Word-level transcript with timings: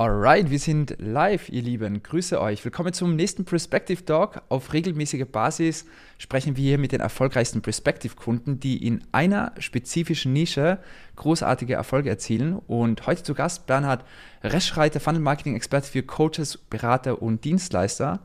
Alright, 0.00 0.48
wir 0.48 0.60
sind 0.60 0.94
live, 1.00 1.48
ihr 1.48 1.62
Lieben. 1.62 2.04
Grüße 2.04 2.40
euch. 2.40 2.64
Willkommen 2.64 2.92
zum 2.92 3.16
nächsten 3.16 3.44
Perspective 3.44 4.04
Talk. 4.04 4.42
Auf 4.48 4.72
regelmäßiger 4.72 5.24
Basis 5.24 5.86
sprechen 6.18 6.56
wir 6.56 6.62
hier 6.62 6.78
mit 6.78 6.92
den 6.92 7.00
erfolgreichsten 7.00 7.62
Perspective-Kunden, 7.62 8.60
die 8.60 8.86
in 8.86 9.02
einer 9.10 9.54
spezifischen 9.58 10.32
Nische 10.32 10.78
großartige 11.16 11.74
Erfolge 11.74 12.10
erzielen. 12.10 12.52
Und 12.68 13.08
heute 13.08 13.24
zu 13.24 13.34
Gast 13.34 13.66
Bernhard 13.66 14.04
Reschreiter, 14.44 15.00
Funnel 15.00 15.20
Marketing 15.20 15.56
Experte 15.56 15.88
für 15.88 16.04
Coaches, 16.04 16.58
Berater 16.58 17.20
und 17.20 17.42
Dienstleister. 17.42 18.20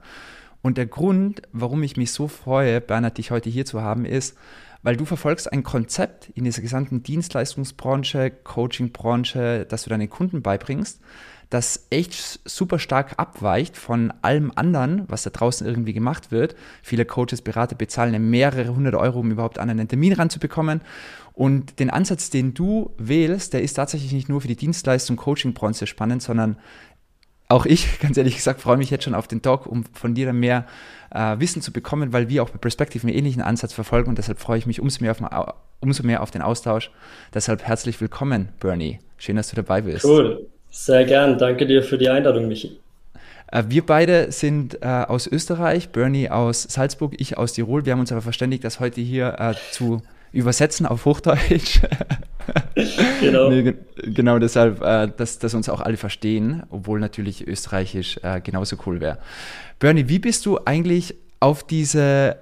Und 0.62 0.78
der 0.78 0.86
Grund, 0.86 1.42
warum 1.54 1.82
ich 1.82 1.98
mich 1.98 2.12
so 2.12 2.28
freue, 2.28 2.82
Bernhard, 2.82 3.18
dich 3.18 3.32
heute 3.32 3.50
hier 3.50 3.66
zu 3.66 3.82
haben, 3.82 4.06
ist, 4.06 4.38
weil 4.84 4.96
du 4.96 5.06
verfolgst 5.06 5.52
ein 5.52 5.64
Konzept 5.64 6.30
in 6.36 6.44
dieser 6.44 6.62
gesamten 6.62 7.02
Dienstleistungsbranche, 7.02 8.30
Coachingbranche, 8.30 9.66
das 9.68 9.86
du 9.86 9.90
deinen 9.90 10.12
Kunden 10.12 10.44
beibringst 10.44 11.00
das 11.50 11.88
echt 11.90 12.40
super 12.46 12.80
stark 12.80 13.14
abweicht 13.18 13.78
von 13.78 14.14
allem 14.22 14.52
anderen, 14.56 15.04
was 15.08 15.24
da 15.24 15.30
draußen 15.30 15.66
irgendwie 15.68 15.94
gemacht 15.94 16.32
wird. 16.32 16.56
Viele 16.82 17.06
Coaches, 17.06 17.42
Berater 17.42 17.76
bezahlen 17.76 18.30
mehrere 18.30 18.76
hundert 18.76 18.96
Euro, 18.96 19.20
um 19.20 19.32
überhaupt 19.32 19.60
an 19.60 19.70
einen 19.70 19.88
Termin 19.88 20.14
ranzubekommen. 20.14 20.82
Und 21.34 21.80
den 21.80 21.90
Ansatz, 21.90 22.30
den 22.30 22.54
du 22.54 22.92
wählst, 22.98 23.54
der 23.54 23.64
ist 23.64 23.74
tatsächlich 23.74 24.12
nicht 24.14 24.30
nur 24.30 24.42
für 24.42 24.48
die 24.48 24.56
Dienstleistung 24.56 25.16
Coaching-Bronze 25.16 25.88
spannend, 25.88 26.22
sondern 26.22 26.58
auch 27.50 27.66
ich, 27.66 28.00
ganz 28.00 28.18
ehrlich 28.18 28.36
gesagt, 28.36 28.62
freue 28.62 28.78
mich 28.78 28.90
jetzt 28.90 29.04
schon 29.04 29.16
auf 29.16 29.28
den 29.28 29.42
Talk, 29.42 29.66
um 29.66 29.84
von 29.94 30.14
dir 30.14 30.28
dann 30.28 30.40
mehr 30.40 30.66
äh, 31.12 31.40
Wissen 31.40 31.62
zu 31.62 31.72
bekommen, 31.72 32.14
weil 32.14 32.30
wir 32.30 32.44
auch 32.44 32.50
bei 32.50 32.58
Perspective 32.58 33.06
einen 33.06 33.16
ähnlichen 33.16 33.42
Ansatz 33.42 33.74
verfolgen 33.74 34.10
und 34.10 34.18
deshalb 34.18 34.40
freue 34.40 34.58
ich 34.58 34.66
mich 34.66 34.80
umso 34.80 35.04
mehr 35.04 35.12
auf, 35.12 35.54
umso 35.80 36.04
mehr 36.04 36.22
auf 36.22 36.32
den 36.32 36.42
Austausch. 36.42 36.92
Deshalb 37.34 37.64
herzlich 37.64 38.00
willkommen, 38.02 38.50
Bernie. 38.60 39.00
Schön, 39.18 39.36
dass 39.36 39.50
du 39.50 39.56
dabei 39.56 39.82
bist. 39.82 40.06
Cool. 40.06 40.50
Sehr 40.74 41.06
gern. 41.06 41.38
Danke 41.38 41.68
dir 41.68 41.84
für 41.84 42.00
die 42.00 42.10
Einladung, 42.10 42.48
Michi. 42.48 42.80
Äh, 43.52 43.66
wir 43.68 43.86
beide 43.86 44.32
sind 44.32 44.82
äh, 44.82 44.88
aus 44.88 45.28
Österreich, 45.28 45.90
Bernie 45.90 46.32
aus 46.32 46.64
Salzburg, 46.64 47.14
ich 47.20 47.38
aus 47.38 47.54
Tirol. 47.54 47.86
Wir 47.86 47.94
haben 47.94 48.00
uns 48.00 48.12
aber 48.12 48.24
verständigt, 48.24 48.64
das 48.64 48.80
heute 48.80 49.00
hier 49.00 49.36
äh, 49.38 49.54
zu 49.72 50.02
übersetzen 50.32 50.88
auf 50.88 51.06
Hochdeutsch. 51.06 51.82
genau. 53.22 53.50
nee, 53.50 53.76
genau 53.98 54.40
deshalb, 54.40 54.82
äh, 54.82 55.10
dass, 55.16 55.38
dass 55.38 55.54
uns 55.54 55.70
auch 55.70 55.80
alle 55.80 55.96
verstehen, 55.96 56.64
obwohl 56.72 57.00
natürlich 57.00 57.48
Österreichisch 57.48 58.20
äh, 58.24 58.42
genauso 58.42 58.78
cool 58.88 59.00
wäre. 59.00 59.20
Bernie, 59.78 60.10
wie 60.10 60.18
bist 60.18 60.44
du 60.48 60.58
eigentlich 60.66 61.14
auf 61.40 61.64
diese 61.64 62.38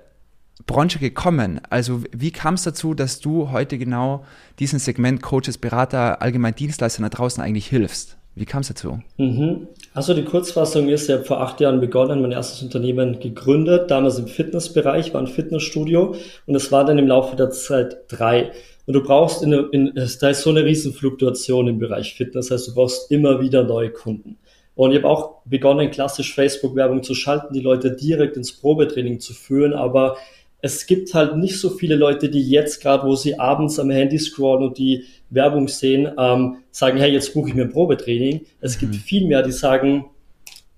Branche 0.68 1.00
gekommen? 1.00 1.60
Also 1.70 2.04
wie 2.14 2.32
kam 2.32 2.54
es 2.54 2.64
dazu, 2.64 2.94
dass 2.94 3.20
du 3.20 3.52
heute 3.52 3.78
genau 3.78 4.26
diesem 4.58 4.80
Segment 4.80 5.22
Coaches, 5.22 5.58
Berater, 5.58 6.22
allgemein 6.22 6.56
Dienstleister 6.56 7.04
da 7.04 7.10
draußen 7.10 7.44
eigentlich 7.44 7.68
hilfst? 7.68 8.16
Wie 8.36 8.46
kam 8.46 8.62
es 8.62 8.70
dazu? 8.70 9.00
Mhm. 9.18 9.68
Also 9.94 10.14
die 10.14 10.24
Kurzfassung 10.24 10.88
ist, 10.88 11.10
ich 11.10 11.16
habe 11.16 11.26
vor 11.26 11.42
acht 11.42 11.60
Jahren 11.60 11.82
begonnen, 11.82 12.22
mein 12.22 12.32
erstes 12.32 12.62
Unternehmen 12.62 13.20
gegründet, 13.20 13.92
damals 13.92 14.18
im 14.20 14.28
Fitnessbereich, 14.28 15.14
war 15.14 15.22
ein 15.22 15.28
Fitnessstudio 15.28 16.16
und 16.46 16.56
es 16.56 16.72
war 16.72 16.86
dann 16.86 16.98
im 16.98 17.08
Laufe 17.08 17.36
der 17.36 17.50
Zeit 17.50 17.98
drei. 18.08 18.52
Und 18.86 18.94
du 18.94 19.04
brauchst, 19.04 19.44
in, 19.44 19.52
in, 19.72 19.92
da 19.94 20.30
ist 20.30 20.42
so 20.42 20.50
eine 20.50 20.64
riesen 20.64 20.94
Fluktuation 20.94 21.68
im 21.68 21.80
Bereich 21.80 22.14
Fitness, 22.14 22.48
das 22.48 22.60
heißt, 22.60 22.68
du 22.70 22.76
brauchst 22.76 23.12
immer 23.12 23.42
wieder 23.42 23.64
neue 23.64 23.92
Kunden. 23.92 24.38
Und 24.76 24.92
ich 24.92 24.98
habe 25.00 25.10
auch 25.10 25.42
begonnen, 25.46 25.92
klassisch 25.92 26.34
Facebook-Werbung 26.34 27.04
zu 27.04 27.14
schalten, 27.14 27.54
die 27.54 27.60
Leute 27.60 27.92
direkt 27.92 28.38
ins 28.38 28.54
Probetraining 28.54 29.20
zu 29.20 29.34
führen, 29.34 29.74
aber 29.74 30.16
es 30.62 30.86
gibt 30.86 31.14
halt 31.14 31.38
nicht 31.38 31.60
so 31.60 31.72
viele 31.72 31.96
Leute, 31.96 32.30
die 32.30 32.48
jetzt 32.48 32.82
gerade, 32.82 33.08
wo 33.08 33.16
sie 33.16 33.40
abends 33.40 33.80
am 33.80 33.90
Handy 33.90 34.20
scrollen 34.20 34.68
und 34.68 34.78
die 34.78 35.06
Werbung 35.30 35.68
sehen, 35.68 36.12
ähm, 36.18 36.58
sagen, 36.72 36.98
hey, 37.00 37.12
jetzt 37.12 37.34
buche 37.34 37.50
ich 37.50 37.56
mir 37.56 37.64
ein 37.64 37.72
Probetraining. 37.72 38.42
Es 38.60 38.76
mhm. 38.76 38.80
gibt 38.92 38.96
viel 38.98 39.28
mehr, 39.28 39.42
die 39.42 39.52
sagen, 39.52 40.06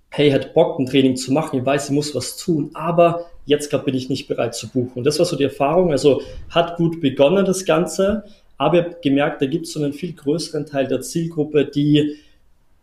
hey, 0.09 0.31
hätte 0.31 0.49
Bock, 0.53 0.79
ein 0.79 0.85
Training 0.85 1.15
zu 1.15 1.33
machen, 1.33 1.59
ich 1.59 1.65
weiß, 1.65 1.89
ich 1.89 1.95
muss 1.95 2.13
was 2.15 2.37
tun, 2.37 2.69
aber 2.73 3.25
jetzt 3.45 3.69
gerade 3.69 3.83
bin 3.83 3.95
ich 3.95 4.09
nicht 4.09 4.27
bereit 4.27 4.55
zu 4.55 4.69
buchen. 4.69 4.99
Und 4.99 5.03
das 5.05 5.19
war 5.19 5.25
so 5.25 5.35
die 5.35 5.43
Erfahrung. 5.43 5.91
Also 5.91 6.21
hat 6.49 6.77
gut 6.77 7.01
begonnen 7.01 7.45
das 7.45 7.65
Ganze, 7.65 8.23
aber 8.57 8.79
ich 8.79 8.85
habe 8.85 8.97
gemerkt, 9.01 9.41
da 9.41 9.47
gibt 9.47 9.65
es 9.65 9.73
so 9.73 9.83
einen 9.83 9.91
viel 9.91 10.13
größeren 10.13 10.65
Teil 10.65 10.87
der 10.87 11.01
Zielgruppe, 11.01 11.65
die 11.65 12.17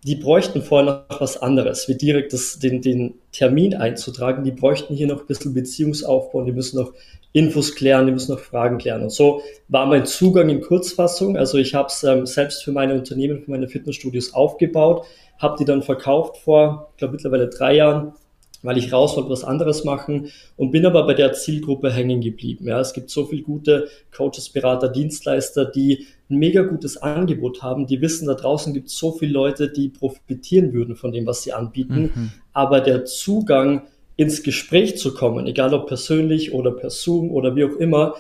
die 0.03 0.17
bräuchten 0.17 0.63
vorher 0.63 1.05
noch 1.11 1.21
was 1.21 1.37
anderes, 1.43 1.87
wie 1.89 1.95
direkt 1.95 2.33
das, 2.33 2.59
den, 2.59 2.81
den 2.81 3.15
Termin 3.33 3.75
einzutragen. 3.75 4.45
Die 4.45 4.51
bräuchten 4.51 4.95
hier 4.95 5.07
noch 5.07 5.21
ein 5.21 5.27
bisschen 5.27 5.53
Beziehungsaufbau, 5.53 6.43
die 6.45 6.53
müssen 6.53 6.79
noch 6.79 6.93
Infos 7.33 7.75
klären, 7.75 8.07
die 8.07 8.13
müssen 8.13 8.33
noch 8.33 8.41
Fragen 8.41 8.79
klären. 8.79 9.03
Und 9.03 9.11
so 9.11 9.43
war 9.69 9.87
mein 9.87 10.07
Zugang 10.07 10.49
in 10.49 10.63
Kurzfassung. 10.63 11.37
Also 11.37 11.59
ich 11.59 11.75
habe 11.75 11.89
es 11.89 12.03
ähm, 12.03 12.27
selbst 12.27 12.65
für 12.65 12.73
meine 12.73 12.95
Unternehmen, 12.95 13.43
für 13.43 13.51
meine 13.51 13.69
Fitnessstudios 13.69 14.33
aufgebaut, 14.33 15.05
habe 15.39 15.57
die 15.59 15.65
dann 15.65 15.83
verkauft 15.83 16.39
vor, 16.39 16.91
ich 16.93 16.99
glaube 16.99 17.13
mittlerweile 17.13 17.49
drei 17.49 17.77
Jahren, 17.77 18.15
weil 18.63 18.79
ich 18.79 18.93
raus 18.93 19.17
wollte, 19.17 19.31
was 19.31 19.45
anderes 19.45 19.85
machen 19.85 20.31
und 20.57 20.71
bin 20.71 20.85
aber 20.85 21.07
bei 21.07 21.15
der 21.15 21.33
Zielgruppe 21.33 21.93
hängen 21.93 22.21
geblieben. 22.21 22.67
Ja, 22.67 22.81
es 22.81 22.93
gibt 22.93 23.11
so 23.11 23.25
viele 23.25 23.43
gute 23.43 23.89
Coaches, 24.15 24.51
Berater, 24.51 24.89
Dienstleister, 24.89 25.65
die 25.65 26.07
ein 26.31 26.39
mega 26.39 26.63
gutes 26.63 26.97
Angebot 26.97 27.63
haben, 27.63 27.87
die 27.87 28.01
wissen, 28.01 28.27
da 28.27 28.35
draußen 28.35 28.73
gibt 28.73 28.89
es 28.89 28.99
so 28.99 29.13
viele 29.13 29.33
Leute, 29.33 29.71
die 29.71 29.89
profitieren 29.89 30.73
würden 30.73 30.97
von 30.97 31.13
dem, 31.13 31.27
was 31.27 31.43
sie 31.43 31.53
anbieten, 31.53 32.11
mhm. 32.15 32.33
aber 32.53 32.81
der 32.81 33.05
Zugang 33.05 33.83
ins 34.17 34.43
Gespräch 34.43 34.99
zu 34.99 35.15
kommen, 35.15 35.47
egal 35.47 35.73
ob 35.75 35.87
persönlich 35.87 36.53
oder 36.53 36.73
per 36.73 36.91
Zoom 36.91 37.31
oder 37.31 37.57
wie 37.57 37.65
auch 37.65 37.77
immer, 37.77 38.15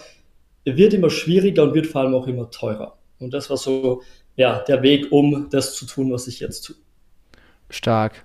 wird 0.64 0.94
immer 0.94 1.10
schwieriger 1.10 1.62
und 1.62 1.74
wird 1.74 1.86
vor 1.86 2.02
allem 2.02 2.14
auch 2.14 2.26
immer 2.26 2.50
teurer. 2.50 2.96
Und 3.18 3.34
das 3.34 3.50
war 3.50 3.56
so 3.56 4.02
ja, 4.36 4.60
der 4.60 4.82
Weg, 4.82 5.12
um 5.12 5.48
das 5.50 5.74
zu 5.74 5.86
tun, 5.86 6.10
was 6.10 6.26
ich 6.26 6.40
jetzt 6.40 6.62
tue. 6.62 6.76
Stark. 7.68 8.24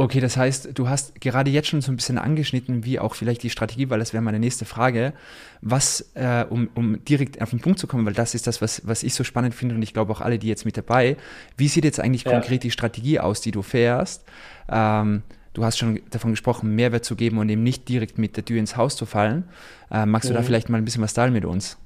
Okay, 0.00 0.20
das 0.20 0.38
heißt, 0.38 0.70
du 0.72 0.88
hast 0.88 1.20
gerade 1.20 1.50
jetzt 1.50 1.68
schon 1.68 1.82
so 1.82 1.92
ein 1.92 1.96
bisschen 1.96 2.16
angeschnitten, 2.16 2.86
wie 2.86 2.98
auch 2.98 3.14
vielleicht 3.14 3.42
die 3.42 3.50
Strategie, 3.50 3.90
weil 3.90 3.98
das 3.98 4.14
wäre 4.14 4.22
meine 4.22 4.38
nächste 4.38 4.64
Frage. 4.64 5.12
Was, 5.60 6.12
äh, 6.14 6.46
um, 6.48 6.70
um 6.74 7.04
direkt 7.04 7.42
auf 7.42 7.50
den 7.50 7.60
Punkt 7.60 7.78
zu 7.78 7.86
kommen, 7.86 8.06
weil 8.06 8.14
das 8.14 8.34
ist 8.34 8.46
das, 8.46 8.62
was, 8.62 8.80
was 8.86 9.02
ich 9.02 9.12
so 9.12 9.24
spannend 9.24 9.54
finde 9.54 9.74
und 9.74 9.82
ich 9.82 9.92
glaube 9.92 10.10
auch 10.10 10.22
alle, 10.22 10.38
die 10.38 10.48
jetzt 10.48 10.64
mit 10.64 10.78
dabei. 10.78 11.18
Wie 11.58 11.68
sieht 11.68 11.84
jetzt 11.84 12.00
eigentlich 12.00 12.24
ja. 12.24 12.30
konkret 12.30 12.62
die 12.62 12.70
Strategie 12.70 13.20
aus, 13.20 13.42
die 13.42 13.50
du 13.50 13.60
fährst? 13.60 14.24
Ähm, 14.72 15.22
du 15.52 15.64
hast 15.64 15.76
schon 15.76 16.00
davon 16.08 16.30
gesprochen, 16.30 16.74
Mehrwert 16.74 17.04
zu 17.04 17.14
geben 17.14 17.36
und 17.36 17.50
eben 17.50 17.62
nicht 17.62 17.86
direkt 17.86 18.16
mit 18.16 18.38
der 18.38 18.46
Tür 18.46 18.58
ins 18.58 18.78
Haus 18.78 18.96
zu 18.96 19.04
fallen. 19.04 19.50
Äh, 19.90 20.06
magst 20.06 20.30
mhm. 20.30 20.32
du 20.32 20.34
da 20.36 20.40
mhm. 20.40 20.46
vielleicht 20.46 20.70
mal 20.70 20.78
ein 20.78 20.86
bisschen 20.86 21.02
was 21.02 21.12
teilen 21.12 21.34
mit 21.34 21.44
uns? 21.44 21.76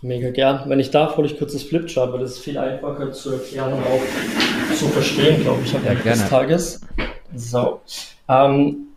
Mega 0.00 0.30
gern. 0.30 0.64
Wenn 0.66 0.80
ich 0.80 0.90
darf, 0.90 1.16
hole 1.16 1.28
ich 1.28 1.38
kurz 1.38 1.52
das 1.52 1.62
Flipchart, 1.62 2.12
weil 2.12 2.18
das 2.18 2.32
ist 2.32 2.38
viel 2.40 2.58
einfacher 2.58 3.12
zu 3.12 3.34
erklären 3.34 3.74
und 3.74 3.84
auch 3.84 4.74
zu 4.74 4.88
verstehen, 4.88 5.42
glaube 5.42 5.62
ich, 5.64 5.72
am 5.76 5.86
Ende 5.86 6.02
des 6.02 6.28
Tages. 6.28 6.80
So. 7.34 7.80
Ähm, 8.28 8.88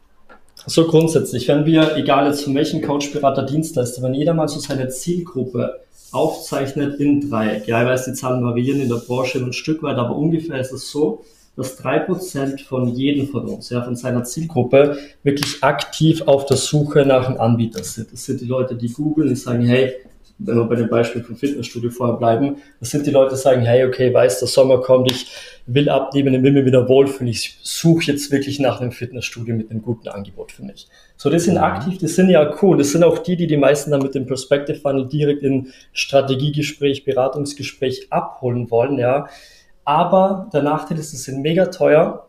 so 0.67 0.87
grundsätzlich, 0.87 1.47
wenn 1.47 1.65
wir, 1.65 1.95
egal 1.95 2.27
jetzt 2.27 2.43
von 2.43 2.55
welchen 2.55 2.81
Coach, 2.81 3.11
Berater, 3.11 3.43
Dienstleister, 3.43 4.01
wenn 4.01 4.13
jeder 4.13 4.33
mal 4.33 4.47
so 4.47 4.59
seine 4.59 4.89
Zielgruppe 4.89 5.81
aufzeichnet 6.11 6.99
in 6.99 7.29
Dreieck, 7.29 7.67
ja, 7.67 7.81
ich 7.81 7.87
weiß, 7.87 8.05
die 8.05 8.13
Zahlen 8.13 8.43
variieren 8.43 8.81
in 8.81 8.89
der 8.89 8.95
Branche 8.95 9.39
ein 9.39 9.53
Stück 9.53 9.83
weit, 9.83 9.97
aber 9.97 10.15
ungefähr 10.15 10.59
ist 10.59 10.71
es 10.71 10.89
so, 10.89 11.23
dass 11.55 11.77
drei 11.77 11.99
Prozent 11.99 12.61
von 12.61 12.87
jedem 12.87 13.27
von 13.27 13.47
uns, 13.47 13.69
ja, 13.69 13.83
von 13.83 13.95
seiner 13.95 14.23
Zielgruppe, 14.23 14.97
wirklich 15.23 15.63
aktiv 15.63 16.23
auf 16.25 16.45
der 16.45 16.57
Suche 16.57 17.05
nach 17.05 17.27
einem 17.27 17.39
Anbieter 17.39 17.83
sind. 17.83 18.11
Das 18.11 18.25
sind 18.25 18.41
die 18.41 18.45
Leute, 18.45 18.75
die 18.75 18.91
googeln, 18.91 19.29
die 19.29 19.35
sagen, 19.35 19.65
hey, 19.65 19.93
wenn 20.37 20.57
wir 20.57 20.65
bei 20.65 20.75
dem 20.75 20.89
Beispiel 20.89 21.23
vom 21.23 21.35
Fitnessstudio 21.35 21.89
vorher 21.89 22.17
bleiben, 22.17 22.57
das 22.79 22.91
sind 22.91 23.05
die 23.05 23.11
Leute, 23.11 23.35
die 23.35 23.41
sagen, 23.41 23.61
hey, 23.61 23.85
okay, 23.85 24.13
weiß, 24.13 24.39
der 24.39 24.47
Sommer 24.47 24.81
kommt, 24.81 25.09
ich 25.09 25.27
will 25.65 25.89
abnehmen, 25.89 26.33
ich 26.33 26.43
will 26.43 26.51
mich 26.51 26.65
wieder 26.65 26.87
wohlfühlen, 26.89 27.29
ich 27.29 27.57
suche 27.63 28.11
jetzt 28.11 28.31
wirklich 28.31 28.59
nach 28.59 28.81
einem 28.81 28.91
Fitnessstudio 28.91 29.55
mit 29.55 29.71
einem 29.71 29.81
guten 29.81 30.09
Angebot 30.09 30.51
für 30.51 30.63
mich. 30.63 30.87
So, 31.15 31.29
das 31.29 31.45
sind 31.45 31.57
aktiv, 31.57 31.97
das 31.99 32.15
sind 32.15 32.29
ja 32.29 32.53
cool, 32.61 32.77
das 32.77 32.91
sind 32.91 33.03
auch 33.03 33.19
die, 33.19 33.37
die 33.37 33.47
die 33.47 33.57
meisten 33.57 33.91
dann 33.91 34.01
mit 34.01 34.13
dem 34.13 34.25
Perspective 34.25 34.77
Funnel 34.77 35.07
direkt 35.07 35.41
in 35.41 35.71
Strategiegespräch, 35.93 37.05
Beratungsgespräch 37.05 38.07
abholen 38.09 38.69
wollen, 38.69 38.99
ja. 38.99 39.27
Aber 39.85 40.49
der 40.51 40.63
Nachteil 40.63 40.97
ist, 40.97 41.13
es 41.13 41.23
sind 41.23 41.41
mega 41.41 41.67
teuer 41.67 42.24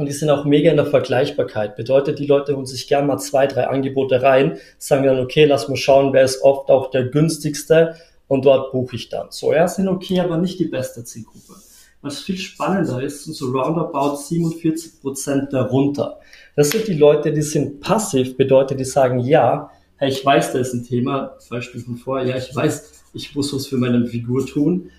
und 0.00 0.06
die 0.06 0.12
sind 0.12 0.30
auch 0.30 0.46
mega 0.46 0.70
in 0.70 0.78
der 0.78 0.86
Vergleichbarkeit. 0.86 1.76
Bedeutet, 1.76 2.18
die 2.18 2.26
Leute 2.26 2.56
holen 2.56 2.64
sich 2.64 2.88
gerne 2.88 3.06
mal 3.06 3.18
zwei, 3.18 3.46
drei 3.46 3.66
Angebote 3.66 4.22
rein, 4.22 4.56
sagen 4.78 5.04
dann, 5.04 5.20
okay, 5.20 5.44
lass 5.44 5.68
mal 5.68 5.76
schauen, 5.76 6.14
wer 6.14 6.24
ist 6.24 6.42
oft 6.42 6.70
auch 6.70 6.90
der 6.90 7.04
günstigste 7.04 7.96
und 8.26 8.46
dort 8.46 8.72
buche 8.72 8.96
ich 8.96 9.10
dann. 9.10 9.26
So, 9.28 9.52
ja, 9.52 9.68
sind 9.68 9.88
okay, 9.88 10.20
aber 10.20 10.38
nicht 10.38 10.58
die 10.58 10.64
beste 10.64 11.04
Zielgruppe. 11.04 11.54
Was 12.00 12.20
viel 12.20 12.38
spannender 12.38 13.02
ist, 13.02 13.24
sind 13.24 13.34
so 13.34 13.50
roundabout 13.50 14.16
47 14.16 15.02
Prozent 15.02 15.52
darunter. 15.52 16.18
Das 16.56 16.70
sind 16.70 16.88
die 16.88 16.94
Leute, 16.94 17.30
die 17.30 17.42
sind 17.42 17.80
passiv, 17.80 18.38
bedeutet, 18.38 18.80
die 18.80 18.84
sagen, 18.84 19.20
ja, 19.20 19.70
hey, 19.96 20.08
ich 20.08 20.24
weiß, 20.24 20.54
da 20.54 20.60
ist 20.60 20.72
ein 20.72 20.82
Thema, 20.82 21.36
Beispiel 21.50 21.82
von 21.82 21.98
vorher, 21.98 22.26
ja, 22.26 22.36
ich 22.38 22.56
weiß, 22.56 23.04
ich 23.12 23.34
muss 23.34 23.52
was 23.52 23.66
für 23.66 23.76
meine 23.76 24.06
Figur 24.06 24.46
tun, 24.46 24.90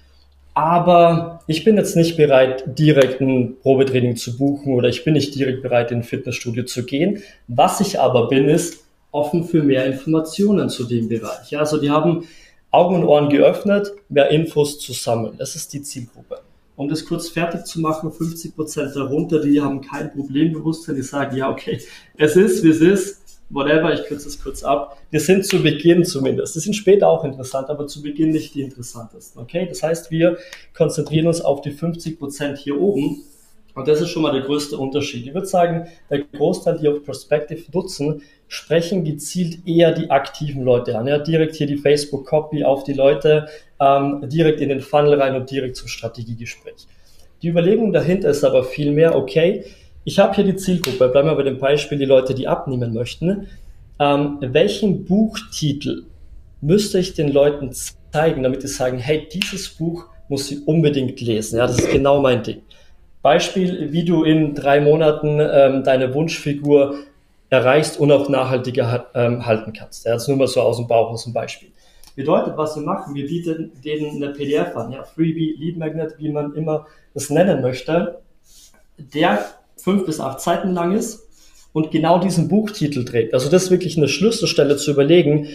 aber 0.53 1.39
ich 1.47 1.63
bin 1.63 1.77
jetzt 1.77 1.95
nicht 1.95 2.17
bereit, 2.17 2.77
direkt 2.77 3.21
ein 3.21 3.57
Probetraining 3.61 4.15
zu 4.15 4.37
buchen 4.37 4.73
oder 4.73 4.89
ich 4.89 5.03
bin 5.03 5.13
nicht 5.13 5.33
direkt 5.35 5.61
bereit, 5.61 5.91
in 5.91 5.99
ein 5.99 6.03
Fitnessstudio 6.03 6.65
zu 6.65 6.85
gehen. 6.85 7.21
Was 7.47 7.79
ich 7.79 7.99
aber 7.99 8.27
bin, 8.27 8.49
ist 8.49 8.83
offen 9.11 9.43
für 9.43 9.63
mehr 9.63 9.85
Informationen 9.85 10.69
zu 10.69 10.85
dem 10.85 11.07
Bereich. 11.09 11.57
Also 11.57 11.79
die 11.79 11.89
haben 11.89 12.25
Augen 12.71 12.95
und 12.95 13.03
Ohren 13.03 13.29
geöffnet, 13.29 13.91
mehr 14.09 14.29
Infos 14.29 14.79
zu 14.79 14.93
sammeln. 14.93 15.35
Das 15.37 15.55
ist 15.55 15.73
die 15.73 15.81
Zielgruppe. 15.81 16.39
Um 16.77 16.87
das 16.87 17.05
kurz 17.05 17.29
fertig 17.29 17.65
zu 17.65 17.79
machen, 17.79 18.11
50 18.11 18.55
Prozent 18.55 18.95
darunter, 18.95 19.41
die 19.41 19.61
haben 19.61 19.81
kein 19.81 20.11
Problembewusstsein, 20.11 20.95
die 20.95 21.01
sagen, 21.01 21.35
ja, 21.35 21.49
okay, 21.49 21.79
es 22.17 22.35
ist, 22.35 22.63
wie 22.63 22.69
es 22.69 22.81
ist, 22.81 23.20
whatever, 23.51 23.93
ich 23.93 24.03
kürze 24.05 24.27
es 24.27 24.41
kurz 24.41 24.63
ab. 24.63 24.97
Wir 25.09 25.19
sind 25.19 25.45
zu 25.45 25.61
Beginn 25.61 26.03
zumindest. 26.05 26.55
Die 26.55 26.59
sind 26.59 26.73
später 26.73 27.07
auch 27.09 27.23
interessant, 27.23 27.69
aber 27.69 27.87
zu 27.87 28.01
Beginn 28.01 28.31
nicht 28.31 28.55
die 28.55 28.61
interessantesten. 28.61 29.41
Okay, 29.41 29.65
das 29.67 29.83
heißt, 29.83 30.11
wir 30.11 30.37
konzentrieren 30.75 31.27
uns 31.27 31.41
auf 31.41 31.61
die 31.61 31.71
50 31.71 32.19
Prozent 32.19 32.57
hier 32.57 32.79
oben. 32.79 33.23
Und 33.73 33.87
das 33.87 34.01
ist 34.01 34.09
schon 34.09 34.23
mal 34.23 34.33
der 34.33 34.41
größte 34.41 34.77
Unterschied. 34.77 35.25
Ich 35.25 35.33
würde 35.33 35.47
sagen, 35.47 35.87
der 36.09 36.23
Großteil, 36.23 36.77
die 36.79 36.89
auf 36.89 37.03
Perspective 37.03 37.63
nutzen, 37.71 38.21
sprechen 38.49 39.05
gezielt 39.05 39.65
eher 39.65 39.93
die 39.93 40.09
aktiven 40.09 40.63
Leute 40.63 40.97
an. 40.97 41.07
Ja, 41.07 41.17
direkt 41.19 41.55
hier 41.55 41.67
die 41.67 41.77
Facebook-Copy 41.77 42.65
auf 42.65 42.83
die 42.83 42.93
Leute, 42.93 43.47
ähm, 43.79 44.27
direkt 44.27 44.59
in 44.59 44.69
den 44.69 44.81
Funnel 44.81 45.13
rein 45.21 45.35
und 45.35 45.49
direkt 45.49 45.77
zum 45.77 45.87
Strategiegespräch. 45.87 46.85
Die 47.41 47.47
Überlegung 47.47 47.93
dahinter 47.93 48.29
ist 48.29 48.43
aber 48.43 48.63
vielmehr, 48.63 49.15
okay, 49.15 49.63
ich 50.03 50.19
habe 50.19 50.35
hier 50.35 50.43
die 50.43 50.55
Zielgruppe, 50.55 51.09
bleiben 51.09 51.27
wir 51.27 51.35
bei 51.35 51.43
dem 51.43 51.59
Beispiel, 51.59 51.97
die 51.97 52.05
Leute, 52.05 52.33
die 52.33 52.47
abnehmen 52.47 52.93
möchten. 52.93 53.47
Ähm, 53.99 54.37
welchen 54.41 55.05
Buchtitel 55.05 56.05
müsste 56.61 56.99
ich 56.99 57.13
den 57.13 57.31
Leuten 57.31 57.71
zeigen, 58.11 58.43
damit 58.43 58.61
sie 58.61 58.67
sagen, 58.67 58.97
hey, 58.97 59.27
dieses 59.31 59.69
Buch 59.69 60.05
muss 60.27 60.47
sie 60.47 60.59
unbedingt 60.65 61.19
lesen. 61.21 61.57
Ja, 61.57 61.67
das 61.67 61.79
ist 61.79 61.91
genau 61.91 62.21
mein 62.21 62.41
Ding. 62.43 62.61
Beispiel, 63.21 63.91
wie 63.91 64.03
du 64.03 64.23
in 64.23 64.55
drei 64.55 64.81
Monaten 64.81 65.39
ähm, 65.39 65.83
deine 65.83 66.13
Wunschfigur 66.13 66.95
erreichst 67.49 67.99
und 67.99 68.11
auch 68.11 68.29
nachhaltiger 68.29 69.07
ähm, 69.13 69.45
halten 69.45 69.73
kannst. 69.73 70.05
Ja, 70.05 70.13
das 70.13 70.23
ist 70.23 70.29
nur 70.29 70.37
mal 70.37 70.47
so 70.47 70.61
aus 70.61 70.77
dem 70.77 70.87
Bauch, 70.87 71.11
aus 71.11 71.25
dem 71.25 71.33
Beispiel. 71.33 71.69
Bedeutet, 72.15 72.57
was 72.57 72.75
wir 72.75 72.83
machen, 72.83 73.13
wir 73.13 73.27
bieten 73.27 73.71
denen 73.83 74.23
eine 74.23 74.33
PDF 74.33 74.75
an, 74.75 74.91
ja, 74.91 75.03
Freebie, 75.03 75.55
Lead 75.57 75.77
Magnet, 75.77 76.15
wie 76.17 76.29
man 76.29 76.55
immer 76.55 76.87
das 77.13 77.29
nennen 77.29 77.61
möchte. 77.61 78.21
Der 78.97 79.39
fünf 79.83 80.05
bis 80.05 80.19
acht 80.19 80.39
Seiten 80.39 80.73
lang 80.73 80.95
ist 80.95 81.27
und 81.73 81.91
genau 81.91 82.19
diesen 82.19 82.47
Buchtitel 82.47 83.05
trägt. 83.05 83.33
Also 83.33 83.49
das 83.49 83.63
ist 83.63 83.71
wirklich 83.71 83.97
eine 83.97 84.07
Schlüsselstelle 84.07 84.77
zu 84.77 84.91
überlegen, 84.91 85.47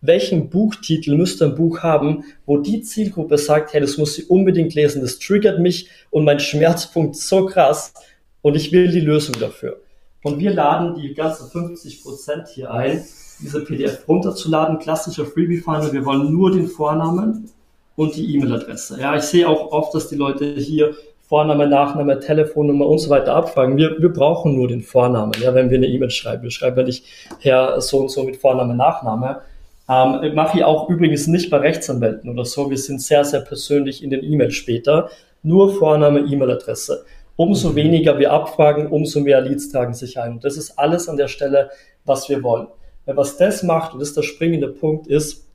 welchen 0.00 0.50
Buchtitel 0.50 1.16
müsste 1.16 1.44
ein 1.44 1.54
Buch 1.54 1.80
haben, 1.80 2.24
wo 2.46 2.58
die 2.58 2.82
Zielgruppe 2.82 3.38
sagt, 3.38 3.72
hey, 3.72 3.80
das 3.80 3.96
muss 3.96 4.14
sie 4.14 4.24
unbedingt 4.24 4.74
lesen, 4.74 5.02
das 5.02 5.18
triggert 5.18 5.60
mich 5.60 5.88
und 6.10 6.24
mein 6.24 6.40
Schmerzpunkt 6.40 7.16
so 7.16 7.46
krass 7.46 7.94
und 8.42 8.56
ich 8.56 8.72
will 8.72 8.90
die 8.90 9.00
Lösung 9.00 9.36
dafür. 9.38 9.80
Und 10.22 10.38
wir 10.38 10.52
laden 10.52 11.00
die 11.00 11.14
ganzen 11.14 11.48
50 11.48 12.02
Prozent 12.02 12.48
hier 12.48 12.70
ein, 12.72 13.04
diese 13.40 13.64
PDF 13.64 14.06
runterzuladen, 14.06 14.78
klassischer 14.78 15.24
Freebie-Funnel. 15.24 15.92
Wir 15.92 16.04
wollen 16.04 16.30
nur 16.30 16.50
den 16.50 16.66
Vornamen 16.66 17.48
und 17.96 18.16
die 18.16 18.34
E-Mail-Adresse. 18.34 19.00
Ja, 19.00 19.16
ich 19.16 19.22
sehe 19.22 19.48
auch 19.48 19.72
oft, 19.72 19.94
dass 19.94 20.08
die 20.08 20.16
Leute 20.16 20.56
hier 20.56 20.94
Vorname, 21.30 21.68
Nachname, 21.68 22.18
Telefonnummer 22.18 22.88
und 22.88 22.98
so 22.98 23.08
weiter 23.08 23.36
abfragen. 23.36 23.76
Wir, 23.76 24.02
wir 24.02 24.08
brauchen 24.08 24.56
nur 24.56 24.66
den 24.66 24.82
Vornamen, 24.82 25.32
ja, 25.40 25.54
wenn 25.54 25.70
wir 25.70 25.78
eine 25.78 25.86
E-Mail 25.86 26.10
schreiben. 26.10 26.42
Wir 26.42 26.50
schreiben 26.50 26.76
ja 26.78 26.82
nicht 26.82 27.04
Herr 27.38 27.80
so 27.80 27.98
und 27.98 28.10
so 28.10 28.24
mit 28.24 28.36
Vorname, 28.36 28.74
Nachname. 28.74 29.40
Ähm, 29.88 30.34
mache 30.34 30.58
ich 30.58 30.64
auch 30.64 30.88
übrigens 30.88 31.28
nicht 31.28 31.48
bei 31.48 31.58
Rechtsanwälten 31.58 32.28
oder 32.28 32.44
so. 32.44 32.68
Wir 32.68 32.78
sind 32.78 33.00
sehr, 33.00 33.24
sehr 33.24 33.42
persönlich 33.42 34.02
in 34.02 34.10
den 34.10 34.24
E-Mails 34.24 34.54
später. 34.54 35.08
Nur 35.44 35.72
Vorname, 35.72 36.18
E-Mail-Adresse. 36.18 37.04
Umso 37.36 37.70
mhm. 37.70 37.76
weniger 37.76 38.18
wir 38.18 38.32
abfragen, 38.32 38.88
umso 38.88 39.20
mehr 39.20 39.40
Leads 39.40 39.70
tragen 39.70 39.94
sich 39.94 40.18
ein. 40.18 40.32
Und 40.32 40.44
das 40.44 40.56
ist 40.56 40.80
alles 40.80 41.08
an 41.08 41.16
der 41.16 41.28
Stelle, 41.28 41.70
was 42.04 42.28
wir 42.28 42.42
wollen. 42.42 42.66
Weil 43.06 43.16
was 43.16 43.36
das 43.36 43.62
macht, 43.62 43.92
und 43.92 44.00
das 44.00 44.08
ist 44.08 44.16
der 44.16 44.22
springende 44.22 44.66
Punkt, 44.66 45.06
ist, 45.06 45.46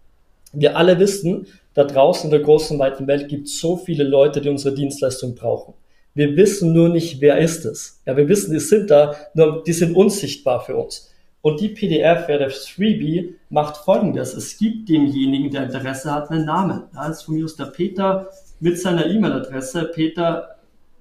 wir 0.54 0.78
alle 0.78 0.98
wissen, 1.00 1.48
da 1.76 1.84
draußen 1.84 2.26
in 2.26 2.32
der 2.32 2.40
großen, 2.40 2.80
weiten 2.80 3.06
Welt 3.06 3.28
gibt 3.28 3.48
es 3.48 3.60
so 3.60 3.78
viele 3.78 4.06
Leute, 4.06 4.42
die 4.42 4.50
unsere 4.50 4.74
Dienstleistung 4.74 5.36
brauchen. 5.36 5.76
Wir 6.14 6.36
wissen 6.38 6.74
nur 6.74 6.88
nicht, 6.88 7.20
wer 7.20 7.38
ist 7.38 7.66
es. 7.66 8.02
Ja, 8.06 8.16
wir 8.16 8.28
wissen, 8.30 8.54
die 8.54 8.60
sind 8.60 8.90
da, 8.90 9.16
nur 9.34 9.62
die 9.62 9.74
sind 9.74 9.96
unsichtbar 9.96 10.62
für 10.62 10.78
uns. 10.78 11.12
Und 11.42 11.60
die 11.60 11.68
PDF, 11.68 12.30
ja, 12.30 12.38
der 12.38 12.50
Freebie, 12.50 13.36
macht 13.50 13.78
folgendes. 13.78 14.34
Es 14.34 14.58
gibt 14.58 14.88
demjenigen, 14.90 15.52
der 15.52 15.66
Interesse 15.66 16.12
hat, 16.12 16.32
einen 16.32 16.46
Namen. 16.46 16.84
Da 16.94 17.10
ist 17.10 17.24
von 17.24 17.36
mir 17.36 17.44
aus 17.44 17.58
der 17.58 17.66
Peter 17.66 18.30
mit 18.62 18.80
seiner 18.80 19.06
E-Mail-Adresse, 19.06 19.92
Peter, 19.94 20.56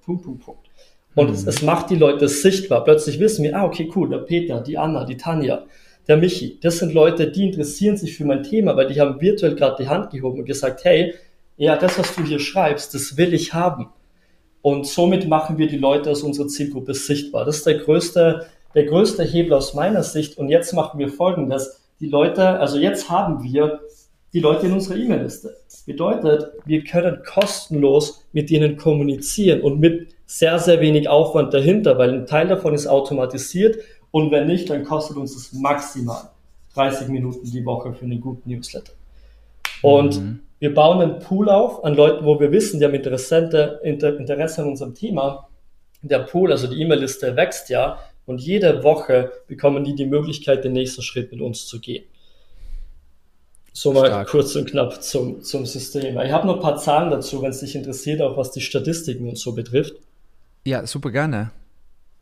Punkt, 0.04 0.24
Punkt, 0.24 0.44
Punkt. 0.44 0.66
Und 1.14 1.28
mhm. 1.28 1.34
es, 1.34 1.46
es 1.46 1.62
macht 1.62 1.90
die 1.90 1.96
Leute 1.96 2.26
sichtbar. 2.26 2.82
Plötzlich 2.82 3.20
wissen 3.20 3.44
wir, 3.44 3.56
ah, 3.56 3.64
okay, 3.64 3.90
cool, 3.94 4.08
der 4.08 4.18
Peter, 4.18 4.60
die 4.60 4.76
Anna, 4.76 5.04
die 5.04 5.16
Tanja 5.16 5.64
der 6.08 6.16
Michi. 6.16 6.58
Das 6.60 6.78
sind 6.78 6.92
Leute, 6.92 7.30
die 7.30 7.46
interessieren 7.46 7.96
sich 7.96 8.16
für 8.16 8.24
mein 8.24 8.42
Thema, 8.42 8.76
weil 8.76 8.88
die 8.88 9.00
haben 9.00 9.20
virtuell 9.20 9.54
gerade 9.54 9.82
die 9.82 9.88
Hand 9.88 10.10
gehoben 10.10 10.40
und 10.40 10.44
gesagt, 10.44 10.84
hey, 10.84 11.14
ja, 11.56 11.76
das, 11.76 11.98
was 11.98 12.14
du 12.14 12.24
hier 12.24 12.40
schreibst, 12.40 12.94
das 12.94 13.16
will 13.16 13.32
ich 13.32 13.54
haben. 13.54 13.88
Und 14.60 14.86
somit 14.86 15.28
machen 15.28 15.58
wir 15.58 15.68
die 15.68 15.76
Leute 15.76 16.10
aus 16.10 16.22
unserer 16.22 16.48
Zielgruppe 16.48 16.94
sichtbar. 16.94 17.44
Das 17.44 17.58
ist 17.58 17.66
der 17.66 17.78
größte, 17.78 18.46
der 18.74 18.84
größte 18.84 19.22
Hebel 19.22 19.52
aus 19.52 19.74
meiner 19.74 20.02
Sicht. 20.02 20.38
Und 20.38 20.48
jetzt 20.48 20.72
machen 20.72 20.98
wir 20.98 21.08
Folgendes. 21.08 21.80
Die 22.00 22.08
Leute, 22.08 22.58
also 22.58 22.78
jetzt 22.78 23.08
haben 23.08 23.42
wir 23.42 23.80
die 24.32 24.40
Leute 24.40 24.66
in 24.66 24.72
unserer 24.72 24.96
E-Mail-Liste. 24.96 25.56
Bedeutet, 25.86 26.52
wir 26.64 26.82
können 26.82 27.22
kostenlos 27.24 28.24
mit 28.32 28.50
ihnen 28.50 28.76
kommunizieren 28.76 29.60
und 29.60 29.78
mit 29.78 30.08
sehr, 30.26 30.58
sehr 30.58 30.80
wenig 30.80 31.08
Aufwand 31.08 31.54
dahinter, 31.54 31.98
weil 31.98 32.10
ein 32.10 32.26
Teil 32.26 32.48
davon 32.48 32.74
ist 32.74 32.86
automatisiert 32.86 33.76
und 34.14 34.31
wenn 34.31 34.46
nicht, 34.46 34.70
dann 34.70 34.84
kostet 34.84 35.16
uns 35.16 35.34
das 35.34 35.52
maximal 35.52 36.31
30 36.75 37.08
Minuten 37.08 37.50
die 37.50 37.64
Woche 37.64 37.93
für 37.93 38.05
einen 38.05 38.20
guten 38.20 38.49
Newsletter. 38.49 38.93
Und 39.82 40.20
mhm. 40.20 40.40
wir 40.61 40.72
bauen 40.72 41.00
einen 41.00 41.19
Pool 41.19 41.49
auf 41.49 41.82
an 41.82 41.96
Leuten, 41.96 42.25
wo 42.25 42.38
wir 42.38 42.52
wissen, 42.52 42.78
die 42.78 42.84
haben 42.84 42.94
Interessente, 42.94 43.81
Inter, 43.82 44.16
Interesse 44.16 44.62
an 44.62 44.69
unserem 44.69 44.94
Thema. 44.94 45.49
Der 46.02 46.20
Pool, 46.20 46.52
also 46.52 46.69
die 46.69 46.81
E-Mail-Liste 46.81 47.34
wächst 47.34 47.70
ja 47.70 47.99
und 48.25 48.40
jede 48.40 48.84
Woche 48.84 49.32
bekommen 49.49 49.82
die 49.82 49.96
die 49.96 50.06
Möglichkeit, 50.06 50.62
den 50.62 50.75
nächsten 50.75 51.02
Schritt 51.02 51.32
mit 51.32 51.40
uns 51.40 51.67
zu 51.67 51.81
gehen. 51.81 52.05
So 53.72 53.93
mal 53.93 54.06
Stark. 54.06 54.28
kurz 54.28 54.55
und 54.55 54.70
knapp 54.70 55.02
zum, 55.02 55.43
zum 55.43 55.67
System. 55.67 56.20
Ich 56.20 56.31
habe 56.31 56.46
noch 56.46 56.55
ein 56.55 56.62
paar 56.62 56.76
Zahlen 56.76 57.10
dazu, 57.10 57.43
wenn 57.43 57.50
es 57.50 57.58
dich 57.58 57.75
interessiert, 57.75 58.22
auch 58.22 58.37
was 58.37 58.52
die 58.52 58.60
Statistiken 58.60 59.28
und 59.28 59.38
so 59.38 59.56
betrifft. 59.56 59.96
Ja, 60.64 60.87
super 60.87 61.10
gerne. 61.10 61.50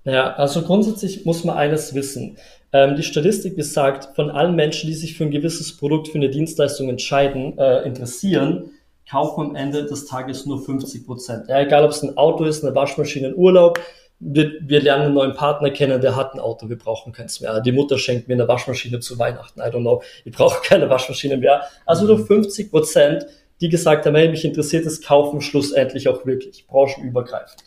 Ja, 0.04 0.34
also 0.34 0.62
grundsätzlich 0.62 1.24
muss 1.24 1.44
man 1.44 1.56
eines 1.56 1.94
wissen. 1.94 2.36
Ähm, 2.72 2.96
die 2.96 3.02
Statistik 3.02 3.54
besagt, 3.54 4.16
von 4.16 4.30
allen 4.30 4.56
Menschen, 4.56 4.88
die 4.88 4.94
sich 4.94 5.16
für 5.16 5.24
ein 5.24 5.30
gewisses 5.30 5.76
Produkt, 5.76 6.08
für 6.08 6.18
eine 6.18 6.30
Dienstleistung 6.30 6.88
entscheiden, 6.88 7.56
äh, 7.58 7.82
interessieren, 7.82 8.70
kaufen 9.08 9.50
am 9.50 9.56
Ende 9.56 9.84
des 9.84 10.06
Tages 10.06 10.46
nur 10.46 10.64
50 10.64 11.06
Prozent. 11.06 11.48
Ja, 11.48 11.60
egal 11.60 11.84
ob 11.84 11.90
es 11.90 12.02
ein 12.02 12.16
Auto 12.16 12.44
ist, 12.44 12.64
eine 12.64 12.74
Waschmaschine, 12.74 13.28
ein 13.28 13.36
Urlaub. 13.36 13.78
Wir, 14.18 14.52
wir 14.60 14.80
lernen 14.80 15.06
einen 15.06 15.14
neuen 15.14 15.34
Partner 15.34 15.70
kennen, 15.70 16.00
der 16.00 16.16
hat 16.16 16.34
ein 16.34 16.40
Auto, 16.40 16.68
wir 16.68 16.78
brauchen 16.78 17.12
keins 17.12 17.40
mehr. 17.40 17.60
Die 17.60 17.72
Mutter 17.72 17.98
schenkt 17.98 18.28
mir 18.28 18.34
eine 18.34 18.46
Waschmaschine 18.46 19.00
zu 19.00 19.18
Weihnachten, 19.18 19.60
I 19.60 19.64
don't 19.64 19.80
know, 19.80 20.02
ich 20.24 20.32
brauche 20.32 20.62
keine 20.62 20.88
Waschmaschine 20.88 21.36
mehr. 21.36 21.62
Also 21.86 22.06
nur 22.06 22.24
50 22.24 22.70
Prozent, 22.70 23.26
die 23.60 23.68
gesagt 23.68 24.06
haben, 24.06 24.14
hey, 24.14 24.28
mich 24.28 24.44
interessiert 24.44 24.86
das 24.86 25.00
Kaufen 25.00 25.40
schlussendlich 25.40 26.08
auch 26.08 26.24
wirklich, 26.24 26.66
branchenübergreifend. 26.68 27.64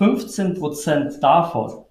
15 0.00 0.54
Prozent 0.54 1.22
davon 1.22 1.84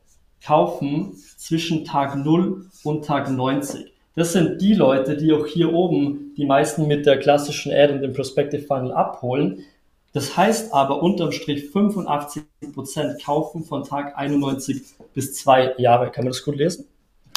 kaufen 0.43 1.13
zwischen 1.37 1.85
Tag 1.85 2.15
0 2.15 2.65
und 2.83 3.05
Tag 3.05 3.29
90. 3.29 3.93
Das 4.15 4.33
sind 4.33 4.59
die 4.59 4.73
Leute, 4.73 5.15
die 5.15 5.31
auch 5.31 5.45
hier 5.45 5.71
oben 5.71 6.33
die 6.35 6.47
meisten 6.47 6.87
mit 6.87 7.05
der 7.05 7.19
klassischen 7.19 7.71
Ad 7.71 7.93
und 7.93 8.01
dem 8.01 8.13
Prospective 8.13 8.63
Funnel 8.63 8.93
abholen. 8.93 9.63
Das 10.11 10.35
heißt 10.35 10.73
aber 10.73 11.03
unterm 11.03 11.31
Strich 11.31 11.69
85 11.69 12.45
Prozent 12.73 13.23
kaufen 13.23 13.63
von 13.63 13.83
Tag 13.83 14.17
91 14.17 14.81
bis 15.13 15.35
zwei 15.35 15.75
Jahre. 15.77 16.09
Kann 16.09 16.23
man 16.23 16.31
das 16.31 16.43
gut 16.43 16.55
lesen? 16.55 16.87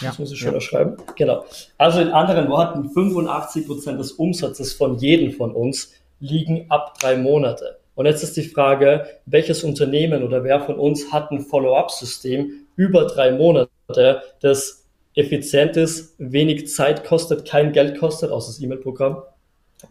Ja. 0.01 0.09
Das 0.09 0.19
muss 0.19 0.33
ich 0.33 0.39
schöner 0.39 0.55
ja. 0.55 0.61
schreiben. 0.63 0.97
Genau. 1.17 1.45
Also 1.77 2.01
in 2.01 2.09
anderen 2.09 2.49
Worten, 2.49 2.89
85 2.89 3.67
Prozent 3.67 4.01
des 4.01 4.13
Umsatzes 4.13 4.73
von 4.73 4.97
jedem 4.97 5.33
von 5.33 5.53
uns 5.53 5.93
liegen 6.19 6.65
ab 6.71 6.99
drei 6.99 7.19
Monate. 7.19 7.82
Und 7.95 8.07
jetzt 8.07 8.23
ist 8.23 8.37
die 8.37 8.45
Frage, 8.45 9.07
welches 9.27 9.65
Unternehmen 9.65 10.23
oder 10.23 10.45
wer 10.45 10.61
von 10.61 10.77
uns 10.77 11.13
hat 11.13 11.31
ein 11.31 11.41
Follow-up-System 11.41 12.67
über 12.77 13.07
drei 13.07 13.33
Monate, 13.33 14.23
das 14.41 14.87
effizient 15.15 15.77
ist, 15.77 16.15
wenig 16.19 16.69
Zeit 16.69 17.05
kostet, 17.05 17.47
kein 17.47 17.73
Geld 17.73 17.99
kostet, 17.99 18.31
außer 18.31 18.49
das 18.49 18.61
E-Mail-Programm, 18.61 19.23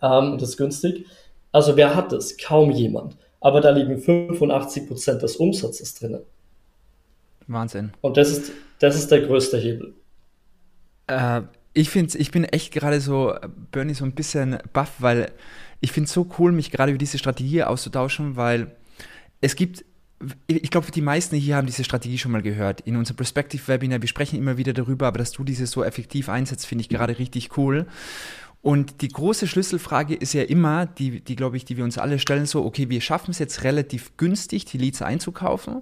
ähm, 0.01 0.37
das 0.39 0.49
ist 0.49 0.57
günstig. 0.57 1.05
Also 1.51 1.75
wer 1.75 1.95
hat 1.95 2.11
das? 2.11 2.37
Kaum 2.37 2.71
jemand. 2.71 3.17
Aber 3.39 3.61
da 3.61 3.71
liegen 3.71 3.99
85 3.99 4.87
Prozent 4.87 5.21
des 5.21 5.35
Umsatzes 5.35 5.95
drinnen. 5.95 6.21
Wahnsinn. 7.47 7.91
Und 8.01 8.17
das 8.17 8.31
ist, 8.31 8.51
das 8.79 8.95
ist 8.95 9.11
der 9.11 9.21
größte 9.21 9.57
Hebel. 9.57 9.93
Äh, 11.07 11.41
ich 11.73 11.89
finde, 11.89 12.17
ich 12.17 12.31
bin 12.31 12.43
echt 12.45 12.73
gerade 12.73 12.99
so, 13.01 13.33
Bernie, 13.71 13.93
so 13.93 14.05
ein 14.05 14.13
bisschen 14.13 14.57
baff, 14.73 14.93
weil 14.99 15.31
ich 15.81 15.91
finde 15.91 16.07
es 16.07 16.13
so 16.13 16.29
cool, 16.39 16.51
mich 16.51 16.71
gerade 16.71 16.91
über 16.91 16.99
diese 16.99 17.17
Strategie 17.17 17.63
auszutauschen, 17.63 18.35
weil 18.35 18.75
es 19.41 19.55
gibt, 19.55 19.83
ich 20.47 20.69
glaube, 20.69 20.91
die 20.91 21.01
meisten 21.01 21.35
hier 21.35 21.55
haben 21.55 21.65
diese 21.65 21.83
Strategie 21.83 22.19
schon 22.19 22.31
mal 22.31 22.43
gehört. 22.43 22.81
In 22.81 22.95
unserem 22.95 23.17
Perspective-Webinar, 23.17 24.01
wir 24.01 24.07
sprechen 24.07 24.37
immer 24.37 24.57
wieder 24.57 24.73
darüber, 24.73 25.07
aber 25.07 25.17
dass 25.17 25.31
du 25.31 25.43
diese 25.43 25.65
so 25.65 25.83
effektiv 25.83 26.29
einsetzt, 26.29 26.67
finde 26.67 26.83
ich 26.83 26.89
gerade 26.89 27.17
richtig 27.17 27.57
cool. 27.57 27.87
Und 28.61 29.01
die 29.01 29.07
große 29.07 29.47
Schlüsselfrage 29.47 30.13
ist 30.13 30.33
ja 30.33 30.43
immer, 30.43 30.85
die, 30.85 31.21
die 31.21 31.35
glaube 31.35 31.57
ich, 31.57 31.65
die 31.65 31.77
wir 31.77 31.83
uns 31.83 31.97
alle 31.97 32.19
stellen, 32.19 32.45
so, 32.45 32.63
okay, 32.63 32.89
wir 32.89 33.01
schaffen 33.01 33.31
es 33.31 33.39
jetzt 33.39 33.63
relativ 33.63 34.17
günstig, 34.17 34.65
die 34.65 34.77
Leads 34.77 35.01
einzukaufen. 35.01 35.81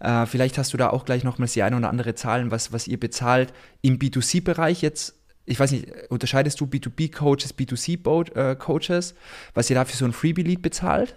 Äh, 0.00 0.26
vielleicht 0.26 0.58
hast 0.58 0.74
du 0.74 0.76
da 0.76 0.90
auch 0.90 1.06
gleich 1.06 1.24
nochmals 1.24 1.54
die 1.54 1.62
eine 1.62 1.78
oder 1.78 1.88
andere 1.88 2.14
Zahlen, 2.14 2.50
was, 2.50 2.74
was 2.74 2.86
ihr 2.86 3.00
bezahlt 3.00 3.54
im 3.80 3.98
B2C-Bereich 3.98 4.82
jetzt. 4.82 5.14
Ich 5.46 5.58
weiß 5.58 5.72
nicht, 5.72 5.86
unterscheidest 6.10 6.60
du 6.60 6.66
B2B-Coaches, 6.66 7.56
B2C-Coaches, 7.56 9.14
was 9.54 9.70
ihr 9.70 9.76
da 9.76 9.84
für 9.84 9.96
so 9.96 10.04
ein 10.04 10.12
Freebie-Lead 10.12 10.62
bezahlt? 10.62 11.16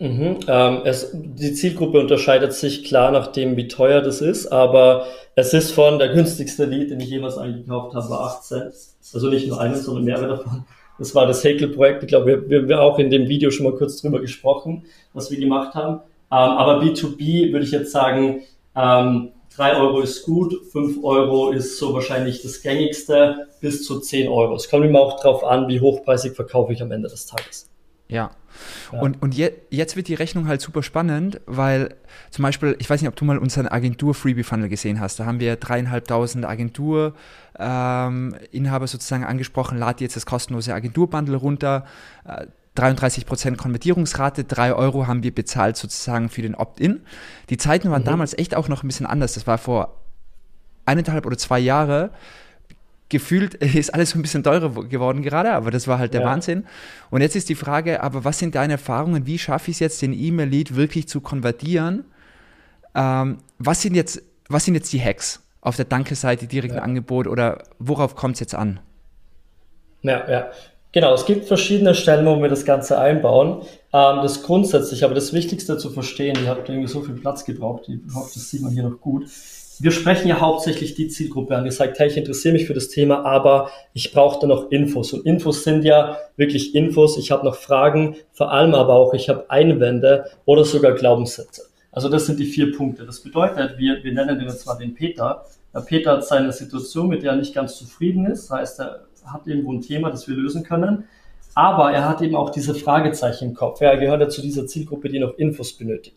Mhm, 0.00 0.40
ähm, 0.48 0.80
es, 0.84 1.10
die 1.12 1.52
Zielgruppe 1.52 2.00
unterscheidet 2.00 2.52
sich 2.52 2.84
klar 2.84 3.12
nach 3.12 3.28
dem, 3.28 3.56
wie 3.56 3.68
teuer 3.68 4.00
das 4.00 4.20
ist, 4.20 4.48
aber 4.48 5.06
es 5.36 5.54
ist 5.54 5.70
von 5.70 5.98
der 5.98 6.08
günstigste 6.08 6.64
Lied, 6.64 6.90
den 6.90 7.00
ich 7.00 7.10
jemals 7.10 7.38
eingekauft 7.38 7.94
habe, 7.94 8.10
war 8.10 8.20
8 8.20 8.42
Cent. 8.42 8.74
Also 9.12 9.28
nicht 9.28 9.46
nur 9.46 9.60
einen, 9.60 9.76
sondern 9.76 10.04
mehrere 10.04 10.28
davon. 10.28 10.64
Das 10.98 11.14
war 11.14 11.26
das 11.26 11.44
Häkel-Projekt. 11.44 12.02
Ich 12.02 12.08
glaube, 12.08 12.26
wir, 12.26 12.48
wir, 12.48 12.68
wir 12.68 12.80
auch 12.80 12.98
in 12.98 13.10
dem 13.10 13.28
Video 13.28 13.50
schon 13.50 13.64
mal 13.64 13.76
kurz 13.76 14.00
drüber 14.00 14.20
gesprochen, 14.20 14.84
was 15.12 15.30
wir 15.30 15.38
gemacht 15.38 15.74
haben. 15.74 15.94
Ähm, 15.94 16.00
aber 16.30 16.82
B2B 16.82 17.52
würde 17.52 17.64
ich 17.64 17.70
jetzt 17.70 17.92
sagen, 17.92 18.42
ähm, 18.76 19.30
3 19.56 19.76
Euro 19.76 20.00
ist 20.00 20.24
gut, 20.24 20.54
5 20.72 21.04
Euro 21.04 21.50
ist 21.50 21.78
so 21.78 21.94
wahrscheinlich 21.94 22.42
das 22.42 22.62
gängigste, 22.62 23.48
bis 23.60 23.84
zu 23.84 24.00
10 24.00 24.28
Euro. 24.28 24.54
Es 24.56 24.68
kommt 24.68 24.84
immer 24.84 25.00
auch 25.00 25.20
drauf 25.20 25.44
an, 25.44 25.68
wie 25.68 25.80
hochpreisig 25.80 26.34
verkaufe 26.34 26.72
ich 26.72 26.82
am 26.82 26.90
Ende 26.90 27.08
des 27.08 27.26
Tages. 27.26 27.68
Ja. 28.08 28.30
Und, 28.92 29.20
und 29.22 29.34
je, 29.34 29.52
jetzt 29.70 29.96
wird 29.96 30.08
die 30.08 30.14
Rechnung 30.14 30.46
halt 30.46 30.60
super 30.60 30.82
spannend, 30.82 31.40
weil 31.46 31.96
zum 32.30 32.42
Beispiel, 32.42 32.76
ich 32.78 32.88
weiß 32.88 33.00
nicht, 33.00 33.08
ob 33.08 33.16
du 33.16 33.24
mal 33.24 33.38
unseren 33.38 33.66
Agentur-Freebie-Funnel 33.66 34.68
gesehen 34.68 35.00
hast. 35.00 35.18
Da 35.18 35.26
haben 35.26 35.40
wir 35.40 35.56
dreieinhalbtausend 35.56 36.44
Agentur-Inhaber 36.44 38.34
ähm, 38.54 38.86
sozusagen 38.86 39.24
angesprochen. 39.24 39.78
Lad 39.78 40.00
jetzt 40.00 40.14
das 40.14 40.26
kostenlose 40.26 40.74
Agentur-Bundle 40.74 41.36
runter. 41.36 41.84
Äh, 42.24 42.46
33% 42.76 43.56
Konvertierungsrate, 43.56 44.44
3 44.44 44.74
Euro 44.74 45.06
haben 45.06 45.22
wir 45.22 45.34
bezahlt 45.34 45.76
sozusagen 45.76 46.28
für 46.28 46.42
den 46.42 46.54
Opt-in. 46.54 47.02
Die 47.50 47.56
Zeiten 47.56 47.90
waren 47.90 48.02
mhm. 48.02 48.06
damals 48.06 48.36
echt 48.36 48.54
auch 48.54 48.68
noch 48.68 48.82
ein 48.82 48.88
bisschen 48.88 49.06
anders. 49.06 49.34
Das 49.34 49.46
war 49.46 49.58
vor 49.58 50.00
eineinhalb 50.86 51.24
oder 51.26 51.38
zwei 51.38 51.60
Jahren 51.60 52.10
gefühlt 53.08 53.54
ist 53.74 53.94
alles 53.94 54.10
so 54.10 54.18
ein 54.18 54.22
bisschen 54.22 54.42
teurer 54.42 54.88
geworden 54.88 55.22
gerade, 55.22 55.52
aber 55.52 55.70
das 55.70 55.86
war 55.86 55.98
halt 55.98 56.14
der 56.14 56.22
ja. 56.22 56.26
Wahnsinn. 56.26 56.66
Und 57.10 57.20
jetzt 57.20 57.36
ist 57.36 57.48
die 57.48 57.54
Frage, 57.54 58.02
aber 58.02 58.24
was 58.24 58.38
sind 58.38 58.54
deine 58.54 58.74
Erfahrungen? 58.74 59.26
Wie 59.26 59.38
schaffe 59.38 59.70
ich 59.70 59.76
es 59.76 59.80
jetzt, 59.80 60.02
den 60.02 60.12
E-Mail-Lead 60.12 60.74
wirklich 60.74 61.08
zu 61.08 61.20
konvertieren? 61.20 62.04
Ähm, 62.94 63.38
was, 63.58 63.82
sind 63.82 63.94
jetzt, 63.94 64.22
was 64.48 64.64
sind 64.64 64.74
jetzt 64.74 64.92
die 64.92 65.00
Hacks 65.00 65.42
auf 65.60 65.76
der 65.76 65.84
Danke-Seite, 65.84 66.46
direkten 66.46 66.78
ja. 66.78 66.82
Angebot 66.82 67.26
oder 67.26 67.62
worauf 67.78 68.16
kommt 68.16 68.34
es 68.34 68.40
jetzt 68.40 68.54
an? 68.54 68.80
Ja, 70.02 70.28
ja. 70.28 70.50
Genau, 70.94 71.12
es 71.12 71.26
gibt 71.26 71.44
verschiedene 71.44 71.94
Stellen, 71.94 72.24
wo 72.24 72.40
wir 72.40 72.48
das 72.48 72.64
Ganze 72.64 72.98
einbauen. 72.98 73.62
Ähm, 73.92 74.20
das 74.22 74.42
grundsätzlich, 74.42 75.04
aber 75.04 75.14
das 75.14 75.34
Wichtigste 75.34 75.76
zu 75.76 75.90
verstehen, 75.90 76.38
ihr 76.42 76.48
habt 76.48 76.68
irgendwie 76.70 76.88
so 76.88 77.02
viel 77.02 77.16
Platz 77.16 77.44
gebraucht, 77.44 77.88
ich 77.88 77.98
hoffe, 78.14 78.30
das 78.32 78.48
sieht 78.48 78.62
man 78.62 78.72
hier 78.72 78.84
noch 78.84 79.00
gut 79.00 79.26
wir 79.80 79.90
sprechen 79.90 80.28
ja 80.28 80.40
hauptsächlich 80.40 80.94
die 80.94 81.08
Zielgruppe 81.08 81.56
an, 81.56 81.64
die 81.64 81.70
sagt, 81.70 81.98
hey, 81.98 82.08
ich 82.08 82.16
interessiere 82.16 82.52
mich 82.52 82.66
für 82.66 82.74
das 82.74 82.88
Thema, 82.88 83.24
aber 83.24 83.70
ich 83.92 84.12
brauche 84.12 84.40
da 84.40 84.46
noch 84.46 84.70
Infos. 84.70 85.12
Und 85.12 85.26
Infos 85.26 85.64
sind 85.64 85.84
ja 85.84 86.18
wirklich 86.36 86.74
Infos. 86.74 87.18
Ich 87.18 87.30
habe 87.30 87.44
noch 87.44 87.56
Fragen, 87.56 88.16
vor 88.32 88.52
allem 88.52 88.74
aber 88.74 88.94
auch, 88.94 89.14
ich 89.14 89.28
habe 89.28 89.50
Einwände 89.50 90.26
oder 90.44 90.64
sogar 90.64 90.92
Glaubenssätze. 90.92 91.62
Also 91.90 92.08
das 92.08 92.26
sind 92.26 92.38
die 92.40 92.46
vier 92.46 92.76
Punkte. 92.76 93.04
Das 93.04 93.20
bedeutet, 93.20 93.78
wir, 93.78 94.02
wir 94.02 94.12
nennen 94.12 94.38
den 94.38 94.48
mal 94.66 94.74
den 94.78 94.94
Peter. 94.94 95.44
Der 95.72 95.80
Peter 95.80 96.12
hat 96.12 96.26
seine 96.26 96.52
Situation, 96.52 97.08
mit 97.08 97.22
der 97.22 97.32
er 97.32 97.36
nicht 97.36 97.54
ganz 97.54 97.76
zufrieden 97.76 98.26
ist. 98.26 98.50
Heißt, 98.50 98.80
er 98.80 99.06
hat 99.24 99.46
irgendwo 99.46 99.72
ein 99.72 99.80
Thema, 99.80 100.10
das 100.10 100.28
wir 100.28 100.36
lösen 100.36 100.62
können. 100.62 101.04
Aber 101.54 101.92
er 101.92 102.08
hat 102.08 102.20
eben 102.20 102.34
auch 102.34 102.50
diese 102.50 102.74
Fragezeichen 102.74 103.50
im 103.50 103.54
Kopf. 103.54 103.80
Er 103.80 103.96
gehört 103.96 104.20
ja 104.20 104.28
zu 104.28 104.42
dieser 104.42 104.66
Zielgruppe, 104.66 105.08
die 105.08 105.20
noch 105.20 105.34
Infos 105.38 105.72
benötigt. 105.72 106.16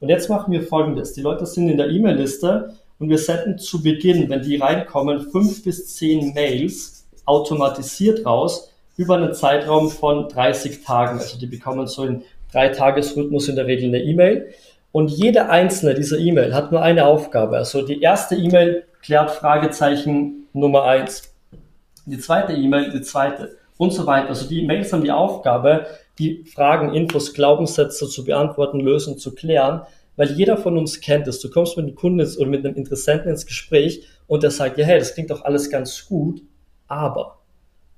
Und 0.00 0.08
jetzt 0.08 0.30
machen 0.30 0.52
wir 0.52 0.62
Folgendes. 0.62 1.12
Die 1.12 1.20
Leute 1.20 1.44
sind 1.44 1.68
in 1.68 1.76
der 1.76 1.90
E-Mail-Liste 1.90 2.74
und 2.98 3.10
wir 3.10 3.18
senden 3.18 3.58
zu 3.58 3.82
Beginn, 3.82 4.28
wenn 4.30 4.42
die 4.42 4.56
reinkommen, 4.56 5.20
fünf 5.30 5.62
bis 5.62 5.94
zehn 5.94 6.32
Mails 6.32 7.06
automatisiert 7.26 8.24
raus 8.24 8.70
über 8.96 9.16
einen 9.16 9.34
Zeitraum 9.34 9.90
von 9.90 10.28
30 10.28 10.82
Tagen. 10.84 11.18
Also 11.18 11.38
die 11.38 11.46
bekommen 11.46 11.86
so 11.86 12.04
in 12.04 12.22
drei 12.52 12.68
Tagesrhythmus 12.68 13.48
in 13.48 13.56
der 13.56 13.66
Regel 13.66 13.88
eine 13.88 14.02
E-Mail. 14.02 14.52
Und 14.92 15.10
jede 15.10 15.48
einzelne 15.50 15.94
dieser 15.94 16.18
E-Mail 16.18 16.54
hat 16.54 16.72
nur 16.72 16.82
eine 16.82 17.06
Aufgabe. 17.06 17.56
Also 17.56 17.82
die 17.82 18.00
erste 18.00 18.34
E-Mail 18.34 18.84
klärt 19.02 19.30
Fragezeichen 19.30 20.48
Nummer 20.52 20.84
eins. 20.84 21.29
Die 22.06 22.18
zweite 22.18 22.52
E-Mail, 22.52 22.90
die 22.90 23.02
zweite 23.02 23.56
und 23.76 23.92
so 23.92 24.06
weiter. 24.06 24.28
Also 24.28 24.48
die 24.48 24.64
Mails 24.66 24.92
haben 24.92 25.04
die 25.04 25.12
Aufgabe, 25.12 25.86
die 26.18 26.44
Fragen, 26.44 26.94
Infos, 26.94 27.32
Glaubenssätze 27.34 28.08
zu 28.08 28.24
beantworten, 28.24 28.80
lösen, 28.80 29.18
zu 29.18 29.34
klären 29.34 29.82
weil 30.20 30.32
jeder 30.32 30.58
von 30.58 30.76
uns 30.76 31.00
kennt 31.00 31.26
es. 31.28 31.40
Du 31.40 31.48
kommst 31.48 31.78
mit 31.78 31.86
einem 31.86 31.94
Kunden 31.94 32.20
oder 32.20 32.46
mit 32.46 32.62
einem 32.62 32.76
Interessenten 32.76 33.30
ins 33.30 33.46
Gespräch 33.46 34.06
und 34.26 34.42
der 34.42 34.50
sagt 34.50 34.76
ja, 34.76 34.84
hey, 34.84 34.98
das 34.98 35.14
klingt 35.14 35.30
doch 35.30 35.46
alles 35.46 35.70
ganz 35.70 36.04
gut, 36.04 36.42
aber. 36.88 37.38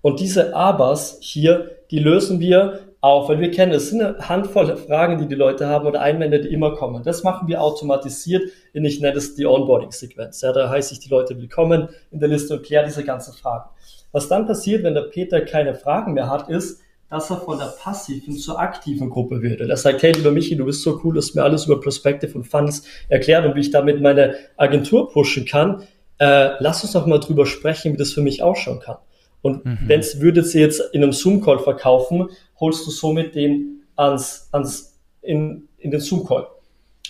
Und 0.02 0.20
diese 0.20 0.54
Abers 0.54 1.18
hier, 1.20 1.72
die 1.90 1.98
lösen 1.98 2.38
wir 2.38 2.78
auf, 3.02 3.28
weil 3.28 3.40
wir 3.40 3.50
kennen, 3.50 3.72
es 3.72 3.90
sind 3.90 4.00
eine 4.00 4.28
Handvoll 4.28 4.76
Fragen, 4.76 5.18
die 5.18 5.26
die 5.26 5.34
Leute 5.34 5.66
haben 5.66 5.86
oder 5.86 6.00
Einwände, 6.00 6.40
die 6.40 6.48
immer 6.48 6.76
kommen. 6.76 7.02
Das 7.02 7.24
machen 7.24 7.48
wir 7.48 7.60
automatisiert 7.60 8.44
in, 8.72 8.84
ich 8.84 9.00
nenne 9.00 9.18
es 9.18 9.34
die 9.34 9.44
Onboarding-Sequenz. 9.44 10.40
Ja, 10.40 10.52
da 10.52 10.70
heiße 10.70 10.94
ich 10.94 11.00
die 11.00 11.08
Leute 11.08 11.36
willkommen 11.36 11.88
in 12.12 12.20
der 12.20 12.28
Liste 12.28 12.54
und 12.54 12.62
kläre 12.62 12.86
diese 12.86 13.02
ganzen 13.02 13.34
Fragen. 13.34 13.68
Was 14.12 14.28
dann 14.28 14.46
passiert, 14.46 14.84
wenn 14.84 14.94
der 14.94 15.02
Peter 15.02 15.40
keine 15.40 15.74
Fragen 15.74 16.12
mehr 16.12 16.30
hat, 16.30 16.48
ist, 16.48 16.80
dass 17.10 17.28
er 17.28 17.38
von 17.38 17.58
der 17.58 17.74
passiven 17.82 18.36
zur 18.36 18.60
aktiven 18.60 19.10
Gruppe 19.10 19.42
wird. 19.42 19.60
Und 19.60 19.68
er 19.68 19.76
sagt, 19.76 20.00
hey, 20.04 20.12
lieber 20.12 20.30
Michi, 20.30 20.56
du 20.56 20.64
bist 20.64 20.82
so 20.82 21.00
cool, 21.02 21.16
dass 21.16 21.34
mir 21.34 21.42
alles 21.42 21.66
über 21.66 21.80
Perspective 21.80 22.32
und 22.38 22.44
Funds 22.44 22.84
erklärt 23.08 23.44
und 23.44 23.56
wie 23.56 23.60
ich 23.60 23.72
damit 23.72 24.00
meine 24.00 24.36
Agentur 24.56 25.10
pushen 25.10 25.44
kann. 25.44 25.82
Äh, 26.18 26.50
lass 26.60 26.84
uns 26.84 26.92
doch 26.92 27.06
mal 27.06 27.18
drüber 27.18 27.46
sprechen, 27.46 27.94
wie 27.94 27.96
das 27.96 28.12
für 28.12 28.22
mich 28.22 28.44
ausschauen 28.44 28.78
kann. 28.78 28.98
Und 29.42 29.64
mhm. 29.64 29.78
wenn 29.86 30.00
es 30.00 30.20
würdet 30.20 30.46
sie 30.46 30.60
jetzt 30.60 30.80
in 30.92 31.02
einem 31.02 31.12
Zoom-Call 31.12 31.58
verkaufen, 31.58 32.28
holst 32.58 32.86
du 32.86 32.90
somit 32.90 33.34
den 33.34 33.82
ans, 33.96 34.48
ans, 34.52 34.98
in, 35.20 35.68
in 35.78 35.90
den 35.90 36.00
Zoom-Call. 36.00 36.46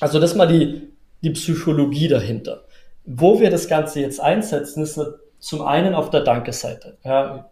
Also 0.00 0.18
das 0.18 0.32
ist 0.32 0.36
mal 0.36 0.48
die, 0.48 0.88
die 1.22 1.30
Psychologie 1.30 2.08
dahinter. 2.08 2.64
Wo 3.04 3.38
wir 3.40 3.50
das 3.50 3.68
Ganze 3.68 4.00
jetzt 4.00 4.20
einsetzen, 4.20 4.82
ist 4.82 5.00
zum 5.38 5.62
einen 5.62 5.94
auf 5.94 6.10
der 6.10 6.20
Danke-Seite. 6.20 6.98
Ja, 7.04 7.50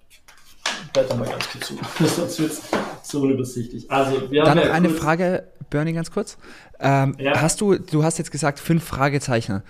blätter 0.92 1.14
mal 1.16 1.28
ganz 1.28 1.48
kurz 1.48 1.66
zu, 1.66 1.74
sonst 2.06 2.40
wird 2.40 2.52
es 2.52 2.62
so 3.02 3.20
unübersichtlich. 3.20 3.90
Also, 3.90 4.30
wir 4.30 4.44
Dann 4.44 4.58
haben 4.58 4.66
ja 4.66 4.72
eine 4.72 4.90
Frage, 4.90 5.44
Bernie, 5.68 5.92
ganz 5.92 6.10
kurz. 6.10 6.38
Ähm, 6.80 7.16
ja. 7.18 7.40
Hast 7.40 7.60
du, 7.60 7.76
du 7.78 8.02
hast 8.02 8.18
jetzt 8.18 8.30
gesagt, 8.30 8.58
fünf 8.58 8.84
Fragezeichen. 8.84 9.62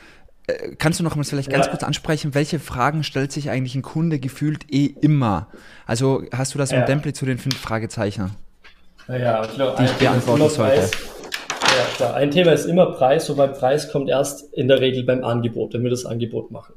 Äh, 0.51 0.75
kannst 0.77 1.01
du 1.01 1.05
noch 1.05 1.17
mal 1.17 1.25
vielleicht 1.25 1.51
ganz 1.51 1.67
ja. 1.67 1.71
kurz 1.71 1.83
ansprechen, 1.83 2.35
welche 2.35 2.59
Fragen 2.59 3.03
stellt 3.05 3.33
sich 3.33 3.51
eigentlich 3.51 3.75
ein 3.75 3.83
Kunde 3.83 4.19
gefühlt 4.19 4.73
eh 4.73 4.87
immer? 4.87 5.49
Also 5.87 6.25
hast 6.33 6.55
du 6.55 6.59
da 6.59 6.67
so 6.67 6.75
ein 6.75 6.83
ja. 6.83 6.87
Template 6.87 7.15
zu 7.15 7.27
den 7.27 7.39
fünf 7.39 7.57
Fragezeichen, 7.57 8.31
ja, 9.09 9.45
ich 9.45 9.55
glaub, 9.55 9.77
die 9.77 9.85
ich 9.85 9.93
beantworten 9.93 10.49
sollte? 10.49 10.83
Weiß, 10.83 10.91
ja, 11.77 11.85
klar. 11.97 12.15
Ein 12.15 12.31
Thema 12.31 12.53
ist 12.53 12.65
immer 12.65 12.87
Preis, 12.93 13.29
wobei 13.29 13.47
Preis 13.47 13.91
kommt 13.91 14.09
erst 14.09 14.53
in 14.53 14.69
der 14.69 14.81
Regel 14.81 15.05
beim 15.05 15.25
Angebot, 15.25 15.75
wenn 15.75 15.83
wir 15.83 15.91
das 15.91 16.07
Angebot 16.07 16.51
machen. 16.51 16.75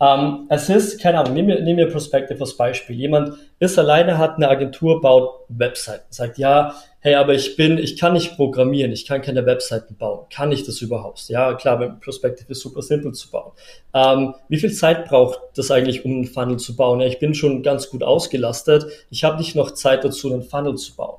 Ähm, 0.00 0.46
es 0.48 0.68
ist, 0.68 1.00
keine 1.00 1.18
Ahnung, 1.18 1.34
nehmen 1.34 1.48
wir, 1.48 1.60
nehmen 1.60 1.78
wir 1.78 1.90
Perspective 1.90 2.40
als 2.40 2.56
Beispiel. 2.56 2.96
Jemand 2.96 3.34
ist 3.58 3.78
alleine, 3.78 4.18
hat 4.18 4.36
eine 4.36 4.48
Agentur, 4.48 5.00
baut 5.00 5.40
Webseiten, 5.48 6.06
sagt, 6.10 6.38
ja, 6.38 6.74
hey, 7.00 7.14
aber 7.14 7.34
ich 7.34 7.56
bin, 7.56 7.78
ich 7.78 7.98
kann 7.98 8.12
nicht 8.12 8.36
programmieren, 8.36 8.92
ich 8.92 9.06
kann 9.06 9.22
keine 9.22 9.46
Webseiten 9.46 9.96
bauen. 9.96 10.26
Kann 10.32 10.52
ich 10.52 10.64
das 10.64 10.80
überhaupt? 10.80 11.28
Ja, 11.28 11.54
klar, 11.54 11.78
beim 11.78 12.00
Perspective 12.00 12.50
ist 12.50 12.60
super 12.60 12.82
simpel 12.82 13.12
zu 13.12 13.30
bauen. 13.30 13.52
Ähm, 13.94 14.34
wie 14.48 14.58
viel 14.58 14.72
Zeit 14.72 15.06
braucht 15.06 15.40
das 15.54 15.70
eigentlich, 15.70 16.04
um 16.04 16.12
einen 16.12 16.24
Funnel 16.26 16.58
zu 16.58 16.76
bauen? 16.76 17.00
Ja, 17.00 17.06
ich 17.06 17.18
bin 17.18 17.34
schon 17.34 17.62
ganz 17.62 17.90
gut 17.90 18.02
ausgelastet. 18.02 18.86
Ich 19.10 19.24
habe 19.24 19.38
nicht 19.38 19.56
noch 19.56 19.72
Zeit 19.72 20.04
dazu, 20.04 20.32
einen 20.32 20.42
Funnel 20.42 20.76
zu 20.76 20.94
bauen. 20.94 21.18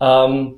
Ähm, 0.00 0.54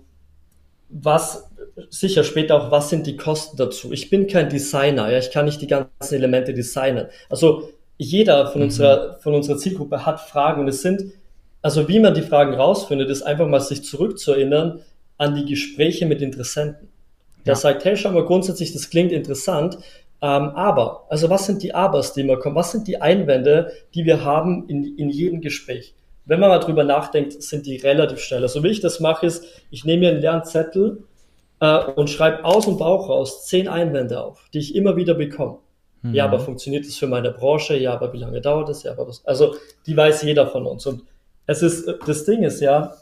was 0.88 1.50
sicher 1.90 2.25
später 2.25 2.56
auch, 2.56 2.71
was 2.71 2.90
sind 2.90 3.06
die 3.06 3.16
Kosten 3.16 3.56
dazu? 3.56 3.92
Ich 3.92 4.11
bin 4.11 4.26
kein 4.26 4.49
Designer, 4.49 5.11
ja, 5.11 5.18
ich 5.18 5.30
kann 5.30 5.44
nicht 5.44 5.61
die 5.61 5.66
ganzen 5.66 6.14
Elemente 6.14 6.54
designen. 6.54 7.06
Also 7.28 7.71
jeder 7.97 8.49
von 8.49 8.61
mhm. 8.61 8.66
unserer, 8.66 9.18
von 9.21 9.35
unserer 9.35 9.59
Zielgruppe 9.59 10.04
hat 10.04 10.21
Fragen 10.21 10.61
und 10.61 10.68
es 10.68 10.83
sind, 10.83 11.12
also 11.62 11.88
wie 11.88 12.00
man 12.00 12.14
die 12.14 12.23
Fragen 12.23 12.54
rausfindet, 12.54 13.11
ist 13.11 13.23
einfach 13.23 13.47
mal 13.47 13.61
sich 13.61 13.85
zurückzuerinnern 13.85 14.80
an 15.16 15.35
die 15.35 15.44
Gespräche 15.44 16.06
mit 16.06 16.21
Interessenten. 16.21 16.88
Der 17.47 17.52
ja. 17.52 17.56
sagt, 17.56 17.85
hey, 17.85 17.97
schau 17.97 18.11
mal, 18.11 18.25
grundsätzlich, 18.25 18.73
das 18.73 18.90
klingt 18.90 19.12
interessant, 19.12 19.78
ähm, 20.23 20.50
aber, 20.54 21.04
also 21.11 21.28
was 21.28 21.44
sind 21.44 21.62
die 21.62 21.75
Abers, 21.75 22.14
die 22.14 22.23
immer 22.23 22.38
kommen? 22.38 22.56
Was 22.56 22.73
sind 22.73 22.88
die 22.88 23.02
Einwände, 23.02 23.73
die 23.94 24.06
wir 24.06 24.25
haben 24.25 24.68
in, 24.68 24.97
in 24.97 25.11
jedem 25.11 25.42
Gespräch? 25.42 25.94
Wenn 26.25 26.40
man 26.40 26.49
mal 26.49 26.61
drüber 26.61 26.85
nachdenkt, 26.85 27.42
sind 27.42 27.66
die 27.66 27.76
relativ 27.76 28.21
schnell. 28.21 28.42
Also 28.42 28.62
wie 28.64 28.68
ich 28.68 28.80
das 28.80 29.00
mache, 29.00 29.26
ist, 29.26 29.44
ich 29.71 29.85
nehme 29.85 30.00
mir 30.00 30.09
einen 30.12 30.21
leeren 30.23 30.44
Zettel 30.44 31.02
äh, 31.64 31.92
und 31.97 32.11
schreibe 32.11 32.44
aus 32.44 32.66
dem 32.66 32.76
Bauch 32.76 33.09
raus 33.09 33.47
zehn 33.47 33.68
Einwände 33.68 34.23
auf, 34.23 34.49
die 34.52 34.59
ich 34.59 34.75
immer 34.75 34.97
wieder 34.97 35.14
bekomme. 35.14 35.59
Mhm. 36.02 36.14
Ja, 36.14 36.26
aber 36.26 36.38
funktioniert 36.38 36.87
das 36.87 36.97
für 36.97 37.06
meine 37.06 37.30
Branche? 37.30 37.76
Ja, 37.76 37.94
aber 37.94 38.12
wie 38.12 38.18
lange 38.18 38.40
dauert 38.40 38.68
das? 38.68 38.83
Ja, 38.83 38.92
aber 38.92 39.09
was? 39.09 39.25
Also, 39.25 39.56
die 39.87 39.97
weiß 39.97 40.23
jeder 40.23 40.47
von 40.47 40.66
uns. 40.66 40.87
Und 40.87 41.02
es 41.47 41.62
ist, 41.62 41.88
das 42.06 42.25
Ding 42.25 42.42
ist 42.42 42.61
ja, 42.61 42.94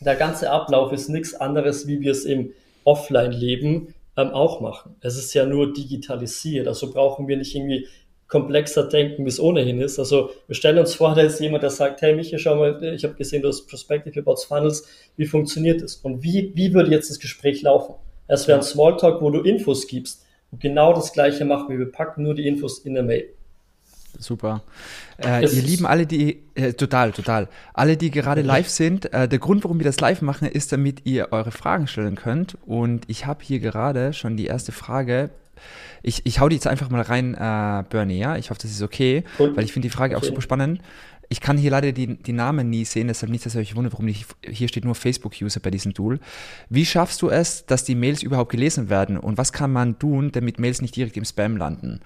der 0.00 0.14
ganze 0.14 0.50
Ablauf 0.50 0.92
ist 0.92 1.08
nichts 1.08 1.34
anderes, 1.34 1.86
wie 1.86 2.00
wir 2.00 2.12
es 2.12 2.24
im 2.24 2.52
Offline-Leben 2.84 3.94
ähm, 4.16 4.30
auch 4.30 4.60
machen. 4.60 4.94
Es 5.00 5.16
ist 5.16 5.34
ja 5.34 5.44
nur 5.44 5.72
digitalisiert. 5.72 6.68
Also 6.68 6.92
brauchen 6.92 7.26
wir 7.26 7.36
nicht 7.36 7.54
irgendwie 7.54 7.88
komplexer 8.28 8.84
denken, 8.84 9.24
wie 9.24 9.28
es 9.28 9.40
ohnehin 9.40 9.80
ist. 9.80 9.98
Also 9.98 10.30
wir 10.46 10.54
stellen 10.54 10.78
uns 10.78 10.94
vor, 10.94 11.14
da 11.16 11.22
ist 11.22 11.40
jemand, 11.40 11.62
der 11.62 11.70
sagt, 11.70 12.02
hey 12.02 12.14
Michael, 12.14 12.38
schau 12.38 12.56
mal, 12.56 12.82
ich 12.94 13.02
habe 13.02 13.14
gesehen, 13.14 13.42
du 13.42 13.48
hast 13.48 13.66
Prospective 13.66 14.20
about 14.20 14.36
Funnels. 14.46 14.86
Wie 15.16 15.26
funktioniert 15.26 15.82
es? 15.82 15.96
Und 15.96 16.22
wie, 16.22 16.52
wie 16.54 16.72
würde 16.74 16.90
jetzt 16.90 17.10
das 17.10 17.18
Gespräch 17.18 17.62
laufen? 17.62 17.94
Es 18.26 18.48
wäre 18.48 18.58
ein 18.58 18.64
Smalltalk, 18.64 19.20
wo 19.20 19.30
du 19.30 19.40
Infos 19.40 19.86
gibst. 19.86 20.24
Und 20.50 20.60
genau 20.60 20.92
das 20.92 21.12
Gleiche 21.12 21.44
machen 21.44 21.68
wir. 21.68 21.78
Wir 21.78 21.90
packen 21.90 22.22
nur 22.22 22.34
die 22.34 22.46
Infos 22.46 22.78
in 22.80 22.94
der 22.94 23.02
Mail. 23.02 23.28
Super. 24.18 24.62
Äh, 25.22 25.42
ihr 25.44 25.62
lieben 25.62 25.86
alle, 25.86 26.06
die, 26.06 26.42
äh, 26.54 26.72
total, 26.72 27.12
total. 27.12 27.48
Alle, 27.72 27.96
die 27.96 28.10
gerade 28.10 28.42
live 28.42 28.68
sind, 28.68 29.12
äh, 29.12 29.28
der 29.28 29.38
Grund, 29.38 29.64
warum 29.64 29.78
wir 29.78 29.84
das 29.84 30.00
live 30.00 30.22
machen, 30.22 30.48
ist, 30.48 30.72
damit 30.72 31.04
ihr 31.04 31.32
eure 31.32 31.50
Fragen 31.50 31.86
stellen 31.86 32.14
könnt. 32.14 32.56
Und 32.66 33.02
ich 33.08 33.26
habe 33.26 33.44
hier 33.44 33.58
gerade 33.58 34.12
schon 34.12 34.36
die 34.36 34.46
erste 34.46 34.72
Frage. 34.72 35.30
Ich, 36.02 36.26
ich 36.26 36.40
hau 36.40 36.48
die 36.48 36.56
jetzt 36.56 36.66
einfach 36.66 36.90
mal 36.90 37.00
rein, 37.00 37.34
äh, 37.34 37.84
Bernie, 37.88 38.18
ja? 38.18 38.36
Ich 38.36 38.50
hoffe, 38.50 38.60
das 38.62 38.70
ist 38.70 38.82
okay, 38.82 39.24
cool. 39.38 39.56
weil 39.56 39.64
ich 39.64 39.72
finde 39.72 39.88
die 39.88 39.94
Frage 39.94 40.16
okay. 40.16 40.24
auch 40.24 40.28
super 40.28 40.42
spannend. 40.42 40.80
Ich 41.28 41.40
kann 41.40 41.56
hier 41.56 41.70
leider 41.70 41.92
die, 41.92 42.16
die 42.16 42.32
Namen 42.32 42.70
nie 42.70 42.84
sehen, 42.84 43.08
deshalb 43.08 43.32
nicht, 43.32 43.44
dass 43.46 43.54
ihr 43.54 43.60
euch 43.60 43.74
wundert, 43.76 43.92
warum 43.92 44.06
nicht, 44.06 44.26
hier 44.48 44.68
steht 44.68 44.84
nur 44.84 44.94
Facebook-User 44.94 45.60
bei 45.60 45.70
diesem 45.70 45.94
Tool. 45.94 46.20
Wie 46.68 46.84
schaffst 46.84 47.22
du 47.22 47.28
es, 47.28 47.66
dass 47.66 47.84
die 47.84 47.94
Mails 47.94 48.22
überhaupt 48.22 48.50
gelesen 48.50 48.90
werden 48.90 49.16
und 49.18 49.38
was 49.38 49.52
kann 49.52 49.72
man 49.72 49.98
tun, 49.98 50.30
damit 50.32 50.58
Mails 50.58 50.82
nicht 50.82 50.96
direkt 50.96 51.16
im 51.16 51.24
Spam 51.24 51.56
landen? 51.56 52.00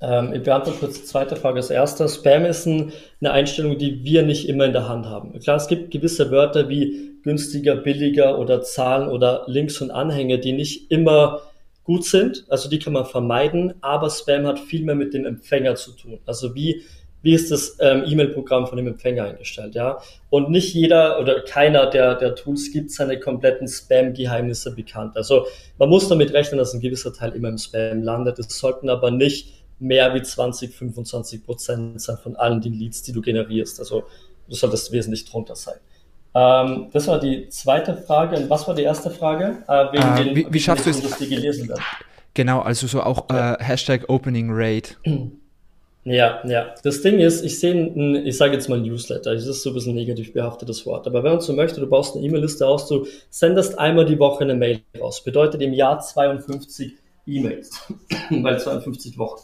Ähm, 0.00 0.32
ich 0.34 0.42
beantworte 0.42 0.78
kurz 0.78 1.00
die 1.00 1.06
zweite 1.06 1.36
Frage 1.36 1.56
als 1.56 1.70
erster. 1.70 2.08
Spam 2.08 2.44
ist 2.44 2.66
ein, 2.66 2.92
eine 3.20 3.32
Einstellung, 3.32 3.78
die 3.78 4.04
wir 4.04 4.22
nicht 4.22 4.48
immer 4.48 4.64
in 4.64 4.72
der 4.72 4.88
Hand 4.88 5.06
haben. 5.06 5.38
Klar, 5.40 5.56
es 5.56 5.68
gibt 5.68 5.90
gewisse 5.90 6.30
Wörter 6.30 6.68
wie 6.68 7.16
günstiger, 7.22 7.76
billiger 7.76 8.38
oder 8.38 8.62
Zahlen 8.62 9.08
oder 9.08 9.44
Links 9.46 9.80
und 9.80 9.90
Anhänge, 9.90 10.38
die 10.38 10.52
nicht 10.52 10.90
immer 10.90 11.40
gut 11.84 12.04
sind. 12.04 12.44
Also 12.48 12.68
die 12.68 12.78
kann 12.78 12.92
man 12.92 13.06
vermeiden, 13.06 13.74
aber 13.80 14.10
Spam 14.10 14.46
hat 14.46 14.58
viel 14.58 14.84
mehr 14.84 14.94
mit 14.94 15.14
dem 15.14 15.24
Empfänger 15.24 15.76
zu 15.76 15.92
tun. 15.92 16.18
Also 16.26 16.54
wie 16.54 16.82
wie 17.22 17.34
ist 17.34 17.50
das 17.50 17.76
ähm, 17.80 18.04
E-Mail-Programm 18.06 18.66
von 18.66 18.76
dem 18.76 18.86
Empfänger 18.86 19.24
eingestellt, 19.24 19.74
ja? 19.74 19.98
Und 20.30 20.50
nicht 20.50 20.74
jeder 20.74 21.18
oder 21.18 21.40
keiner 21.42 21.86
der, 21.86 22.14
der 22.14 22.34
Tools 22.34 22.70
gibt 22.72 22.90
seine 22.92 23.18
kompletten 23.18 23.66
Spam-Geheimnisse 23.66 24.74
bekannt. 24.74 25.16
Also 25.16 25.46
man 25.78 25.88
muss 25.88 26.08
damit 26.08 26.32
rechnen, 26.32 26.58
dass 26.58 26.72
ein 26.72 26.80
gewisser 26.80 27.12
Teil 27.12 27.32
immer 27.32 27.48
im 27.48 27.58
Spam 27.58 28.02
landet. 28.02 28.38
Es 28.38 28.58
sollten 28.58 28.88
aber 28.88 29.10
nicht 29.10 29.54
mehr 29.78 30.14
wie 30.14 30.22
20, 30.22 30.74
25 30.74 31.44
Prozent 31.44 32.00
sein 32.00 32.16
von 32.16 32.36
allen 32.36 32.60
den 32.60 32.74
Leads, 32.74 33.02
die 33.02 33.12
du 33.12 33.20
generierst. 33.20 33.80
Also 33.80 34.04
du 34.48 34.54
solltest 34.54 34.92
wesentlich 34.92 35.24
drunter 35.24 35.56
sein. 35.56 35.76
Ähm, 36.34 36.88
das 36.92 37.06
war 37.08 37.18
die 37.18 37.48
zweite 37.48 37.96
Frage. 37.96 38.36
Und 38.36 38.50
was 38.50 38.68
war 38.68 38.74
die 38.74 38.82
erste 38.82 39.10
Frage? 39.10 39.64
Äh, 39.66 39.92
wegen 39.92 40.02
äh, 40.02 40.24
den, 40.24 40.36
wie, 40.36 40.46
wie 40.52 40.60
schaffst 40.60 40.86
du 40.86 40.90
es? 40.90 41.02
Dass 41.02 41.18
die 41.18 41.28
gelesen 41.28 41.68
werden. 41.68 41.82
Genau, 42.34 42.60
also 42.60 42.86
so 42.86 43.02
auch 43.02 43.24
ja. 43.30 43.54
äh, 43.54 43.64
Hashtag 43.64 44.08
Opening 44.08 44.50
Rate. 44.52 44.94
Ja, 46.06 46.40
ja. 46.46 46.72
Das 46.84 47.02
Ding 47.02 47.18
ist, 47.18 47.44
ich 47.44 47.58
sehe, 47.58 48.22
ich 48.22 48.36
sage 48.36 48.52
jetzt 48.52 48.68
mal 48.68 48.80
Newsletter, 48.80 49.34
das 49.34 49.44
ist 49.44 49.62
so 49.62 49.70
ein 49.70 49.74
bisschen 49.74 49.96
negativ 49.96 50.32
behaftetes 50.32 50.86
Wort, 50.86 51.08
aber 51.08 51.24
wenn 51.24 51.32
man 51.32 51.40
so 51.40 51.52
möchte, 51.52 51.80
du 51.80 51.88
baust 51.88 52.14
eine 52.14 52.24
E-Mail-Liste 52.24 52.64
aus, 52.64 52.86
du 52.86 53.06
sendest 53.28 53.76
einmal 53.76 54.06
die 54.06 54.20
Woche 54.20 54.44
eine 54.44 54.54
Mail 54.54 54.82
raus, 55.00 55.24
bedeutet 55.24 55.62
im 55.62 55.72
Jahr 55.72 55.98
52 55.98 56.92
E-Mails, 57.26 57.92
weil 58.30 58.56
52 58.56 59.18
Wochen. 59.18 59.42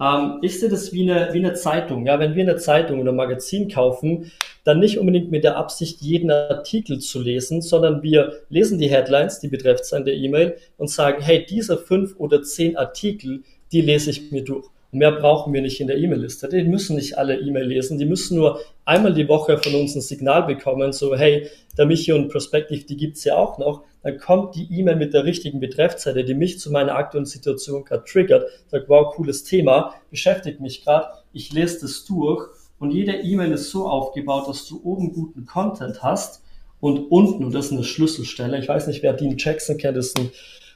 Ähm, 0.00 0.40
ich 0.42 0.58
sehe 0.58 0.68
das 0.68 0.92
wie 0.92 1.08
eine, 1.08 1.32
wie 1.32 1.38
eine 1.38 1.54
Zeitung. 1.54 2.04
Ja, 2.04 2.18
wenn 2.18 2.34
wir 2.34 2.42
eine 2.42 2.56
Zeitung 2.56 3.00
oder 3.00 3.12
ein 3.12 3.16
Magazin 3.16 3.68
kaufen, 3.68 4.32
dann 4.64 4.80
nicht 4.80 4.98
unbedingt 4.98 5.30
mit 5.30 5.44
der 5.44 5.56
Absicht, 5.56 6.00
jeden 6.00 6.32
Artikel 6.32 6.98
zu 6.98 7.22
lesen, 7.22 7.62
sondern 7.62 8.02
wir 8.02 8.40
lesen 8.48 8.80
die 8.80 8.90
Headlines, 8.90 9.38
die 9.38 9.46
Betreffzeilen 9.46 10.04
der 10.04 10.14
E-Mail 10.14 10.56
und 10.78 10.90
sagen, 10.90 11.22
hey, 11.22 11.46
diese 11.48 11.78
fünf 11.78 12.16
oder 12.18 12.42
zehn 12.42 12.76
Artikel, 12.76 13.44
die 13.70 13.82
lese 13.82 14.10
ich 14.10 14.32
mir 14.32 14.42
durch. 14.42 14.66
Mehr 14.96 15.12
brauchen 15.12 15.52
wir 15.52 15.62
nicht 15.62 15.80
in 15.80 15.86
der 15.86 15.98
E-Mail-Liste. 15.98 16.48
Die 16.48 16.64
müssen 16.64 16.96
nicht 16.96 17.18
alle 17.18 17.38
E-Mail 17.38 17.66
lesen. 17.66 17.98
Die 17.98 18.06
müssen 18.06 18.36
nur 18.36 18.60
einmal 18.84 19.12
die 19.12 19.28
Woche 19.28 19.58
von 19.58 19.74
uns 19.74 19.94
ein 19.94 20.00
Signal 20.00 20.44
bekommen, 20.44 20.92
so 20.92 21.14
hey, 21.14 21.48
der 21.76 21.86
Michi 21.86 22.12
und 22.12 22.28
Prospective, 22.28 22.84
die 22.84 22.96
gibt's 22.96 23.24
ja 23.24 23.36
auch 23.36 23.58
noch. 23.58 23.82
Dann 24.02 24.18
kommt 24.18 24.54
die 24.54 24.68
E-Mail 24.70 24.96
mit 24.96 25.12
der 25.12 25.24
richtigen 25.24 25.60
Betreffzeile, 25.60 26.24
die 26.24 26.34
mich 26.34 26.58
zu 26.58 26.70
meiner 26.70 26.94
aktuellen 26.94 27.26
Situation 27.26 27.84
gerade 27.84 28.04
triggert. 28.04 28.48
Sagt, 28.68 28.88
wow, 28.88 29.14
cooles 29.14 29.44
Thema, 29.44 29.94
beschäftigt 30.10 30.60
mich 30.60 30.84
gerade. 30.84 31.08
Ich 31.32 31.52
lese 31.52 31.80
das 31.82 32.04
durch 32.04 32.48
und 32.78 32.90
jede 32.90 33.12
E-Mail 33.12 33.52
ist 33.52 33.70
so 33.70 33.88
aufgebaut, 33.88 34.48
dass 34.48 34.66
du 34.66 34.80
oben 34.84 35.12
guten 35.12 35.46
Content 35.46 36.02
hast 36.02 36.42
und 36.80 37.10
unten, 37.10 37.44
und 37.44 37.54
das 37.54 37.66
ist 37.66 37.72
eine 37.72 37.84
Schlüsselstelle, 37.84 38.58
ich 38.58 38.68
weiß 38.68 38.86
nicht, 38.86 39.02
wer 39.02 39.12
Dean 39.12 39.36
Jackson 39.36 39.76
kennt, 39.76 39.96
das 39.96 40.06
ist 40.08 40.18
ein 40.18 40.30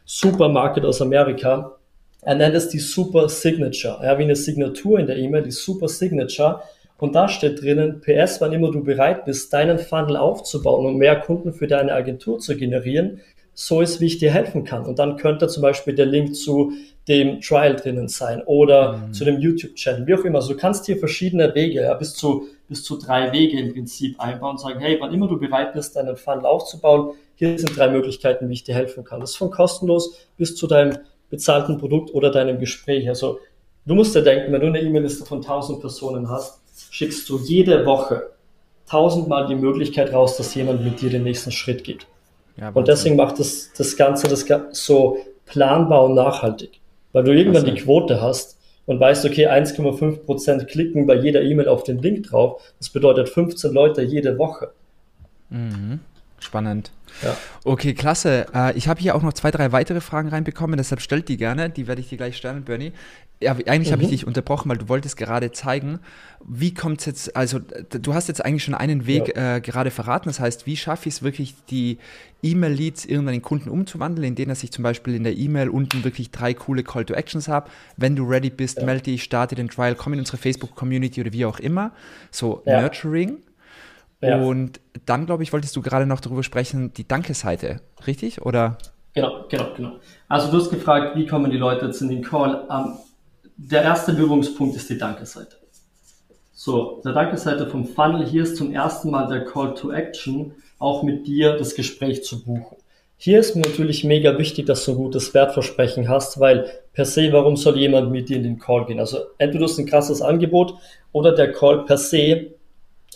Supermarket 0.05 0.85
aus 0.85 1.01
Amerika, 1.03 1.77
er 2.23 2.35
nennt 2.35 2.55
es 2.55 2.69
die 2.69 2.79
Super 2.79 3.29
Signature. 3.29 4.01
Ja, 4.03 4.19
wie 4.19 4.25
eine 4.25 4.37
Signatur 4.37 4.99
in 4.99 5.07
der 5.07 5.17
E-Mail, 5.17 5.43
die 5.43 5.51
Super 5.51 5.89
Signature. 5.89 6.63
Und 6.99 7.15
da 7.15 7.29
steht 7.29 7.63
drinnen, 7.63 8.03
PS, 8.03 8.41
wann 8.41 8.53
immer 8.53 8.71
du 8.71 8.85
bereit 8.85 9.25
bist, 9.25 9.53
deinen 9.53 9.79
Funnel 9.79 10.17
aufzubauen 10.17 10.85
und 10.85 10.99
mehr 10.99 11.19
Kunden 11.21 11.53
für 11.53 11.67
deine 11.67 11.95
Agentur 11.95 12.39
zu 12.39 12.57
generieren, 12.57 13.21
so 13.55 13.81
ist, 13.81 14.01
wie 14.01 14.07
ich 14.07 14.19
dir 14.19 14.31
helfen 14.31 14.65
kann. 14.65 14.85
Und 14.85 14.99
dann 14.99 15.17
könnte 15.17 15.49
zum 15.49 15.63
Beispiel 15.63 15.95
der 15.95 16.07
Link 16.07 16.35
zu 16.37 16.73
dem 17.09 17.41
Trial 17.41 17.77
drinnen 17.77 18.09
sein 18.09 18.43
oder 18.45 18.99
mhm. 18.99 19.13
zu 19.15 19.25
dem 19.25 19.41
YouTube-Channel, 19.41 20.07
wie 20.07 20.15
auch 20.15 20.25
immer. 20.25 20.39
Also 20.39 20.53
du 20.53 20.59
kannst 20.59 20.87
hier 20.87 20.99
verschiedene 20.99 21.55
Wege, 21.55 21.83
ja, 21.83 21.95
bis 21.95 22.15
zu, 22.15 22.47
bis 22.69 22.85
zu 22.85 22.99
drei 22.99 23.33
Wege 23.33 23.59
im 23.59 23.73
Prinzip 23.73 24.21
einbauen 24.21 24.53
und 24.53 24.61
sagen, 24.61 24.81
hey, 24.81 24.99
wann 25.01 25.13
immer 25.13 25.27
du 25.27 25.39
bereit 25.39 25.73
bist, 25.73 25.97
deinen 25.97 26.17
Funnel 26.17 26.45
aufzubauen, 26.45 27.15
hier 27.35 27.59
sind 27.59 27.77
drei 27.77 27.89
Möglichkeiten, 27.89 28.49
wie 28.49 28.55
ich 28.55 28.65
dir 28.65 28.75
helfen 28.75 29.05
kann. 29.05 29.21
Das 29.21 29.31
ist 29.31 29.37
von 29.37 29.51
kostenlos 29.51 30.29
bis 30.37 30.55
zu 30.55 30.67
deinem 30.67 30.99
bezahlten 31.31 31.79
Produkt 31.79 32.13
oder 32.13 32.31
deinem 32.31 32.59
Gespräch. 32.59 33.09
Also 33.09 33.41
du 33.87 33.95
musst 33.95 34.15
dir 34.15 34.23
denken, 34.23 34.53
wenn 34.53 34.61
du 34.61 34.67
eine 34.67 34.81
E-Mail-Liste 34.81 35.25
von 35.25 35.39
1000 35.39 35.81
Personen 35.81 36.29
hast, 36.29 36.61
schickst 36.91 37.29
du 37.29 37.39
jede 37.39 37.87
Woche 37.87 38.31
tausendmal 38.89 39.47
die 39.47 39.55
Möglichkeit 39.55 40.13
raus, 40.13 40.37
dass 40.37 40.55
jemand 40.55 40.85
mit 40.85 41.01
dir 41.01 41.11
den 41.11 41.23
nächsten 41.23 41.53
Schritt 41.53 41.85
geht. 41.85 42.07
Ja, 42.57 42.71
und 42.71 42.89
deswegen 42.89 43.17
macht 43.17 43.39
das, 43.39 43.71
das 43.77 43.97
Ganze 43.97 44.29
das 44.29 44.45
so 44.73 45.19
planbar 45.47 46.05
und 46.05 46.15
nachhaltig. 46.15 46.81
Weil 47.13 47.25
du 47.25 47.33
irgendwann 47.33 47.65
die 47.65 47.75
Quote 47.75 48.21
hast 48.21 48.59
und 48.87 48.99
weißt, 48.99 49.25
okay, 49.25 49.47
1,5 49.47 50.25
Prozent 50.25 50.69
klicken 50.69 51.07
bei 51.07 51.15
jeder 51.15 51.43
E-Mail 51.43 51.69
auf 51.69 51.85
den 51.85 51.99
Link 51.99 52.25
drauf. 52.25 52.61
Das 52.79 52.89
bedeutet 52.91 53.29
15 53.29 53.73
Leute 53.73 54.03
jede 54.03 54.37
Woche. 54.39 54.73
Mhm. 55.49 56.01
Spannend. 56.41 56.91
Ja. 57.23 57.37
Okay, 57.65 57.95
klasse. 57.95 58.47
Äh, 58.55 58.77
ich 58.77 58.89
habe 58.89 59.01
hier 59.01 59.15
auch 59.15 59.23
noch 59.23 59.33
zwei, 59.33 59.51
drei 59.51 59.73
weitere 59.73 60.01
Fragen 60.01 60.29
reinbekommen, 60.29 60.77
deshalb 60.77 61.01
stellt 61.01 61.29
die 61.29 61.37
gerne. 61.37 61.71
Die 61.71 61.87
werde 61.87 62.01
ich 62.01 62.09
dir 62.09 62.17
gleich 62.17 62.37
stellen, 62.37 62.65
Bernie. 62.65 62.93
Ja, 63.43 63.53
eigentlich 63.53 63.89
mhm. 63.89 63.93
habe 63.93 64.03
ich 64.03 64.11
dich 64.11 64.27
unterbrochen, 64.27 64.69
weil 64.69 64.77
du 64.77 64.89
wolltest 64.89 65.17
gerade 65.17 65.51
zeigen, 65.51 66.01
wie 66.47 66.75
kommt 66.75 67.01
es 67.01 67.07
jetzt, 67.07 67.37
also 67.37 67.59
du 67.59 68.13
hast 68.15 68.29
jetzt 68.29 68.45
eigentlich 68.45 68.65
schon 68.65 68.75
einen 68.75 69.07
Weg 69.07 69.35
ja. 69.35 69.57
äh, 69.57 69.61
gerade 69.61 69.91
verraten. 69.91 70.29
Das 70.29 70.41
heißt, 70.41 70.67
wie 70.67 70.77
schaffe 70.77 71.09
ich 71.09 71.17
es 71.17 71.23
wirklich, 71.23 71.55
die 71.71 71.99
E-Mail-Leads 72.43 73.07
irgendwann 73.07 73.35
in 73.35 73.43
Kunden 73.43 73.71
umzuwandeln, 73.71 74.29
indem 74.29 74.51
dass 74.51 74.63
ich 74.63 74.73
zum 74.73 74.83
Beispiel 74.83 75.15
in 75.15 75.25
der 75.25 75.37
E-Mail 75.37 75.71
unten 75.71 76.05
wirklich 76.05 76.31
drei 76.31 76.53
coole 76.53 76.83
Call 76.83 77.05
to 77.07 77.15
Actions 77.15 77.49
habe. 77.49 77.71
Wenn 77.97 78.15
du 78.15 78.25
ready 78.25 78.51
bist, 78.51 78.79
ja. 78.79 78.85
melde 78.85 79.05
dich, 79.05 79.23
starte 79.23 79.55
den 79.55 79.69
Trial, 79.69 79.95
komm 79.95 80.13
in 80.13 80.19
unsere 80.19 80.37
Facebook-Community 80.37 81.21
oder 81.21 81.33
wie 81.33 81.45
auch 81.47 81.61
immer. 81.61 81.93
So 82.31 82.63
Nurturing. 82.67 83.39
Ja. 84.21 84.41
Und 84.41 84.81
dann, 85.07 85.27
glaube 85.27 85.43
ich, 85.43 85.53
wolltest 85.53 85.75
du 85.77 85.83
gerade 85.83 86.07
noch 86.07 86.21
darüber 86.21 86.43
sprechen, 86.43 86.93
die 86.93 87.09
Danke-Seite, 87.09 87.81
richtig? 88.07 88.43
Oder? 88.43 88.77
Genau, 89.15 89.45
genau, 89.49 89.75
genau. 89.77 89.93
Also 90.29 90.51
du 90.51 90.59
hast 90.59 90.71
gefragt, 90.71 91.17
wie 91.17 91.27
kommen 91.27 91.51
die 91.51 91.57
Leute 91.57 91.87
jetzt 91.87 92.01
in 92.01 92.09
den 92.09 92.23
Call? 92.23 92.67
Um, 92.69 92.99
der 93.57 93.83
erste 93.83 94.13
Berührungspunkt 94.13 94.77
ist 94.77 94.89
die 94.91 94.99
Danke-Seite. 94.99 95.57
So, 96.53 97.01
der 97.05 97.13
Danke-Seite 97.13 97.67
vom 97.67 97.87
Funnel, 97.87 98.27
hier 98.27 98.43
ist 98.43 98.57
zum 98.57 98.73
ersten 98.73 99.11
Mal 99.11 99.27
der 99.29 99.47
Call 99.47 99.75
to 99.75 99.93
Action, 99.93 100.53
auch 100.79 101.03
mit 101.03 101.27
dir 101.27 101.57
das 101.57 101.75
Gespräch 101.75 102.23
zu 102.23 102.45
buchen. 102.45 102.77
Hier 103.17 103.41
ist 103.41 103.55
mir 103.55 103.63
natürlich 103.63 104.05
mega 104.05 104.39
wichtig, 104.39 104.67
dass 104.67 104.85
du 104.85 104.93
ein 104.93 104.97
gutes 104.97 105.35
Wertversprechen 105.35 106.09
hast, 106.09 106.41
weil 106.41 106.71
per 106.93 107.05
se, 107.05 107.33
warum 107.33 107.57
soll 107.57 107.79
jemand 107.79 108.11
mit 108.11 108.29
dir 108.29 108.37
in 108.37 108.43
den 108.43 108.59
Call 108.59 108.87
gehen? 108.87 108.99
Also 108.99 109.19
entweder 109.39 109.61
du 109.61 109.71
hast 109.71 109.79
ein 109.79 109.87
krasses 109.87 110.23
Angebot 110.23 110.75
oder 111.13 111.35
der 111.35 111.53
Call 111.53 111.85
per 111.85 111.99
se 111.99 112.53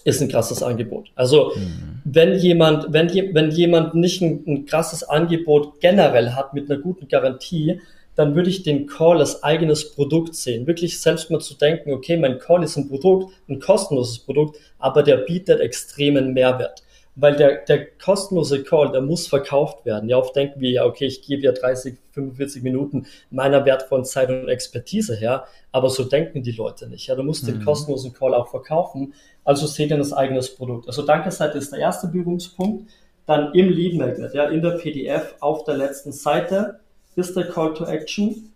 ist 0.04 0.20
ein 0.20 0.28
krasses 0.28 0.62
Angebot. 0.62 1.10
Also 1.14 1.52
mhm. 1.56 2.00
wenn 2.04 2.38
jemand, 2.38 2.92
wenn, 2.92 3.08
wenn 3.34 3.50
jemand 3.50 3.94
nicht 3.94 4.22
ein, 4.22 4.44
ein 4.46 4.66
krasses 4.66 5.02
Angebot 5.02 5.80
generell 5.80 6.32
hat 6.32 6.54
mit 6.54 6.70
einer 6.70 6.80
guten 6.80 7.08
Garantie, 7.08 7.80
dann 8.14 8.36
würde 8.36 8.50
ich 8.50 8.62
den 8.62 8.86
Call 8.86 9.18
als 9.18 9.42
eigenes 9.42 9.92
Produkt 9.92 10.36
sehen. 10.36 10.66
Wirklich 10.66 11.00
selbst 11.00 11.30
mal 11.30 11.40
zu 11.40 11.54
denken, 11.54 11.92
okay, 11.92 12.16
mein 12.16 12.38
Call 12.38 12.62
ist 12.62 12.76
ein 12.76 12.88
Produkt, 12.88 13.32
ein 13.48 13.58
kostenloses 13.58 14.20
Produkt, 14.20 14.58
aber 14.78 15.02
der 15.02 15.16
bietet 15.16 15.60
extremen 15.60 16.32
Mehrwert. 16.32 16.82
Weil 17.16 17.36
der, 17.36 17.58
der 17.58 17.86
kostenlose 17.86 18.64
Call, 18.64 18.90
der 18.90 19.00
muss 19.00 19.26
verkauft 19.26 19.84
werden. 19.86 20.08
Ja, 20.08 20.18
oft 20.18 20.34
denken 20.34 20.60
wir 20.60 20.70
ja, 20.70 20.84
okay, 20.84 21.06
ich 21.06 21.22
gebe 21.22 21.42
ja 21.42 21.52
30, 21.52 21.96
45 22.12 22.62
Minuten 22.62 23.06
meiner 23.30 23.64
wertvollen 23.64 24.04
Zeit 24.04 24.30
und 24.30 24.48
Expertise 24.48 25.14
her, 25.14 25.44
aber 25.70 25.90
so 25.90 26.04
denken 26.04 26.42
die 26.42 26.52
Leute 26.52 26.88
nicht. 26.88 27.06
Ja, 27.06 27.14
du 27.14 27.22
musst 27.22 27.44
mhm. 27.44 27.52
den 27.52 27.64
kostenlosen 27.64 28.12
Call 28.12 28.34
auch 28.34 28.48
verkaufen, 28.48 29.14
also 29.44 29.66
seht 29.66 29.90
ihr 29.90 29.98
das 29.98 30.12
eigenes 30.12 30.54
Produkt. 30.54 30.88
Also 30.88 31.02
Danke-Seite 31.02 31.58
ist 31.58 31.72
der 31.72 31.80
erste 31.80 32.08
Berührungspunkt. 32.08 32.90
Dann 33.26 33.54
im 33.54 33.70
Lead 33.70 33.96
Magnet, 33.96 34.34
ja, 34.34 34.48
in 34.48 34.60
der 34.60 34.72
PDF 34.72 35.36
auf 35.40 35.64
der 35.64 35.76
letzten 35.76 36.12
Seite 36.12 36.80
ist 37.16 37.36
der 37.36 37.48
Call 37.48 37.72
to 37.72 37.86
Action. 37.86 38.50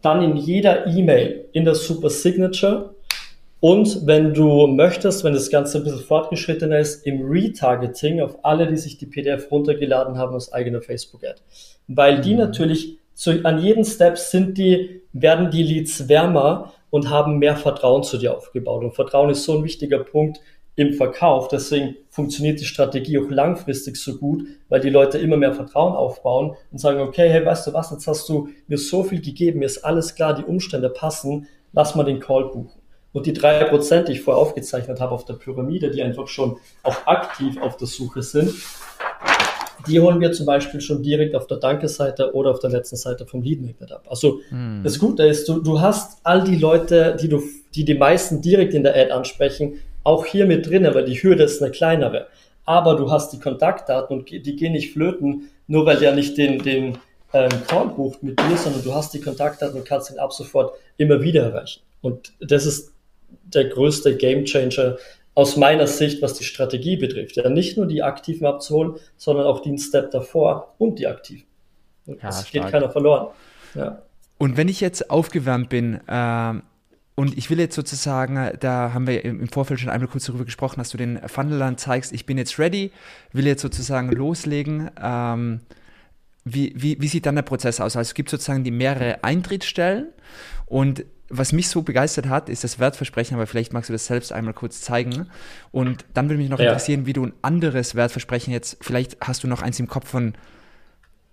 Dann 0.00 0.22
in 0.22 0.36
jeder 0.36 0.86
E-Mail 0.86 1.46
in 1.52 1.64
der 1.64 1.74
Super 1.74 2.08
Signature 2.08 2.94
und 3.60 4.06
wenn 4.06 4.34
du 4.34 4.68
möchtest, 4.68 5.24
wenn 5.24 5.32
das 5.32 5.50
Ganze 5.50 5.78
ein 5.78 5.84
bisschen 5.84 6.00
fortgeschrittener 6.00 6.78
ist, 6.78 7.04
im 7.06 7.28
Retargeting 7.28 8.20
auf 8.20 8.44
alle, 8.44 8.68
die 8.68 8.76
sich 8.76 8.98
die 8.98 9.06
PDF 9.06 9.50
runtergeladen 9.50 10.16
haben 10.16 10.34
aus 10.34 10.52
eigener 10.52 10.80
Facebook-Ad. 10.80 11.40
Weil 11.88 12.20
die 12.20 12.34
mhm. 12.34 12.38
natürlich 12.38 12.98
zu, 13.14 13.44
an 13.44 13.58
jedem 13.58 13.82
Step 13.82 14.16
sind 14.16 14.58
die, 14.58 15.02
werden 15.12 15.50
die 15.50 15.64
Leads 15.64 16.08
wärmer 16.08 16.72
und 16.90 17.10
haben 17.10 17.38
mehr 17.38 17.56
Vertrauen 17.56 18.04
zu 18.04 18.16
dir 18.16 18.36
aufgebaut. 18.36 18.84
Und 18.84 18.94
Vertrauen 18.94 19.30
ist 19.30 19.42
so 19.42 19.58
ein 19.58 19.64
wichtiger 19.64 19.98
Punkt 19.98 20.40
im 20.76 20.94
Verkauf. 20.94 21.48
Deswegen 21.48 21.96
funktioniert 22.08 22.60
die 22.60 22.64
Strategie 22.64 23.18
auch 23.18 23.28
langfristig 23.28 23.96
so 23.96 24.18
gut, 24.18 24.44
weil 24.68 24.80
die 24.80 24.90
Leute 24.90 25.18
immer 25.18 25.36
mehr 25.36 25.52
Vertrauen 25.52 25.94
aufbauen 25.94 26.54
und 26.70 26.78
sagen, 26.78 27.00
okay, 27.00 27.28
hey, 27.28 27.44
weißt 27.44 27.66
du 27.66 27.72
was, 27.72 27.90
jetzt 27.90 28.06
hast 28.06 28.28
du 28.28 28.50
mir 28.68 28.78
so 28.78 29.02
viel 29.02 29.20
gegeben, 29.20 29.58
mir 29.58 29.64
ist 29.64 29.84
alles 29.84 30.14
klar, 30.14 30.34
die 30.34 30.44
Umstände 30.44 30.88
passen, 30.88 31.48
lass 31.72 31.96
mal 31.96 32.04
den 32.04 32.20
Call 32.20 32.44
buchen. 32.44 32.77
Und 33.12 33.26
die 33.26 33.32
drei 33.32 33.64
Prozent, 33.64 34.08
die 34.08 34.12
ich 34.12 34.22
vorher 34.22 34.40
aufgezeichnet 34.40 35.00
habe 35.00 35.12
auf 35.12 35.24
der 35.24 35.34
Pyramide, 35.34 35.90
die 35.90 36.02
einfach 36.02 36.28
schon 36.28 36.56
auch 36.82 37.06
aktiv 37.06 37.60
auf 37.60 37.76
der 37.76 37.86
Suche 37.86 38.22
sind, 38.22 38.54
die 39.86 40.00
holen 40.00 40.20
wir 40.20 40.32
zum 40.32 40.46
Beispiel 40.46 40.80
schon 40.80 41.02
direkt 41.02 41.34
auf 41.34 41.46
der 41.46 41.58
Danke-Seite 41.58 42.34
oder 42.34 42.50
auf 42.50 42.58
der 42.58 42.70
letzten 42.70 42.96
Seite 42.96 43.26
vom 43.26 43.42
Lead 43.42 43.62
Magnet 43.62 43.92
ab. 43.92 44.06
Also 44.10 44.40
hm. 44.48 44.82
das 44.82 44.98
Gute 44.98 45.24
ist, 45.24 45.48
du, 45.48 45.60
du 45.60 45.80
hast 45.80 46.18
all 46.24 46.44
die 46.44 46.56
Leute, 46.56 47.16
die 47.20 47.28
du, 47.28 47.42
die 47.74 47.84
die 47.84 47.94
meisten 47.94 48.42
direkt 48.42 48.74
in 48.74 48.82
der 48.82 48.94
Ad 48.94 49.10
ansprechen, 49.10 49.80
auch 50.04 50.26
hier 50.26 50.46
mit 50.46 50.68
drin, 50.68 50.88
weil 50.92 51.04
die 51.04 51.22
Hürde 51.22 51.44
ist 51.44 51.62
eine 51.62 51.70
kleinere. 51.70 52.26
Aber 52.64 52.96
du 52.96 53.10
hast 53.10 53.32
die 53.32 53.38
Kontaktdaten 53.38 54.18
und 54.18 54.30
die 54.30 54.56
gehen 54.56 54.72
nicht 54.72 54.92
flöten, 54.92 55.48
nur 55.66 55.86
weil 55.86 55.96
der 55.96 56.14
nicht 56.14 56.36
den, 56.36 56.58
den 56.58 56.98
ähm, 57.32 57.50
Call 57.66 57.88
bucht 57.88 58.22
mit 58.22 58.38
dir, 58.38 58.56
sondern 58.56 58.82
du 58.82 58.94
hast 58.94 59.14
die 59.14 59.20
Kontaktdaten 59.20 59.78
und 59.78 59.86
kannst 59.86 60.10
ihn 60.10 60.18
ab 60.18 60.32
sofort 60.32 60.74
immer 60.96 61.22
wieder 61.22 61.44
erreichen. 61.44 61.80
Und 62.00 62.32
das 62.40 62.66
ist 62.66 62.92
der 63.54 63.66
größte 63.66 64.16
Gamechanger 64.16 64.96
aus 65.34 65.56
meiner 65.56 65.86
Sicht, 65.86 66.20
was 66.20 66.34
die 66.34 66.44
Strategie 66.44 66.96
betrifft. 66.96 67.36
Ja, 67.36 67.48
nicht 67.48 67.76
nur 67.76 67.86
die 67.86 68.02
Aktiven 68.02 68.46
abzuholen, 68.46 68.94
sondern 69.16 69.46
auch 69.46 69.60
den 69.60 69.78
Step 69.78 70.10
davor 70.10 70.74
und 70.78 70.98
die 70.98 71.06
Aktiven. 71.06 71.44
Und 72.06 72.16
ja, 72.16 72.28
das 72.28 72.50
geht 72.50 72.66
keiner 72.66 72.90
verloren. 72.90 73.28
Ja. 73.74 74.02
Und 74.38 74.56
wenn 74.56 74.68
ich 74.68 74.80
jetzt 74.80 75.10
aufgewärmt 75.10 75.68
bin, 75.68 76.00
äh, 76.06 76.54
und 77.14 77.36
ich 77.36 77.50
will 77.50 77.58
jetzt 77.58 77.74
sozusagen, 77.74 78.52
da 78.60 78.92
haben 78.94 79.08
wir 79.08 79.24
im 79.24 79.48
Vorfeld 79.48 79.80
schon 79.80 79.90
einmal 79.90 80.08
kurz 80.08 80.26
darüber 80.26 80.44
gesprochen, 80.44 80.78
dass 80.78 80.90
du 80.90 80.96
den 80.96 81.18
Funnel 81.28 81.58
dann 81.58 81.76
zeigst, 81.76 82.12
ich 82.12 82.26
bin 82.26 82.38
jetzt 82.38 82.60
ready, 82.60 82.92
will 83.32 83.46
jetzt 83.46 83.62
sozusagen 83.62 84.12
loslegen. 84.12 84.90
Ähm, 85.02 85.60
wie, 86.44 86.72
wie, 86.76 87.00
wie 87.00 87.08
sieht 87.08 87.26
dann 87.26 87.34
der 87.34 87.42
Prozess 87.42 87.80
aus? 87.80 87.96
Also 87.96 88.08
es 88.08 88.14
gibt 88.14 88.30
sozusagen 88.30 88.62
die 88.62 88.70
mehrere 88.70 89.24
Eintrittsstellen 89.24 90.08
und 90.66 91.04
was 91.28 91.52
mich 91.52 91.68
so 91.68 91.82
begeistert 91.82 92.28
hat, 92.28 92.48
ist 92.48 92.64
das 92.64 92.78
Wertversprechen, 92.78 93.34
aber 93.34 93.46
vielleicht 93.46 93.72
magst 93.72 93.90
du 93.90 93.92
das 93.92 94.06
selbst 94.06 94.32
einmal 94.32 94.54
kurz 94.54 94.80
zeigen. 94.80 95.28
Und 95.70 96.04
dann 96.14 96.28
würde 96.28 96.38
mich 96.38 96.48
noch 96.48 96.58
ja. 96.58 96.66
interessieren, 96.66 97.06
wie 97.06 97.12
du 97.12 97.26
ein 97.26 97.32
anderes 97.42 97.94
Wertversprechen 97.94 98.52
jetzt, 98.52 98.78
vielleicht 98.80 99.18
hast 99.20 99.44
du 99.44 99.48
noch 99.48 99.62
eins 99.62 99.78
im 99.78 99.88
Kopf 99.88 100.08
von 100.08 100.34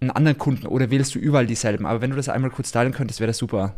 einem 0.01 0.11
anderen 0.11 0.37
Kunden 0.37 0.67
oder 0.67 0.91
wählst 0.91 1.15
du 1.15 1.19
überall 1.19 1.45
dieselben. 1.45 1.85
Aber 1.85 2.01
wenn 2.01 2.09
du 2.09 2.17
das 2.17 2.29
einmal 2.29 2.51
kurz 2.51 2.71
teilen 2.71 2.91
könntest, 2.91 3.19
wäre 3.21 3.27
das 3.27 3.37
super. 3.37 3.75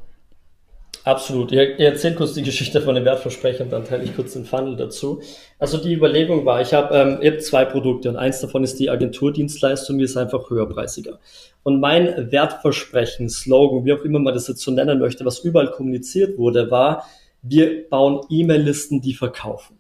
Absolut. 1.07 1.53
Ihr, 1.53 1.79
ihr 1.79 1.87
erzählt 1.87 2.17
kurz 2.17 2.33
die 2.33 2.43
Geschichte 2.43 2.81
von 2.81 2.93
dem 2.93 3.05
Wertversprechen, 3.05 3.69
dann 3.69 3.85
teile 3.85 4.03
ich 4.03 4.13
kurz 4.13 4.33
den 4.33 4.43
Funnel 4.43 4.75
dazu. 4.75 5.21
Also 5.57 5.77
die 5.77 5.93
Überlegung 5.93 6.45
war, 6.45 6.59
ich 6.59 6.73
habe 6.73 6.93
ähm, 6.93 7.19
hab 7.23 7.41
zwei 7.41 7.63
Produkte 7.63 8.09
und 8.09 8.17
eins 8.17 8.41
davon 8.41 8.65
ist 8.65 8.77
die 8.77 8.89
Agenturdienstleistung, 8.89 9.99
die 9.99 10.03
ist 10.03 10.17
einfach 10.17 10.49
höherpreisiger. 10.49 11.17
Und 11.63 11.79
mein 11.79 12.29
Wertversprechen, 12.29 13.29
Slogan, 13.29 13.85
wie 13.85 13.93
auch 13.93 14.03
immer 14.03 14.19
man 14.19 14.33
das 14.33 14.49
jetzt 14.49 14.59
so 14.59 14.71
nennen 14.71 14.99
möchte, 14.99 15.23
was 15.23 15.39
überall 15.39 15.71
kommuniziert 15.71 16.37
wurde, 16.37 16.69
war, 16.71 17.05
wir 17.41 17.87
bauen 17.87 18.25
E-Mail-Listen, 18.29 18.99
die 18.99 19.13
verkaufen. 19.13 19.77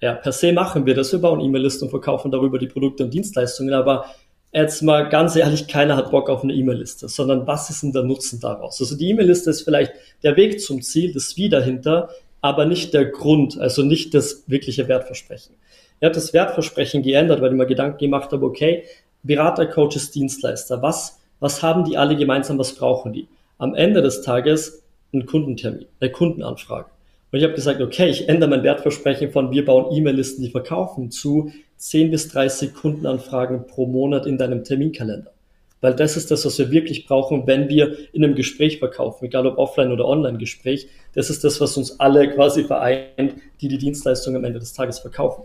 Ja, 0.00 0.14
per 0.14 0.32
se 0.32 0.54
machen 0.54 0.86
wir 0.86 0.94
das. 0.94 1.12
Wir 1.12 1.18
bauen 1.18 1.40
E-Mail-Listen 1.40 1.84
und 1.84 1.90
verkaufen 1.90 2.30
darüber 2.30 2.58
die 2.58 2.66
Produkte 2.66 3.04
und 3.04 3.12
Dienstleistungen, 3.12 3.74
aber 3.74 4.06
jetzt 4.52 4.82
mal 4.82 5.08
ganz 5.08 5.36
ehrlich, 5.36 5.68
keiner 5.68 5.96
hat 5.96 6.10
Bock 6.10 6.28
auf 6.28 6.42
eine 6.42 6.52
E-Mail-Liste, 6.52 7.08
sondern 7.08 7.46
was 7.46 7.70
ist 7.70 7.82
denn 7.82 7.92
der 7.92 8.02
Nutzen 8.02 8.40
daraus? 8.40 8.80
Also 8.80 8.96
die 8.96 9.10
E-Mail-Liste 9.10 9.50
ist 9.50 9.62
vielleicht 9.62 9.92
der 10.22 10.36
Weg 10.36 10.60
zum 10.60 10.82
Ziel, 10.82 11.12
das 11.12 11.36
Wie 11.36 11.48
dahinter, 11.48 12.10
aber 12.40 12.64
nicht 12.64 12.94
der 12.94 13.06
Grund, 13.06 13.58
also 13.58 13.82
nicht 13.82 14.14
das 14.14 14.44
wirkliche 14.46 14.88
Wertversprechen. 14.88 15.54
Er 16.00 16.08
hat 16.08 16.16
das 16.16 16.32
Wertversprechen 16.32 17.02
geändert, 17.02 17.42
weil 17.42 17.50
ich 17.50 17.56
mir 17.56 17.66
Gedanken 17.66 17.98
gemacht 17.98 18.32
habe, 18.32 18.44
okay, 18.46 18.84
Berater, 19.22 19.66
Coaches, 19.66 20.10
Dienstleister, 20.10 20.80
was, 20.80 21.20
was 21.40 21.62
haben 21.62 21.84
die 21.84 21.98
alle 21.98 22.16
gemeinsam, 22.16 22.58
was 22.58 22.74
brauchen 22.74 23.12
die? 23.12 23.28
Am 23.58 23.74
Ende 23.74 24.00
des 24.00 24.22
Tages 24.22 24.82
ein 25.12 25.26
Kundentermin, 25.26 25.86
eine 26.00 26.10
Kundenanfrage. 26.10 26.88
Und 27.32 27.38
ich 27.38 27.44
habe 27.44 27.54
gesagt, 27.54 27.80
okay, 27.80 28.08
ich 28.08 28.28
ändere 28.28 28.50
mein 28.50 28.62
Wertversprechen 28.62 29.30
von 29.30 29.52
wir 29.52 29.64
bauen 29.64 29.94
E-Mail-Listen, 29.94 30.42
die 30.42 30.50
verkaufen, 30.50 31.10
zu 31.10 31.52
10 31.76 32.10
bis 32.10 32.28
30 32.28 32.74
Kundenanfragen 32.74 33.66
pro 33.66 33.86
Monat 33.86 34.26
in 34.26 34.36
deinem 34.36 34.64
Terminkalender. 34.64 35.32
Weil 35.80 35.94
das 35.94 36.16
ist 36.16 36.30
das, 36.30 36.44
was 36.44 36.58
wir 36.58 36.70
wirklich 36.70 37.06
brauchen, 37.06 37.46
wenn 37.46 37.68
wir 37.68 37.96
in 38.12 38.22
einem 38.22 38.34
Gespräch 38.34 38.78
verkaufen, 38.78 39.24
egal 39.24 39.46
ob 39.46 39.56
offline 39.56 39.92
oder 39.92 40.06
online 40.06 40.36
Gespräch. 40.36 40.88
Das 41.14 41.30
ist 41.30 41.42
das, 41.42 41.60
was 41.60 41.76
uns 41.76 41.98
alle 42.00 42.28
quasi 42.34 42.64
vereint, 42.64 43.34
die 43.60 43.68
die 43.68 43.78
Dienstleistung 43.78 44.36
am 44.36 44.44
Ende 44.44 44.58
des 44.58 44.74
Tages 44.74 44.98
verkaufen. 44.98 45.44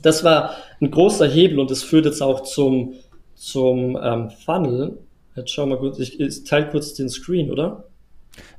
Das 0.00 0.24
war 0.24 0.54
ein 0.80 0.90
großer 0.90 1.26
Hebel 1.26 1.58
und 1.58 1.70
das 1.70 1.82
führt 1.82 2.06
jetzt 2.06 2.22
auch 2.22 2.42
zum, 2.42 2.94
zum 3.34 3.98
ähm, 4.02 4.30
Funnel. 4.30 4.98
Jetzt 5.34 5.50
schauen 5.50 5.68
wir 5.68 5.76
kurz, 5.76 5.98
ich, 5.98 6.18
ich 6.20 6.44
teile 6.44 6.70
kurz 6.70 6.94
den 6.94 7.10
Screen, 7.10 7.50
oder? 7.50 7.84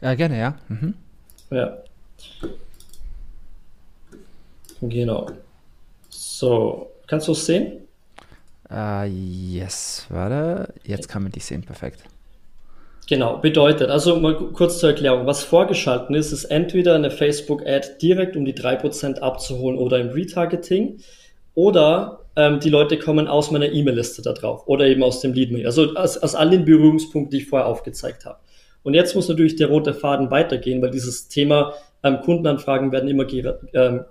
Ja, 0.02 0.14
gerne, 0.14 0.38
ja. 0.38 0.56
Mhm. 0.68 0.94
Ja. 1.50 1.78
Genau. 4.82 5.28
So, 6.10 6.92
kannst 7.08 7.28
du 7.28 7.32
es 7.32 7.46
sehen? 7.46 7.88
Uh, 8.70 9.04
yes, 9.06 10.06
warte. 10.10 10.74
Jetzt 10.84 11.08
kann 11.08 11.24
man 11.24 11.32
dich 11.32 11.46
sehen, 11.46 11.64
perfekt. 11.64 12.04
Genau, 13.08 13.38
bedeutet, 13.38 13.90
also 13.90 14.20
mal 14.20 14.36
kurz 14.36 14.80
zur 14.80 14.90
Erklärung, 14.90 15.26
was 15.26 15.42
vorgeschalten 15.42 16.14
ist, 16.14 16.34
ist 16.34 16.44
entweder 16.46 16.96
eine 16.96 17.10
Facebook-Ad 17.10 18.00
direkt, 18.02 18.36
um 18.36 18.44
die 18.44 18.54
3% 18.54 19.20
abzuholen 19.20 19.80
oder 19.80 20.00
im 20.00 20.10
Retargeting 20.10 21.00
oder 21.56 22.20
ähm, 22.36 22.60
die 22.60 22.70
Leute 22.70 23.00
kommen 23.00 23.30
aus 23.30 23.50
meiner 23.50 23.72
E-Mail-Liste 23.72 24.22
da 24.22 24.34
drauf 24.34 24.68
oder 24.68 24.86
eben 24.86 25.04
aus 25.04 25.22
dem 25.22 25.32
Lead-Mail, 25.32 25.66
also 25.66 25.96
aus, 25.96 26.18
aus 26.18 26.36
all 26.36 26.50
den 26.50 26.66
Berührungspunkten, 26.66 27.32
die 27.32 27.44
ich 27.44 27.50
vorher 27.50 27.68
aufgezeigt 27.68 28.26
habe. 28.26 28.40
Und 28.88 28.94
jetzt 28.94 29.16
muss 29.16 29.28
natürlich 29.28 29.58
der 29.58 29.68
rote 29.68 29.94
Faden 29.94 30.32
weitergehen, 30.32 30.82
weil 30.82 30.92
dieses 30.92 31.28
Thema 31.28 31.74
ähm, 32.04 32.22
Kundenanfragen 32.22 32.94
werden 32.94 33.10
immer 33.10 33.28
ähm, 33.74 34.06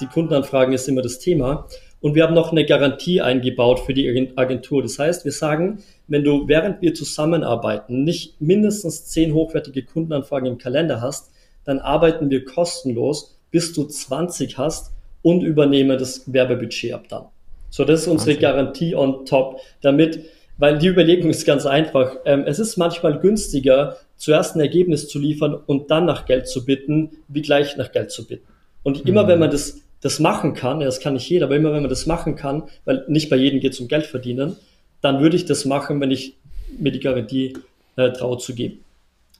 die 0.00 0.06
Kundenanfragen 0.06 0.74
ist 0.74 0.88
immer 0.88 1.00
das 1.00 1.20
Thema. 1.20 1.68
Und 2.00 2.16
wir 2.16 2.24
haben 2.24 2.34
noch 2.34 2.50
eine 2.50 2.66
Garantie 2.66 3.20
eingebaut 3.20 3.78
für 3.78 3.94
die 3.94 4.32
Agentur. 4.34 4.82
Das 4.82 4.98
heißt, 4.98 5.24
wir 5.24 5.30
sagen, 5.30 5.78
wenn 6.08 6.24
du 6.24 6.48
während 6.48 6.82
wir 6.82 6.92
zusammenarbeiten 6.92 8.02
nicht 8.02 8.40
mindestens 8.40 9.04
zehn 9.04 9.32
hochwertige 9.32 9.84
Kundenanfragen 9.84 10.48
im 10.48 10.58
Kalender 10.58 11.00
hast, 11.00 11.30
dann 11.64 11.78
arbeiten 11.78 12.28
wir 12.28 12.44
kostenlos, 12.44 13.38
bis 13.52 13.74
du 13.74 13.84
20 13.84 14.58
hast 14.58 14.90
und 15.22 15.42
übernehmen 15.42 15.98
das 16.00 16.32
Werbebudget 16.32 16.94
ab 16.94 17.04
dann. 17.08 17.26
So, 17.70 17.84
das 17.84 18.00
ist 18.00 18.08
unsere 18.08 18.30
Wahnsinn. 18.30 18.42
Garantie 18.42 18.96
on 18.96 19.24
top, 19.24 19.60
damit, 19.82 20.18
weil 20.58 20.78
die 20.78 20.88
Überlegung 20.88 21.30
ist 21.30 21.44
ganz 21.44 21.66
einfach. 21.66 22.16
Ähm, 22.24 22.44
es 22.46 22.58
ist 22.58 22.76
manchmal 22.76 23.18
günstiger, 23.18 23.96
zuerst 24.16 24.56
ein 24.56 24.60
Ergebnis 24.60 25.08
zu 25.08 25.18
liefern 25.18 25.54
und 25.54 25.90
dann 25.90 26.06
nach 26.06 26.26
Geld 26.26 26.48
zu 26.48 26.64
bitten, 26.64 27.10
wie 27.28 27.42
gleich 27.42 27.76
nach 27.76 27.92
Geld 27.92 28.10
zu 28.10 28.26
bitten. 28.26 28.46
Und 28.82 29.06
immer 29.06 29.24
mhm. 29.24 29.28
wenn 29.28 29.38
man 29.40 29.50
das, 29.50 29.80
das 30.00 30.20
machen 30.20 30.54
kann, 30.54 30.80
ja, 30.80 30.86
das 30.86 31.00
kann 31.00 31.14
nicht 31.14 31.28
jeder, 31.28 31.46
aber 31.46 31.56
immer 31.56 31.72
wenn 31.72 31.82
man 31.82 31.90
das 31.90 32.06
machen 32.06 32.36
kann, 32.36 32.64
weil 32.84 33.04
nicht 33.08 33.28
bei 33.28 33.36
jedem 33.36 33.60
geht 33.60 33.72
es 33.72 33.80
um 33.80 33.88
Geld 33.88 34.06
verdienen, 34.06 34.56
dann 35.00 35.20
würde 35.20 35.36
ich 35.36 35.44
das 35.44 35.64
machen, 35.64 36.00
wenn 36.00 36.10
ich 36.10 36.36
mir 36.78 36.92
die 36.92 37.00
Garantie 37.00 37.54
äh, 37.96 38.12
traue 38.12 38.38
zu 38.38 38.54
geben. 38.54 38.80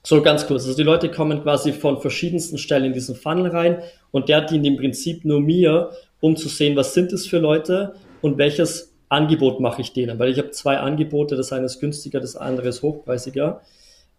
So 0.03 0.21
ganz 0.21 0.47
kurz. 0.47 0.63
Also 0.63 0.77
die 0.77 0.83
Leute 0.83 1.11
kommen 1.11 1.41
quasi 1.41 1.73
von 1.73 1.99
verschiedensten 1.99 2.57
Stellen 2.57 2.85
in 2.85 2.93
diesen 2.93 3.15
Funnel 3.15 3.47
rein 3.47 3.81
und 4.11 4.29
der 4.29 4.41
dient 4.41 4.65
im 4.65 4.77
Prinzip 4.77 5.25
nur 5.25 5.41
mir, 5.41 5.89
um 6.21 6.37
zu 6.37 6.47
sehen, 6.47 6.75
was 6.75 6.93
sind 6.93 7.11
es 7.11 7.27
für 7.27 7.39
Leute 7.39 7.95
und 8.21 8.37
welches 8.37 8.93
Angebot 9.09 9.59
mache 9.59 9.81
ich 9.81 9.93
denen. 9.93 10.19
Weil 10.19 10.29
ich 10.29 10.37
habe 10.37 10.51
zwei 10.51 10.77
Angebote, 10.77 11.35
das 11.35 11.51
eine 11.51 11.65
ist 11.65 11.79
günstiger, 11.79 12.19
das 12.19 12.35
andere 12.35 12.69
ist 12.69 12.81
hochpreisiger. 12.81 13.61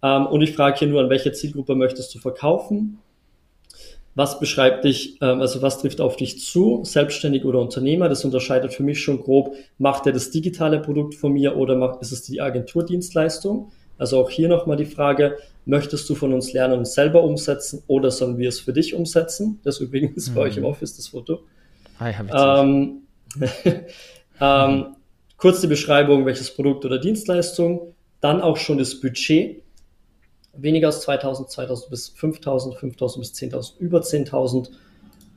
Ähm, 0.02 0.26
und 0.26 0.42
ich 0.42 0.54
frage 0.54 0.78
hier 0.78 0.88
nur, 0.88 1.00
an 1.00 1.10
welche 1.10 1.32
Zielgruppe 1.32 1.74
möchtest 1.74 2.14
du 2.14 2.18
verkaufen 2.18 2.98
was 4.18 4.40
beschreibt 4.40 4.84
dich, 4.84 5.16
ähm, 5.22 5.40
also 5.40 5.62
was 5.62 5.78
trifft 5.78 6.00
auf 6.00 6.16
dich 6.16 6.40
zu, 6.44 6.80
selbstständig 6.82 7.44
oder 7.44 7.60
Unternehmer? 7.60 8.08
Das 8.08 8.24
unterscheidet 8.24 8.74
für 8.74 8.82
mich 8.82 9.00
schon 9.00 9.20
grob, 9.20 9.54
macht 9.78 10.06
er 10.06 10.12
das 10.12 10.32
digitale 10.32 10.80
Produkt 10.80 11.14
von 11.14 11.32
mir 11.32 11.56
oder 11.56 11.76
macht, 11.76 12.02
ist 12.02 12.10
es 12.10 12.22
die 12.24 12.40
Agenturdienstleistung? 12.40 13.70
Also 13.96 14.18
auch 14.18 14.28
hier 14.28 14.48
nochmal 14.48 14.76
die 14.76 14.86
Frage, 14.86 15.36
möchtest 15.66 16.10
du 16.10 16.16
von 16.16 16.32
uns 16.32 16.52
lernen 16.52 16.78
und 16.78 16.88
selber 16.88 17.22
umsetzen 17.22 17.84
oder 17.86 18.10
sollen 18.10 18.38
wir 18.38 18.48
es 18.48 18.58
für 18.58 18.72
dich 18.72 18.92
umsetzen? 18.92 19.60
Das 19.62 19.78
übrigens 19.78 20.30
mhm. 20.30 20.34
bei 20.34 20.40
euch 20.40 20.56
im 20.56 20.64
Office, 20.64 20.96
das 20.96 21.06
Foto. 21.06 21.44
Hi, 22.00 22.12
hab 22.12 22.26
ich 22.26 22.32
ähm, 22.34 23.02
ähm, 24.40 24.96
kurz 25.36 25.60
die 25.60 25.66
Beschreibung, 25.66 26.26
welches 26.26 26.54
Produkt 26.54 26.84
oder 26.84 26.98
Dienstleistung, 26.98 27.94
dann 28.20 28.40
auch 28.40 28.56
schon 28.56 28.78
das 28.78 29.00
Budget, 29.00 29.62
weniger 30.52 30.88
als 30.88 31.02
2000, 31.02 31.50
2000 31.50 31.90
bis 31.90 32.08
5000, 32.08 32.74
5000 32.76 33.22
bis 33.22 33.32
10.000, 33.34 33.78
über 33.78 34.00
10.000. 34.00 34.70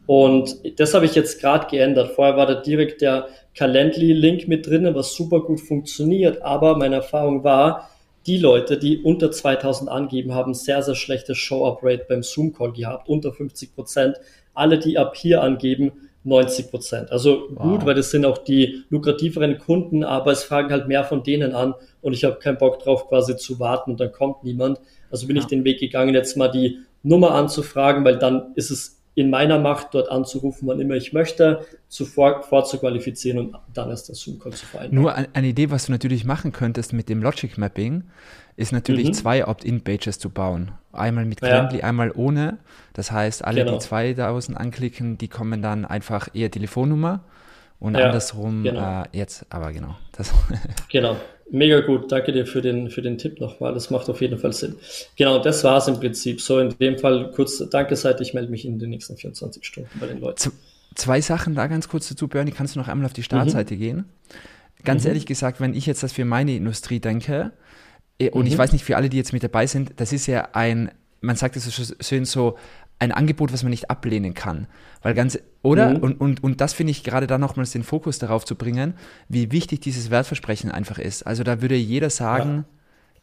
Und 0.07 0.57
das 0.79 0.93
habe 0.93 1.05
ich 1.05 1.15
jetzt 1.15 1.39
gerade 1.39 1.67
geändert. 1.67 2.15
Vorher 2.15 2.35
war 2.35 2.47
da 2.47 2.55
direkt 2.55 3.01
der 3.01 3.27
Calendly-Link 3.55 4.47
mit 4.47 4.67
drin, 4.67 4.89
was 4.95 5.13
super 5.13 5.41
gut 5.41 5.61
funktioniert. 5.61 6.41
Aber 6.41 6.75
meine 6.77 6.95
Erfahrung 6.95 7.43
war, 7.43 7.89
die 8.25 8.37
Leute, 8.37 8.77
die 8.77 8.99
unter 8.99 9.31
2000 9.31 9.89
angeben, 9.89 10.33
haben 10.33 10.53
sehr, 10.53 10.81
sehr 10.83 10.95
schlechte 10.95 11.35
Show-Up-Rate 11.35 12.05
beim 12.07 12.23
Zoom-Call 12.23 12.73
gehabt, 12.73 13.09
unter 13.09 13.31
50 13.31 13.75
Prozent. 13.75 14.17
Alle, 14.53 14.79
die 14.79 14.97
ab 14.97 15.15
hier 15.15 15.41
angeben, 15.41 15.91
90 16.23 16.69
Prozent. 16.69 17.11
Also 17.11 17.47
wow. 17.51 17.63
gut, 17.63 17.85
weil 17.85 17.95
das 17.95 18.11
sind 18.11 18.25
auch 18.25 18.37
die 18.37 18.83
lukrativeren 18.89 19.57
Kunden, 19.57 20.03
aber 20.03 20.31
es 20.31 20.43
fragen 20.43 20.71
halt 20.71 20.87
mehr 20.87 21.03
von 21.03 21.23
denen 21.23 21.53
an 21.53 21.73
und 22.01 22.13
ich 22.13 22.23
habe 22.23 22.37
keinen 22.37 22.57
Bock 22.57 22.79
drauf, 22.79 23.07
quasi 23.07 23.37
zu 23.37 23.59
warten 23.59 23.91
und 23.91 23.99
dann 23.99 24.11
kommt 24.11 24.43
niemand. 24.43 24.79
Also 25.09 25.27
bin 25.27 25.35
ja. 25.35 25.41
ich 25.41 25.47
den 25.47 25.63
Weg 25.63 25.79
gegangen, 25.79 26.13
jetzt 26.13 26.37
mal 26.37 26.49
die 26.49 26.79
Nummer 27.03 27.31
anzufragen, 27.31 28.05
weil 28.05 28.17
dann 28.17 28.53
ist 28.55 28.69
es 28.69 29.00
in 29.13 29.29
meiner 29.29 29.59
Macht, 29.59 29.93
dort 29.93 30.09
anzurufen, 30.09 30.67
wann 30.67 30.79
immer 30.79 30.95
ich 30.95 31.11
möchte, 31.11 31.65
zuvor 31.89 32.43
vorzuqualifizieren 32.43 33.39
und 33.39 33.57
dann 33.73 33.89
erst 33.89 34.09
das 34.09 34.19
Zoom-Call 34.19 34.53
zu 34.53 34.65
vereinbaren. 34.65 35.01
Nur 35.01 35.35
eine 35.35 35.47
Idee, 35.47 35.69
was 35.69 35.87
du 35.87 35.91
natürlich 35.91 36.23
machen 36.23 36.53
könntest 36.53 36.93
mit 36.93 37.09
dem 37.09 37.21
Logic 37.21 37.57
Mapping, 37.57 38.03
ist 38.55 38.71
natürlich 38.71 39.07
mhm. 39.07 39.13
zwei 39.13 39.47
Opt-in-Pages 39.47 40.19
zu 40.19 40.29
bauen. 40.29 40.71
Einmal 40.93 41.25
mit 41.25 41.41
Calendly, 41.41 41.79
ja. 41.79 41.85
einmal 41.85 42.11
ohne. 42.11 42.59
Das 42.93 43.11
heißt, 43.11 43.43
alle, 43.43 43.65
genau. 43.65 43.77
die 43.77 43.85
2000 43.85 44.57
anklicken, 44.57 45.17
die 45.17 45.27
kommen 45.27 45.61
dann 45.61 45.85
einfach 45.85 46.29
eher 46.33 46.51
Telefonnummer 46.51 47.21
und 47.79 47.97
ja, 47.97 48.05
andersrum 48.05 48.63
genau. 48.63 49.01
äh, 49.01 49.05
jetzt, 49.11 49.45
aber 49.49 49.73
genau. 49.73 49.97
Das 50.13 50.33
genau, 50.89 51.17
mega 51.51 51.81
gut. 51.81 52.11
Danke 52.11 52.31
dir 52.31 52.45
für 52.45 52.61
den, 52.61 52.89
für 52.89 53.01
den 53.01 53.17
Tipp 53.17 53.39
nochmal. 53.39 53.73
Das 53.73 53.89
macht 53.89 54.09
auf 54.09 54.21
jeden 54.21 54.37
Fall 54.37 54.53
Sinn. 54.53 54.75
Genau, 55.17 55.39
das 55.39 55.63
war 55.63 55.77
es 55.77 55.87
im 55.87 55.99
Prinzip. 55.99 56.41
So, 56.41 56.59
in 56.59 56.77
dem 56.77 56.97
Fall 56.97 57.31
kurz 57.31 57.57
Danke, 57.69 57.95
seit 57.95 58.21
ich 58.21 58.33
melde 58.33 58.51
mich 58.51 58.65
in 58.65 58.79
den 58.79 58.89
nächsten 58.89 59.17
24 59.17 59.63
Stunden 59.65 59.99
bei 59.99 60.07
den 60.07 60.19
Leuten. 60.19 60.37
Z 60.37 60.53
zwei 60.95 61.21
Sachen 61.21 61.55
da 61.55 61.67
ganz 61.67 61.87
kurz 61.87 62.09
dazu, 62.09 62.27
Bernie. 62.27 62.51
Kannst 62.51 62.75
du 62.75 62.79
noch 62.79 62.87
einmal 62.87 63.05
auf 63.05 63.13
die 63.13 63.23
Startseite 63.23 63.75
mhm. 63.75 63.79
gehen? 63.79 64.05
Ganz 64.83 65.03
mhm. 65.03 65.09
ehrlich 65.09 65.25
gesagt, 65.25 65.61
wenn 65.61 65.73
ich 65.73 65.85
jetzt 65.85 66.03
das 66.03 66.13
für 66.13 66.25
meine 66.25 66.55
Industrie 66.55 66.99
denke, 66.99 67.51
eh, 68.19 68.29
und 68.29 68.45
mhm. 68.45 68.51
ich 68.51 68.57
weiß 68.57 68.71
nicht 68.73 68.83
für 68.83 68.97
alle, 68.97 69.09
die 69.09 69.17
jetzt 69.17 69.33
mit 69.33 69.43
dabei 69.43 69.67
sind, 69.67 69.93
das 69.97 70.11
ist 70.11 70.27
ja 70.27 70.49
ein, 70.53 70.91
man 71.21 71.35
sagt 71.35 71.55
es 71.55 71.65
so 71.65 71.93
schön 72.01 72.25
so, 72.25 72.57
ein 73.01 73.11
Angebot, 73.11 73.51
was 73.51 73.63
man 73.63 73.71
nicht 73.71 73.89
ablehnen 73.89 74.35
kann. 74.35 74.67
Weil 75.01 75.15
ganz, 75.15 75.39
oder? 75.63 75.89
Mhm. 75.89 75.95
Und, 75.97 76.21
und, 76.21 76.43
und 76.43 76.61
das 76.61 76.73
finde 76.73 76.91
ich 76.91 77.03
gerade 77.03 77.25
da 77.25 77.39
nochmals 77.39 77.71
den 77.71 77.83
Fokus 77.83 78.19
darauf 78.19 78.45
zu 78.45 78.55
bringen, 78.55 78.93
wie 79.27 79.51
wichtig 79.51 79.81
dieses 79.81 80.11
Wertversprechen 80.11 80.71
einfach 80.71 80.99
ist. 80.99 81.23
Also 81.23 81.43
da 81.43 81.63
würde 81.63 81.75
jeder 81.75 82.11
sagen, 82.11 82.57
ja. 82.57 82.63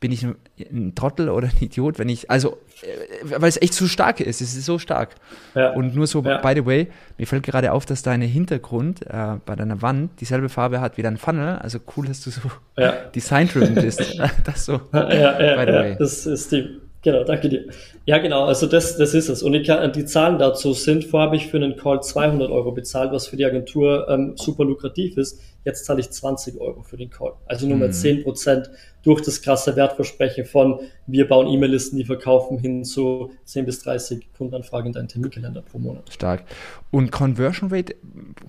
bin 0.00 0.10
ich 0.10 0.26
ein, 0.26 0.96
Trottel 0.96 1.28
oder 1.28 1.46
ein 1.46 1.56
Idiot, 1.60 2.00
wenn 2.00 2.08
ich, 2.08 2.28
also, 2.28 2.58
äh, 2.82 3.40
weil 3.40 3.48
es 3.48 3.62
echt 3.62 3.72
zu 3.72 3.86
stark 3.86 4.18
ist, 4.18 4.40
es 4.40 4.56
ist 4.56 4.64
so 4.64 4.80
stark. 4.80 5.14
Ja. 5.54 5.70
Und 5.70 5.94
nur 5.94 6.08
so, 6.08 6.24
ja. 6.24 6.38
by 6.38 6.54
the 6.56 6.66
way, 6.66 6.88
mir 7.16 7.28
fällt 7.28 7.44
gerade 7.44 7.70
auf, 7.70 7.86
dass 7.86 8.02
dein 8.02 8.20
Hintergrund 8.20 9.06
äh, 9.06 9.36
bei 9.46 9.54
deiner 9.54 9.80
Wand 9.80 10.20
dieselbe 10.20 10.48
Farbe 10.48 10.80
hat 10.80 10.96
wie 10.96 11.02
dein 11.02 11.18
Funnel, 11.18 11.56
also 11.58 11.78
cool, 11.96 12.06
dass 12.06 12.20
du 12.24 12.30
so 12.30 12.40
design-driven 13.14 13.76
bist. 13.76 14.20
das 14.44 14.64
so, 14.64 14.78
by 14.78 15.06
the 15.06 15.72
way. 15.72 15.96
Das 15.96 16.26
ist 16.26 16.50
die 16.50 16.80
Genau, 17.02 17.22
danke 17.22 17.48
dir. 17.48 17.66
Ja, 18.06 18.18
genau, 18.18 18.44
also 18.44 18.66
das, 18.66 18.96
das 18.96 19.14
ist 19.14 19.28
es. 19.28 19.42
Und 19.42 19.54
ich 19.54 19.70
die 19.94 20.04
Zahlen 20.04 20.38
dazu 20.38 20.72
sind, 20.72 21.04
vorher 21.04 21.26
habe 21.28 21.36
ich 21.36 21.46
für 21.46 21.56
einen 21.56 21.76
Call 21.76 22.02
200 22.02 22.50
Euro 22.50 22.72
bezahlt, 22.72 23.12
was 23.12 23.28
für 23.28 23.36
die 23.36 23.44
Agentur 23.44 24.08
ähm, 24.08 24.32
super 24.36 24.64
lukrativ 24.64 25.16
ist. 25.16 25.40
Jetzt 25.64 25.84
zahle 25.84 26.00
ich 26.00 26.10
20 26.10 26.60
Euro 26.60 26.82
für 26.82 26.96
den 26.96 27.08
Call. 27.08 27.34
Also 27.46 27.68
nur 27.68 27.76
mal 27.76 27.88
mhm. 27.88 27.92
10 27.92 28.24
Prozent 28.24 28.70
durch 29.04 29.22
das 29.22 29.42
krasse 29.42 29.76
Wertversprechen 29.76 30.44
von 30.44 30.80
wir 31.06 31.28
bauen 31.28 31.46
E-Mail-Listen, 31.46 31.96
die 31.98 32.04
verkaufen 32.04 32.58
hin 32.58 32.84
zu 32.84 33.30
10 33.44 33.64
bis 33.64 33.80
30 33.84 34.32
Kundenanfragen 34.36 34.88
in 34.88 34.92
deinen 34.92 35.08
Terminkalender 35.08 35.62
pro 35.62 35.78
Monat. 35.78 36.12
Stark. 36.12 36.44
Und 36.90 37.12
Conversion 37.12 37.70
Rate, 37.70 37.94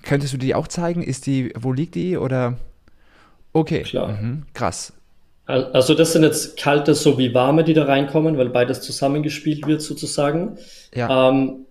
könntest 0.02 0.32
du 0.32 0.38
die 0.38 0.56
auch 0.56 0.66
zeigen? 0.66 1.04
Ist 1.04 1.26
die, 1.26 1.52
wo 1.56 1.72
liegt 1.72 1.94
die 1.94 2.16
oder? 2.16 2.56
Okay, 3.52 3.82
Klar. 3.82 4.20
Mhm. 4.20 4.46
krass. 4.54 4.92
Also 5.50 5.94
das 5.94 6.12
sind 6.12 6.22
jetzt 6.22 6.58
kalte 6.58 6.94
sowie 6.94 7.34
warme, 7.34 7.64
die 7.64 7.74
da 7.74 7.84
reinkommen, 7.84 8.38
weil 8.38 8.48
beides 8.48 8.80
zusammengespielt 8.80 9.66
wird 9.66 9.82
sozusagen. 9.82 10.58
Ja. 10.94 11.30
Ähm, 11.30 11.66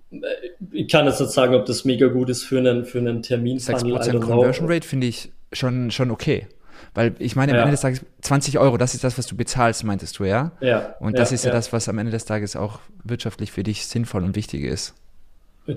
ich 0.72 0.88
kann 0.88 1.06
jetzt 1.06 1.20
nicht 1.20 1.32
sagen, 1.32 1.54
ob 1.56 1.66
das 1.66 1.86
mega 1.86 2.08
gut 2.08 2.30
ist 2.30 2.44
für 2.44 2.58
einen, 2.58 2.86
für 2.86 2.98
einen 2.98 3.22
Termin. 3.22 3.60
6% 3.60 4.20
Conversion 4.20 4.68
Rate 4.70 4.88
finde 4.88 5.08
ich 5.08 5.32
schon, 5.54 5.92
schon 5.92 6.12
okay. 6.12 6.48
Weil 6.94 7.16
ich 7.20 7.36
meine, 7.36 7.52
am 7.52 7.58
ja. 7.58 7.62
Ende 7.64 7.72
des 7.74 7.82
Tages 7.82 8.02
20 8.22 8.58
Euro, 8.58 8.78
das 8.78 8.96
ist 8.96 9.04
das, 9.04 9.18
was 9.18 9.28
du 9.28 9.36
bezahlst, 9.36 9.84
meintest 9.84 10.18
du, 10.18 10.24
ja? 10.24 10.52
Ja. 10.60 10.96
Und 11.00 11.18
das 11.20 11.30
ja, 11.30 11.36
ist 11.36 11.46
ja, 11.46 11.52
ja 11.52 11.56
das, 11.56 11.72
was 11.72 11.88
am 11.88 11.98
Ende 11.98 12.12
des 12.12 12.26
Tages 12.26 12.56
auch 12.56 12.80
wirtschaftlich 13.04 13.52
für 13.52 13.64
dich 13.64 13.86
sinnvoll 13.86 14.24
und 14.24 14.36
wichtig 14.36 14.64
ist. 14.64 14.96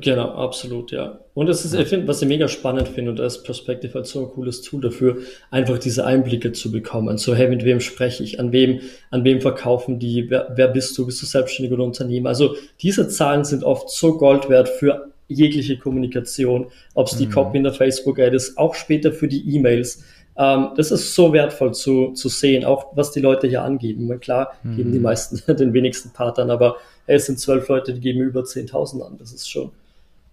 Genau, 0.00 0.30
absolut, 0.30 0.90
ja. 0.90 1.18
Und 1.34 1.50
es 1.50 1.66
ist, 1.66 1.74
ich 1.74 1.86
finde, 1.86 2.08
was 2.08 2.22
ich 2.22 2.28
mega 2.28 2.48
spannend 2.48 2.88
finde, 2.88 3.10
und 3.10 3.18
da 3.18 3.26
ist 3.26 3.42
Perspective 3.42 3.92
halt 3.92 4.06
so 4.06 4.20
ein 4.20 4.32
cooles 4.32 4.62
Tool 4.62 4.80
dafür, 4.80 5.18
einfach 5.50 5.78
diese 5.78 6.06
Einblicke 6.06 6.52
zu 6.52 6.72
bekommen. 6.72 7.18
So, 7.18 7.34
hey, 7.34 7.48
mit 7.48 7.64
wem 7.64 7.78
spreche 7.78 8.22
ich? 8.22 8.40
An 8.40 8.52
wem, 8.52 8.80
an 9.10 9.22
wem 9.24 9.42
verkaufen 9.42 9.98
die? 9.98 10.30
Wer, 10.30 10.52
wer 10.54 10.68
bist 10.68 10.96
du? 10.96 11.04
Bist 11.04 11.20
du 11.20 11.26
selbstständig 11.26 11.74
oder 11.74 11.84
Unternehmer? 11.84 12.30
Also, 12.30 12.56
diese 12.80 13.06
Zahlen 13.08 13.44
sind 13.44 13.64
oft 13.64 13.90
so 13.90 14.16
Gold 14.16 14.48
wert 14.48 14.70
für 14.70 15.12
jegliche 15.28 15.76
Kommunikation, 15.76 16.68
ob 16.94 17.08
es 17.08 17.16
die 17.16 17.26
mhm. 17.26 17.32
Copy 17.32 17.58
in 17.58 17.64
der 17.64 17.74
Facebook-Ad 17.74 18.34
ist, 18.34 18.56
auch 18.56 18.74
später 18.74 19.12
für 19.12 19.28
die 19.28 19.56
E-Mails. 19.56 20.04
Ähm, 20.38 20.68
das 20.76 20.90
ist 20.90 21.14
so 21.14 21.34
wertvoll 21.34 21.74
zu, 21.74 22.12
zu 22.12 22.30
sehen, 22.30 22.64
auch 22.64 22.96
was 22.96 23.10
die 23.10 23.20
Leute 23.20 23.46
hier 23.46 23.62
angeben. 23.62 24.06
Meine, 24.06 24.20
klar, 24.20 24.54
mhm. 24.62 24.76
geben 24.76 24.92
die 24.92 24.98
meisten 24.98 25.38
den 25.56 25.74
wenigsten 25.74 26.12
Partnern, 26.12 26.50
aber 26.50 26.76
hey, 27.04 27.16
es 27.16 27.26
sind 27.26 27.38
zwölf 27.38 27.68
Leute, 27.68 27.92
die 27.92 28.00
geben 28.00 28.20
über 28.20 28.40
10.000 28.40 29.02
an. 29.02 29.16
Das 29.18 29.32
ist 29.32 29.50
schon, 29.50 29.70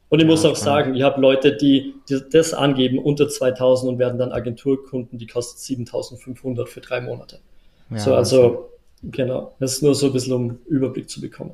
und 0.09 0.19
ich 0.19 0.25
ja, 0.25 0.29
muss 0.29 0.43
auch 0.43 0.55
sagen, 0.55 0.95
ich 0.95 1.03
habe 1.03 1.21
Leute, 1.21 1.55
die, 1.55 1.93
die, 2.09 2.19
das 2.31 2.53
angeben 2.53 2.97
unter 2.97 3.29
2000 3.29 3.93
und 3.93 3.99
werden 3.99 4.17
dann 4.17 4.31
Agenturkunden, 4.31 5.19
die 5.19 5.27
kostet 5.27 5.59
7500 5.59 6.67
für 6.67 6.81
drei 6.81 6.99
Monate. 7.01 7.39
Ja, 7.91 7.99
so, 7.99 8.15
also, 8.15 8.69
genau. 9.03 9.55
Das 9.59 9.73
ist 9.73 9.83
nur 9.83 9.93
so 9.93 10.07
ein 10.07 10.13
bisschen, 10.13 10.33
um 10.33 10.59
Überblick 10.67 11.09
zu 11.09 11.21
bekommen. 11.21 11.53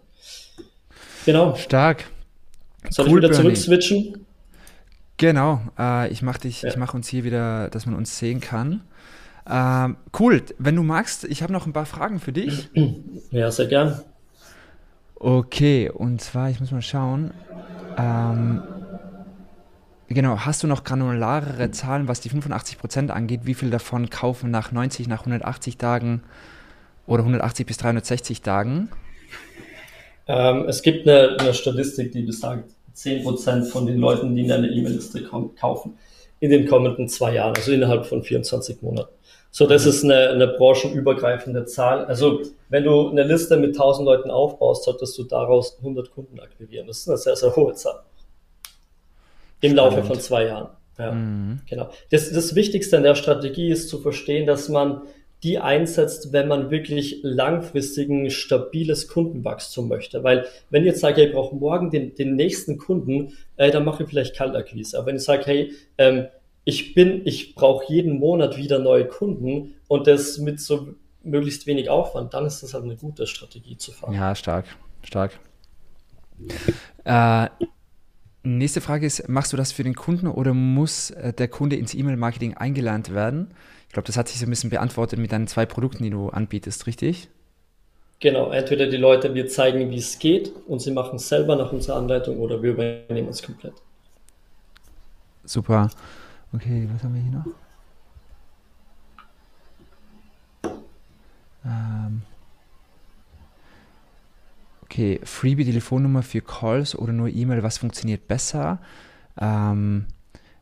Genau. 1.26 1.56
Stark. 1.56 2.06
Soll 2.90 3.08
cool, 3.08 3.12
ich 3.12 3.16
wieder 3.18 3.32
zurück 3.34 3.58
switchen? 3.58 4.26
Genau. 5.18 5.62
Äh, 5.78 6.12
ich 6.12 6.22
mache 6.22 6.42
dich, 6.42 6.62
ja. 6.62 6.70
ich 6.70 6.78
mache 6.78 6.96
uns 6.96 7.08
hier 7.08 7.24
wieder, 7.24 7.70
dass 7.70 7.86
man 7.86 7.96
uns 7.96 8.18
sehen 8.18 8.40
kann. 8.40 8.82
Ähm, 9.50 9.98
cool. 10.20 10.42
Wenn 10.58 10.76
du 10.76 10.84
magst, 10.84 11.26
ich 11.26 11.44
habe 11.44 11.52
noch 11.52 11.66
ein 11.66 11.74
paar 11.74 11.86
Fragen 11.86 12.20
für 12.20 12.32
dich. 12.32 12.70
Ja, 13.32 13.52
sehr 13.52 13.68
gern. 13.68 14.02
Okay, 15.26 15.90
und 15.90 16.22
zwar, 16.22 16.52
ich 16.52 16.60
muss 16.60 16.70
mal 16.70 16.84
schauen. 16.84 17.34
Ähm, 17.98 18.62
genau, 20.08 20.38
hast 20.42 20.62
du 20.62 20.68
noch 20.68 20.84
granularere 20.84 21.72
Zahlen, 21.72 22.08
was 22.08 22.22
die 22.22 22.30
85% 22.30 23.10
angeht? 23.10 23.40
Wie 23.46 23.56
viel 23.56 23.72
davon 23.72 24.12
kaufen 24.12 24.52
nach 24.52 24.72
90, 24.72 25.08
nach 25.08 25.22
180 25.22 25.80
Tagen 25.80 26.22
oder 27.08 27.24
180 27.24 27.66
bis 27.66 27.78
360 27.78 28.44
Tagen? 28.44 28.90
Ähm, 30.28 30.66
es 30.68 30.84
gibt 30.84 31.08
eine, 31.08 31.38
eine, 31.40 31.56
Statistik, 31.56 32.12
die 32.12 32.22
besagt, 32.22 32.70
10% 32.96 33.64
von 33.64 33.88
den 33.88 33.98
Leuten, 33.98 34.36
die 34.36 34.44
in 34.44 34.50
deine 34.50 34.68
E-Mail-Liste 34.68 35.24
kaufen, 35.24 35.98
in 36.40 36.52
den 36.52 36.68
kommenden 36.68 37.10
zwei 37.10 37.34
Jahren, 37.34 37.56
also 37.56 37.72
innerhalb 37.72 38.06
von 38.06 38.22
24 38.22 38.84
Monaten. 38.84 39.15
So, 39.58 39.66
das 39.66 39.86
ist 39.86 40.04
eine, 40.04 40.32
eine 40.32 40.48
branchenübergreifende 40.50 41.64
Zahl. 41.64 42.04
Also, 42.08 42.42
wenn 42.68 42.84
du 42.84 43.08
eine 43.08 43.24
Liste 43.24 43.56
mit 43.56 43.70
1000 43.70 44.06
Leuten 44.06 44.30
aufbaust, 44.30 44.84
solltest 44.84 45.18
du 45.18 45.24
daraus 45.24 45.78
100 45.78 46.12
Kunden 46.12 46.42
akquirieren. 46.42 46.88
Das 46.88 46.98
ist 46.98 47.08
eine 47.08 47.18
sehr, 47.18 47.38
sehr 47.38 47.56
hohe 47.56 47.72
Zahl. 47.72 48.02
Im 49.62 49.72
Spannend. 49.72 49.78
Laufe 49.78 50.04
von 50.04 50.20
zwei 50.20 50.48
Jahren. 50.48 50.68
Ja, 50.98 51.14
mhm. 51.14 51.62
genau. 51.70 51.90
Das, 52.12 52.30
das 52.34 52.54
Wichtigste 52.56 52.98
an 52.98 53.04
der 53.04 53.16
Strategie 53.16 53.70
ist 53.70 53.88
zu 53.88 54.00
verstehen, 54.00 54.46
dass 54.46 54.68
man 54.68 55.04
die 55.42 55.58
einsetzt, 55.58 56.34
wenn 56.34 56.50
man 56.50 56.70
wirklich 56.70 57.22
langfristigen, 57.24 58.30
stabiles 58.32 59.08
Kundenwachstum 59.08 59.88
möchte. 59.88 60.22
Weil 60.26 60.48
wenn 60.70 60.84
ihr 60.84 60.90
jetzt 60.90 61.00
sagt, 61.00 61.16
hey, 61.16 61.28
ich 61.28 61.34
brauche 61.34 61.56
morgen 61.56 61.92
den, 61.92 62.14
den 62.14 62.36
nächsten 62.36 62.78
Kunden, 62.78 63.38
äh, 63.56 63.72
dann 63.72 63.86
mache 63.86 64.04
ich 64.04 64.10
vielleicht 64.10 64.36
Kaltakquise. 64.36 64.98
Aber 64.98 65.08
wenn 65.08 65.16
ich 65.16 65.24
sage, 65.24 65.44
hey, 65.46 65.72
ähm, 65.98 66.26
ich 66.66 66.96
bin, 66.96 67.22
ich 67.26 67.56
brauche 67.56 67.92
jeden 67.94 68.20
Monat 68.20 68.58
wieder 68.58 68.80
neue 68.80 69.08
Kunden 69.08 69.76
und 69.88 70.08
das 70.08 70.40
mit 70.40 70.60
so 70.60 70.96
möglichst 71.24 71.68
wenig 71.68 71.90
Aufwand, 71.90 72.34
dann 72.34 72.46
ist 72.46 72.62
das 72.62 72.74
halt 72.74 72.84
eine 72.84 72.96
gute 72.96 73.28
Strategie 73.28 73.78
zu 73.78 73.92
fahren. 73.92 74.14
Ja, 74.14 74.36
stark, 74.36 74.66
stark. 75.04 75.40
Äh, 77.06 77.48
nächste 78.44 78.82
Frage 78.82 79.06
ist, 79.06 79.30
machst 79.30 79.54
du 79.54 79.58
das 79.58 79.72
für 79.72 79.84
den 79.84 79.96
Kunden 79.96 80.28
oder 80.28 80.54
muss 80.54 81.12
äh, 81.12 81.34
der 81.34 81.48
Kunde 81.48 81.76
ins 81.76 81.94
E-Mail-Marketing 81.94 82.56
eingelernt 82.56 83.14
werden? 83.14 83.54
Ich 83.88 83.94
glaube, 83.94 84.08
das 84.08 84.18
hat 84.18 84.28
sich 84.28 84.40
so 84.40 84.46
ein 84.46 84.50
bisschen 84.50 84.72
beantwortet 84.72 85.20
mit 85.20 85.32
deinen 85.32 85.48
zwei 85.48 85.66
Produkten, 85.66 86.04
die 86.04 86.10
du 86.10 86.30
anbietest, 86.30 86.88
richtig? 86.88 87.30
Genau, 88.20 88.50
entweder 88.52 88.88
die 88.88 88.98
Leute, 88.98 89.36
wir 89.36 89.48
zeigen, 89.48 89.92
wie 89.92 89.98
es 89.98 90.18
geht 90.18 90.52
und 90.68 90.80
sie 90.80 90.92
machen 90.92 91.18
es 91.18 91.30
selber 91.30 91.56
nach 91.56 91.72
unserer 91.72 91.98
Anleitung 91.98 92.40
oder 92.40 92.62
wir 92.64 92.72
übernehmen 92.72 93.30
es 93.30 93.44
komplett. 93.44 93.74
Super. 95.44 95.90
Okay, 96.56 96.88
was 96.94 97.04
haben 97.04 97.16
wir 97.16 97.22
hier 97.22 97.32
noch? 97.32 97.46
Ähm 101.66 102.22
okay, 104.84 105.20
Freebie-Telefonnummer 105.22 106.24
für 106.24 106.40
Calls 106.40 106.98
oder 106.98 107.12
nur 107.12 107.28
E-Mail, 107.28 107.62
was 107.62 107.78
funktioniert 107.78 108.30
besser? 108.30 108.80
Ähm, 109.38 110.06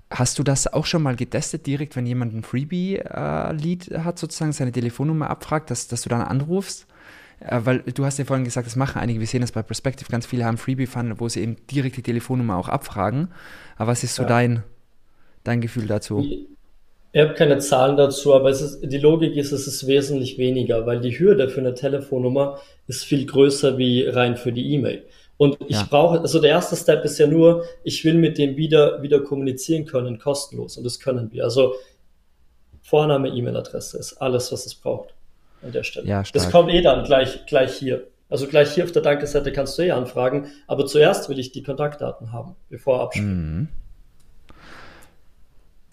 hast 0.09 0.39
du 0.39 0.43
das 0.43 0.65
auch 0.73 0.87
schon 0.87 1.03
mal 1.03 1.15
getestet, 1.15 1.67
direkt, 1.67 1.95
wenn 1.95 2.07
jemand 2.07 2.33
ein 2.33 2.41
Freebie-Lead 2.41 3.91
äh, 3.91 3.99
hat, 3.99 4.17
sozusagen 4.17 4.51
seine 4.51 4.71
Telefonnummer 4.71 5.29
abfragt, 5.29 5.69
dass, 5.69 5.87
dass 5.87 6.01
du 6.01 6.09
dann 6.09 6.21
anrufst? 6.21 6.87
Äh, 7.39 7.61
weil 7.65 7.79
du 7.81 8.03
hast 8.03 8.17
ja 8.17 8.25
vorhin 8.25 8.45
gesagt, 8.45 8.65
das 8.65 8.75
machen 8.75 8.99
einige, 8.99 9.19
wir 9.19 9.27
sehen 9.27 9.41
das 9.41 9.51
bei 9.51 9.61
Perspective, 9.61 10.09
ganz 10.09 10.25
viele 10.25 10.45
haben 10.45 10.57
Freebie-Funnel, 10.57 11.19
wo 11.19 11.29
sie 11.29 11.41
eben 11.41 11.57
direkt 11.67 11.97
die 11.97 12.03
Telefonnummer 12.03 12.57
auch 12.57 12.69
abfragen. 12.69 13.27
Aber 13.75 13.91
was 13.91 14.03
ist 14.03 14.15
so 14.15 14.23
ja. 14.23 14.29
dein, 14.29 14.63
dein 15.43 15.61
Gefühl 15.61 15.87
dazu? 15.87 16.25
Ich 17.15 17.21
habe 17.21 17.35
keine 17.35 17.59
Zahlen 17.59 17.95
dazu, 17.95 18.33
aber 18.33 18.49
ist, 18.49 18.81
die 18.81 18.97
Logik 18.97 19.35
ist, 19.35 19.51
es 19.51 19.67
ist 19.67 19.85
wesentlich 19.85 20.37
weniger, 20.39 20.85
weil 20.87 20.99
die 20.99 21.17
Hürde 21.17 21.47
für 21.47 21.59
eine 21.59 21.75
Telefonnummer 21.75 22.59
ist 22.87 23.03
viel 23.03 23.25
größer 23.25 23.77
wie 23.77 24.07
rein 24.07 24.35
für 24.35 24.51
die 24.51 24.73
E-Mail. 24.73 25.03
Und 25.37 25.57
ich 25.67 25.75
ja. 25.75 25.87
brauche, 25.89 26.19
also 26.21 26.39
der 26.39 26.51
erste 26.51 26.75
Step 26.75 27.03
ist 27.05 27.19
ja 27.19 27.27
nur, 27.27 27.65
ich 27.83 28.03
will 28.03 28.15
mit 28.15 28.37
dem 28.37 28.57
wieder, 28.57 29.01
wieder 29.03 29.19
kommunizieren 29.19 29.85
können, 29.85 30.17
kostenlos. 30.17 30.77
Und 30.77 30.85
das 30.85 30.99
können 30.99 31.31
wir. 31.31 31.43
Also 31.43 31.75
Vorname, 32.81 33.29
E-Mail-Adresse 33.29 33.97
ist 33.97 34.13
alles, 34.13 34.51
was 34.51 34.65
es 34.65 34.75
braucht 34.75 35.13
an 35.61 35.71
der 35.71 35.83
Stelle. 35.83 36.07
Ja, 36.07 36.25
stark. 36.25 36.43
Das 36.43 36.51
kommt 36.51 36.71
eh 36.71 36.81
dann 36.81 37.03
gleich, 37.03 37.45
gleich 37.45 37.73
hier. 37.73 38.07
Also 38.29 38.47
gleich 38.47 38.73
hier 38.73 38.83
auf 38.83 38.91
der 38.91 39.03
Danke-Seite 39.03 39.51
kannst 39.51 39.77
du 39.77 39.83
eh 39.83 39.91
anfragen, 39.91 40.47
aber 40.65 40.87
zuerst 40.87 41.29
will 41.29 41.37
ich 41.37 41.51
die 41.51 41.61
Kontaktdaten 41.61 42.31
haben, 42.31 42.55
bevor 42.69 43.01
abspielen. 43.01 43.57
Mhm. 43.57 43.67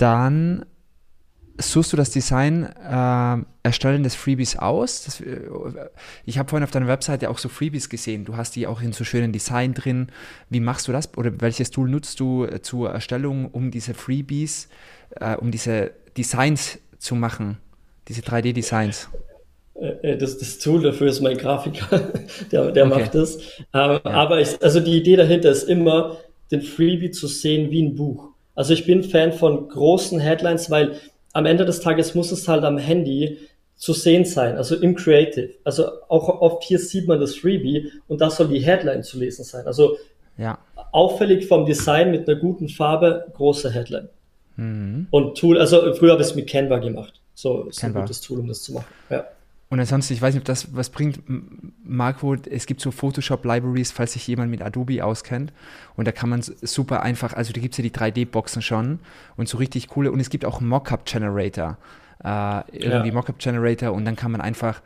Dann 0.01 0.65
suchst 1.59 1.93
du 1.93 1.97
das 1.99 2.09
Design 2.09 2.65
äh, 2.65 3.37
Erstellen 3.63 4.03
des 4.03 4.15
Freebies 4.15 4.57
aus. 4.57 5.05
Das, 5.05 5.21
äh, 5.21 5.43
ich 6.25 6.39
habe 6.39 6.49
vorhin 6.49 6.65
auf 6.65 6.71
deiner 6.71 6.87
Webseite 6.87 7.29
auch 7.29 7.37
so 7.37 7.51
Freebies 7.51 7.91
gesehen. 7.91 8.25
Du 8.25 8.39
hast 8.39 8.57
die 8.57 8.67
auch 8.67 8.81
in 8.81 8.93
so 8.93 9.05
schönen 9.05 9.31
Design 9.31 9.75
drin. 9.75 10.07
Wie 10.49 10.61
machst 10.61 10.89
du 10.89 10.93
das? 10.93 11.15
Oder 11.19 11.39
welches 11.43 11.71
Tool 11.71 11.91
nutzt 11.91 12.19
du 12.19 12.47
äh, 12.47 12.63
zur 12.63 12.89
Erstellung, 12.89 13.51
um 13.51 13.71
diese 13.71 13.93
Freebies, 13.93 14.71
äh, 15.21 15.37
um 15.37 15.51
diese 15.51 15.91
Designs 16.17 16.79
zu 16.99 17.15
machen? 17.15 17.59
Diese 18.09 18.23
3D-Designs? 18.23 19.11
Äh, 19.75 20.17
das, 20.17 20.39
das 20.39 20.61
Tool 20.61 20.81
dafür 20.81 21.09
ist 21.09 21.21
mein 21.21 21.37
Grafiker, 21.37 22.13
der, 22.51 22.73
der 22.73 22.87
okay. 22.87 23.01
macht 23.01 23.15
das. 23.15 23.37
Ähm, 23.37 24.01
ja. 24.03 24.03
Aber 24.05 24.41
ich, 24.41 24.63
also 24.63 24.81
die 24.81 24.97
Idee 24.97 25.17
dahinter 25.17 25.51
ist 25.51 25.65
immer, 25.65 26.17
den 26.51 26.63
Freebie 26.63 27.11
zu 27.11 27.27
sehen 27.27 27.71
wie 27.71 27.83
ein 27.83 27.95
Buch. 27.95 28.30
Also 28.61 28.75
ich 28.75 28.85
bin 28.85 29.03
Fan 29.03 29.33
von 29.33 29.69
großen 29.69 30.21
Headlines, 30.21 30.71
weil 30.71 30.97
am 31.33 31.47
Ende 31.47 31.65
des 31.65 31.81
Tages 31.81 32.15
muss 32.15 32.31
es 32.31 32.47
halt 32.47 32.63
am 32.63 32.77
Handy 32.77 33.39
zu 33.77 33.95
sehen 33.95 34.27
sein, 34.27 34.59
also 34.59 34.77
im 34.77 34.97
Creative. 34.97 35.55
Also 35.65 35.87
auch 36.11 36.29
oft 36.43 36.63
hier 36.65 36.79
sieht 36.79 37.09
man 37.09 37.19
das 37.21 37.37
Freebie 37.37 37.91
und 38.07 38.21
da 38.21 38.29
soll 38.29 38.49
die 38.49 38.59
Headline 38.59 39.03
zu 39.03 39.19
lesen 39.19 39.47
sein. 39.47 39.67
Also 39.67 39.97
ja. 40.37 40.59
auffällig 40.93 41.49
vom 41.49 41.65
Design 41.65 42.11
mit 42.11 42.29
einer 42.29 42.39
guten 42.39 42.69
Farbe, 42.69 43.29
große 43.33 43.71
Headline. 43.71 44.11
Mhm. 44.57 45.07
Und 45.11 45.39
Tool, 45.39 45.57
also 45.57 45.95
früher 45.95 46.13
habe 46.13 46.21
ich 46.21 46.29
es 46.29 46.35
mit 46.35 46.47
Canva 46.47 46.81
gemacht. 46.81 47.19
So 47.33 47.63
ist 47.63 47.81
Canva. 47.81 48.01
ein 48.01 48.05
gutes 48.05 48.21
Tool, 48.21 48.41
um 48.41 48.47
das 48.49 48.63
zu 48.63 48.75
machen. 48.75 48.93
Ja. 49.09 49.25
Und 49.71 49.79
ansonsten, 49.79 50.15
ich 50.15 50.21
weiß 50.21 50.35
nicht, 50.35 50.43
ob 50.43 50.47
das 50.47 50.75
was 50.75 50.91
bringt. 50.91 51.23
Marco, 51.85 52.35
es 52.35 52.67
gibt 52.67 52.81
so 52.81 52.91
Photoshop-Libraries, 52.91 53.93
falls 53.93 54.15
sich 54.15 54.27
jemand 54.27 54.51
mit 54.51 54.63
Adobe 54.63 55.05
auskennt. 55.05 55.53
Und 55.97 56.09
da 56.09 56.13
kann 56.13 56.29
man 56.29 56.43
super 56.43 57.03
einfach, 57.05 57.35
also 57.35 57.53
da 57.53 57.61
gibt 57.61 57.75
es 57.75 57.79
ja 57.79 57.83
die 57.83 57.93
3D-Boxen 57.93 58.63
schon 58.63 58.99
und 59.37 59.49
so 59.49 59.59
richtig 59.59 59.87
coole. 59.87 60.11
Und 60.11 60.19
es 60.19 60.29
gibt 60.29 60.45
auch 60.45 60.61
Mockup-Generator. 60.61 61.79
Äh, 62.23 62.63
irgendwie 62.73 63.09
ja. 63.09 63.15
Mockup-Generator 63.15 63.93
und 63.93 64.05
dann 64.05 64.17
kann 64.17 64.33
man 64.33 64.41
einfach, 64.41 64.83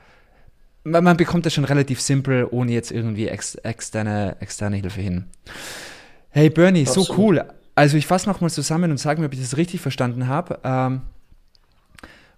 man, 0.84 1.02
man, 1.02 1.16
bekommt 1.16 1.46
das 1.46 1.54
schon 1.54 1.64
relativ 1.64 2.00
simpel, 2.00 2.46
ohne 2.50 2.72
jetzt 2.72 2.92
irgendwie 2.92 3.26
ex, 3.26 3.54
externe, 3.56 4.36
externe 4.40 4.76
Hilfe 4.76 5.00
hin. 5.00 5.24
Hey 6.28 6.50
Bernie, 6.50 6.82
Absolut. 6.82 7.08
so 7.08 7.18
cool. 7.18 7.44
Also 7.74 7.96
ich 7.96 8.06
fasse 8.06 8.28
nochmal 8.28 8.50
zusammen 8.50 8.90
und 8.90 8.98
sage 8.98 9.20
mir, 9.20 9.26
ob 9.26 9.32
ich 9.32 9.40
das 9.40 9.56
richtig 9.56 9.80
verstanden 9.80 10.28
habe. 10.28 10.60
Ähm, 10.62 11.00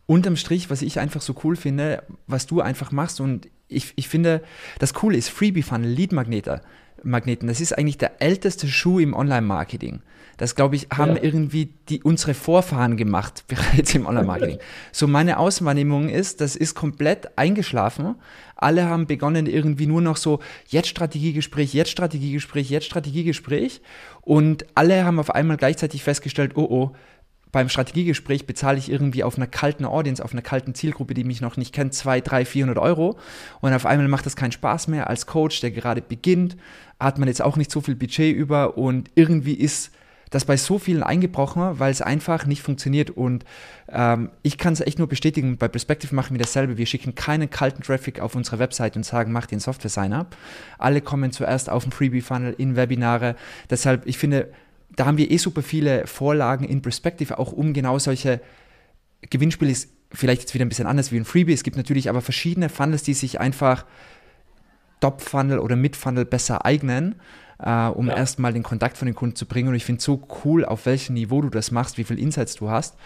unterm 0.06 0.36
Strich, 0.36 0.70
was 0.70 0.82
ich 0.82 0.98
einfach 1.00 1.20
so 1.20 1.34
cool 1.44 1.56
finde, 1.56 2.02
was 2.26 2.46
du 2.46 2.60
einfach 2.60 2.92
machst 2.92 3.20
und 3.20 3.48
ich, 3.68 3.92
ich 3.96 4.08
finde, 4.08 4.42
das 4.78 4.94
Coole 4.94 5.16
ist 5.16 5.28
Freebie 5.28 5.62
Funnel, 5.62 5.90
Lead 5.90 6.12
Magnete, 6.12 6.62
Magneten, 7.02 7.48
das 7.48 7.60
ist 7.60 7.76
eigentlich 7.76 7.98
der 7.98 8.22
älteste 8.22 8.68
Schuh 8.68 9.00
im 9.00 9.14
Online-Marketing. 9.14 10.00
Das, 10.36 10.54
glaube 10.54 10.76
ich, 10.76 10.88
haben 10.94 11.16
ja. 11.16 11.22
irgendwie 11.22 11.72
die, 11.88 12.02
unsere 12.02 12.34
Vorfahren 12.34 12.96
gemacht, 12.96 13.44
bereits 13.48 13.94
im 13.94 14.06
Online-Marketing. 14.06 14.58
so 14.92 15.06
meine 15.06 15.38
Außenwahrnehmung 15.38 16.08
ist, 16.08 16.40
das 16.40 16.56
ist 16.56 16.74
komplett 16.74 17.38
eingeschlafen. 17.38 18.16
Alle 18.54 18.84
haben 18.84 19.06
begonnen 19.06 19.46
irgendwie 19.46 19.86
nur 19.86 20.02
noch 20.02 20.16
so, 20.16 20.40
jetzt 20.68 20.88
Strategiegespräch, 20.88 21.72
jetzt 21.74 21.90
Strategiegespräch, 21.90 22.70
jetzt 22.70 22.86
Strategiegespräch. 22.86 23.80
Und 24.20 24.66
alle 24.74 25.04
haben 25.04 25.18
auf 25.18 25.34
einmal 25.34 25.56
gleichzeitig 25.56 26.02
festgestellt, 26.02 26.52
oh 26.56 26.66
oh, 26.68 26.96
beim 27.56 27.70
Strategiegespräch 27.70 28.44
bezahle 28.44 28.76
ich 28.76 28.90
irgendwie 28.90 29.24
auf 29.24 29.38
einer 29.38 29.46
kalten 29.46 29.86
Audience, 29.86 30.22
auf 30.22 30.32
einer 30.32 30.42
kalten 30.42 30.74
Zielgruppe, 30.74 31.14
die 31.14 31.24
mich 31.24 31.40
noch 31.40 31.56
nicht 31.56 31.72
kennt, 31.72 31.94
2, 31.94 32.20
3, 32.20 32.44
400 32.44 32.76
Euro. 32.76 33.16
Und 33.62 33.72
auf 33.72 33.86
einmal 33.86 34.08
macht 34.08 34.26
das 34.26 34.36
keinen 34.36 34.52
Spaß 34.52 34.88
mehr. 34.88 35.08
Als 35.08 35.24
Coach, 35.24 35.62
der 35.62 35.70
gerade 35.70 36.02
beginnt, 36.02 36.58
hat 37.00 37.16
man 37.16 37.28
jetzt 37.28 37.40
auch 37.40 37.56
nicht 37.56 37.70
so 37.70 37.80
viel 37.80 37.94
Budget 37.94 38.36
über 38.36 38.76
und 38.76 39.10
irgendwie 39.14 39.54
ist 39.54 39.90
das 40.28 40.44
bei 40.44 40.58
so 40.58 40.78
vielen 40.78 41.02
eingebrochen, 41.02 41.78
weil 41.78 41.90
es 41.90 42.02
einfach 42.02 42.44
nicht 42.44 42.60
funktioniert. 42.60 43.08
Und 43.08 43.46
ähm, 43.88 44.28
ich 44.42 44.58
kann 44.58 44.74
es 44.74 44.82
echt 44.82 44.98
nur 44.98 45.08
bestätigen, 45.08 45.56
bei 45.56 45.68
Perspective 45.68 46.14
machen 46.14 46.34
wir 46.34 46.42
dasselbe. 46.42 46.76
Wir 46.76 46.84
schicken 46.84 47.14
keinen 47.14 47.48
kalten 47.48 47.82
Traffic 47.82 48.20
auf 48.20 48.34
unsere 48.34 48.58
Website 48.58 48.96
und 48.96 49.06
sagen, 49.06 49.32
mach 49.32 49.46
den 49.46 49.60
Software-Sign-up. 49.60 50.36
Alle 50.76 51.00
kommen 51.00 51.32
zuerst 51.32 51.70
auf 51.70 51.84
den 51.84 51.92
Freebie-Funnel, 51.92 52.54
in 52.58 52.76
Webinare. 52.76 53.34
Deshalb, 53.70 54.06
ich 54.06 54.18
finde, 54.18 54.50
da 54.96 55.06
haben 55.06 55.18
wir 55.18 55.30
eh 55.30 55.36
super 55.36 55.62
viele 55.62 56.06
Vorlagen 56.06 56.64
in 56.64 56.82
Perspective, 56.82 57.38
auch 57.38 57.52
um 57.52 57.72
genau 57.72 57.98
solche 57.98 58.40
Gewinnspiele, 59.22 59.70
ist 59.70 59.90
vielleicht 60.12 60.42
jetzt 60.42 60.54
wieder 60.54 60.64
ein 60.64 60.68
bisschen 60.68 60.86
anders 60.86 61.12
wie 61.12 61.16
ein 61.16 61.24
Freebie. 61.24 61.52
Es 61.52 61.62
gibt 61.62 61.76
natürlich 61.76 62.08
aber 62.08 62.22
verschiedene 62.22 62.68
Funnels, 62.68 63.02
die 63.02 63.14
sich 63.14 63.38
einfach 63.38 63.84
Top-Funnel 65.00 65.58
oder 65.58 65.76
Mid-Funnel 65.76 66.24
besser 66.24 66.64
eignen, 66.64 67.16
äh, 67.58 67.86
um 67.86 68.08
ja. 68.08 68.16
erstmal 68.16 68.52
den 68.52 68.62
Kontakt 68.62 68.96
von 68.96 69.06
den 69.06 69.14
Kunden 69.14 69.36
zu 69.36 69.46
bringen. 69.46 69.68
Und 69.68 69.74
ich 69.74 69.84
finde 69.84 69.98
es 69.98 70.04
so 70.04 70.26
cool, 70.44 70.64
auf 70.64 70.86
welchem 70.86 71.14
Niveau 71.14 71.42
du 71.42 71.50
das 71.50 71.70
machst, 71.70 71.98
wie 71.98 72.04
viel 72.04 72.18
Insights 72.18 72.56
du 72.56 72.70
hast. 72.70 72.96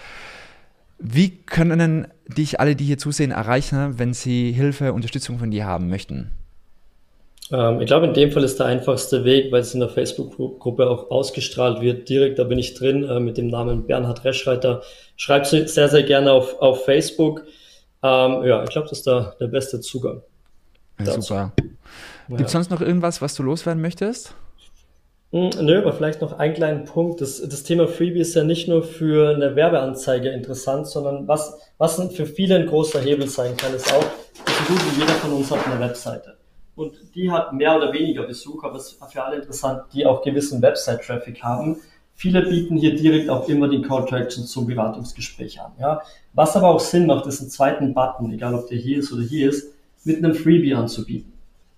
Wie 0.99 1.31
können 1.31 2.07
dich 2.29 2.61
alle, 2.61 2.77
die 2.77 2.85
hier 2.85 2.99
zusehen, 2.99 3.31
erreichen, 3.31 3.99
wenn 3.99 4.13
sie 4.13 4.53
Hilfe, 4.53 4.93
Unterstützung 4.93 5.39
von 5.39 5.51
dir 5.51 5.65
haben 5.65 5.89
möchten? 5.89 6.31
Ähm, 7.53 7.81
ich 7.81 7.87
glaube, 7.87 8.07
in 8.07 8.15
dem 8.15 8.31
Fall 8.31 8.45
ist 8.45 8.59
der 8.59 8.67
einfachste 8.67 9.25
Weg, 9.25 9.51
weil 9.51 9.61
es 9.61 9.75
in 9.75 9.81
der 9.81 9.89
Facebook-Gruppe 9.89 10.89
auch 10.89 11.11
ausgestrahlt 11.11 11.81
wird. 11.81 12.09
Direkt, 12.09 12.39
da 12.39 12.45
bin 12.45 12.59
ich 12.59 12.75
drin 12.75 13.05
äh, 13.05 13.21
mit 13.21 13.37
dem 13.37 13.49
Namen 13.49 13.87
Bernhard 13.87 14.25
Reschreiter. 14.25 14.83
Schreibt 15.17 15.47
sehr, 15.47 15.67
sehr 15.89 16.03
gerne 16.03 16.33
auf, 16.33 16.61
auf 16.61 16.85
Facebook. 16.85 17.45
Ähm, 18.03 18.45
ja, 18.45 18.63
ich 18.63 18.71
glaube, 18.71 18.89
das 18.89 18.99
ist 18.99 19.07
der, 19.07 19.37
der 19.41 19.49
beste 19.49 19.81
Zugang. 19.81 20.23
Ja, 20.99 21.13
super. 21.13 21.53
Gibt 22.29 22.43
es 22.43 22.53
sonst 22.53 22.71
noch 22.71 22.81
irgendwas, 22.81 23.21
was 23.21 23.35
du 23.35 23.43
loswerden 23.43 23.83
möchtest? 23.83 24.35
Hm, 25.33 25.51
nö, 25.61 25.79
aber 25.79 25.93
vielleicht 25.93 26.21
noch 26.21 26.39
einen 26.39 26.55
kleinen 26.55 26.85
Punkt. 26.85 27.21
Das, 27.21 27.41
das 27.41 27.63
Thema 27.65 27.89
Freebie 27.89 28.21
ist 28.21 28.35
ja 28.35 28.45
nicht 28.45 28.69
nur 28.69 28.83
für 28.83 29.35
eine 29.35 29.57
Werbeanzeige 29.57 30.29
interessant, 30.31 30.87
sondern 30.87 31.27
was, 31.27 31.59
was 31.79 32.01
für 32.15 32.27
viele 32.27 32.57
ein 32.57 32.67
großer 32.67 33.01
Hebel 33.01 33.29
sein 33.29 33.57
kann, 33.57 33.75
ist 33.75 33.93
auch, 33.93 34.03
so 34.03 34.73
gut 34.73 34.81
wie 34.91 35.01
jeder 35.01 35.15
von 35.15 35.33
uns 35.33 35.51
hat 35.51 35.67
eine 35.67 35.81
Webseite 35.81 36.40
und 36.81 36.95
die 37.15 37.31
hat 37.31 37.53
mehr 37.53 37.77
oder 37.77 37.93
weniger 37.93 38.23
Besuch, 38.23 38.65
aber 38.65 38.77
es 38.77 38.93
ist 38.93 39.13
für 39.13 39.23
alle 39.23 39.37
interessant, 39.37 39.83
die 39.93 40.07
auch 40.07 40.23
gewissen 40.23 40.63
Website-Traffic 40.63 41.43
haben. 41.43 41.77
Viele 42.15 42.41
bieten 42.41 42.79
hier 42.79 42.97
direkt 42.97 43.29
auch 43.29 43.47
immer 43.51 43.69
den 43.69 43.83
Call 43.83 44.07
to 44.07 44.17
Action 44.17 44.45
zum 44.45 44.67
Beratungsgespräch 44.67 45.61
an. 45.61 45.73
Ja? 45.79 46.01
Was 46.33 46.57
aber 46.57 46.69
auch 46.69 46.81
Sinn 46.81 47.05
macht, 47.07 47.27
ist 47.27 47.41
einen 47.41 47.51
zweiten 47.51 47.93
Button, 47.93 48.33
egal 48.33 48.55
ob 48.55 48.69
der 48.69 48.79
hier 48.79 49.01
ist 49.01 49.13
oder 49.13 49.23
hier 49.23 49.51
ist, 49.51 49.75
mit 50.05 50.25
einem 50.25 50.35
Freebie 50.35 50.75
anzubieten. 50.75 51.31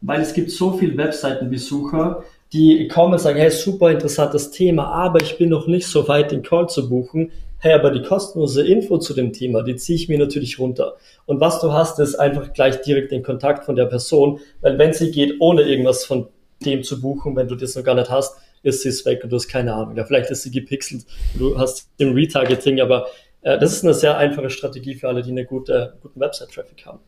Weil 0.02 0.20
es 0.20 0.34
gibt 0.34 0.52
so 0.52 0.72
viele 0.72 0.96
Webseitenbesucher, 0.96 2.22
die 2.52 2.86
kommen 2.86 3.14
und 3.14 3.18
sagen, 3.18 3.38
hey, 3.38 3.50
super 3.50 3.90
interessantes 3.90 4.52
Thema, 4.52 4.86
aber 4.86 5.20
ich 5.20 5.36
bin 5.36 5.48
noch 5.48 5.66
nicht 5.66 5.88
so 5.88 6.06
weit, 6.06 6.30
den 6.30 6.44
Call 6.44 6.68
zu 6.68 6.88
buchen 6.88 7.32
hey, 7.62 7.74
aber 7.74 7.92
die 7.92 8.02
kostenlose 8.02 8.66
Info 8.66 8.98
zu 8.98 9.14
dem 9.14 9.32
Thema, 9.32 9.62
die 9.62 9.76
ziehe 9.76 9.96
ich 9.96 10.08
mir 10.08 10.18
natürlich 10.18 10.58
runter. 10.58 10.96
Und 11.26 11.40
was 11.40 11.60
du 11.60 11.72
hast, 11.72 12.00
ist 12.00 12.16
einfach 12.16 12.52
gleich 12.52 12.82
direkt 12.82 13.12
den 13.12 13.22
Kontakt 13.22 13.64
von 13.64 13.76
der 13.76 13.86
Person, 13.86 14.40
weil 14.60 14.78
wenn 14.78 14.92
sie 14.92 15.12
geht, 15.12 15.36
ohne 15.38 15.62
irgendwas 15.62 16.04
von 16.04 16.26
dem 16.64 16.82
zu 16.82 17.00
buchen, 17.00 17.36
wenn 17.36 17.46
du 17.46 17.54
das 17.54 17.76
noch 17.76 17.84
gar 17.84 17.94
nicht 17.94 18.10
hast, 18.10 18.36
ist 18.64 18.82
sie 18.82 18.88
es 18.88 19.06
weg 19.06 19.22
und 19.22 19.30
du 19.30 19.36
hast 19.36 19.46
keine 19.46 19.74
Ahnung. 19.74 19.96
Ja, 19.96 20.04
vielleicht 20.04 20.30
ist 20.32 20.42
sie 20.42 20.50
gepixelt, 20.50 21.06
du 21.34 21.56
hast 21.56 21.88
den 22.00 22.12
Retargeting, 22.14 22.80
aber 22.80 23.06
äh, 23.42 23.56
das 23.58 23.72
ist 23.72 23.84
eine 23.84 23.94
sehr 23.94 24.18
einfache 24.18 24.50
Strategie 24.50 24.96
für 24.96 25.06
alle, 25.06 25.22
die 25.22 25.30
einen 25.30 25.46
gute, 25.46 25.94
guten 26.02 26.18
Website-Traffic 26.18 26.84
haben. 26.84 26.98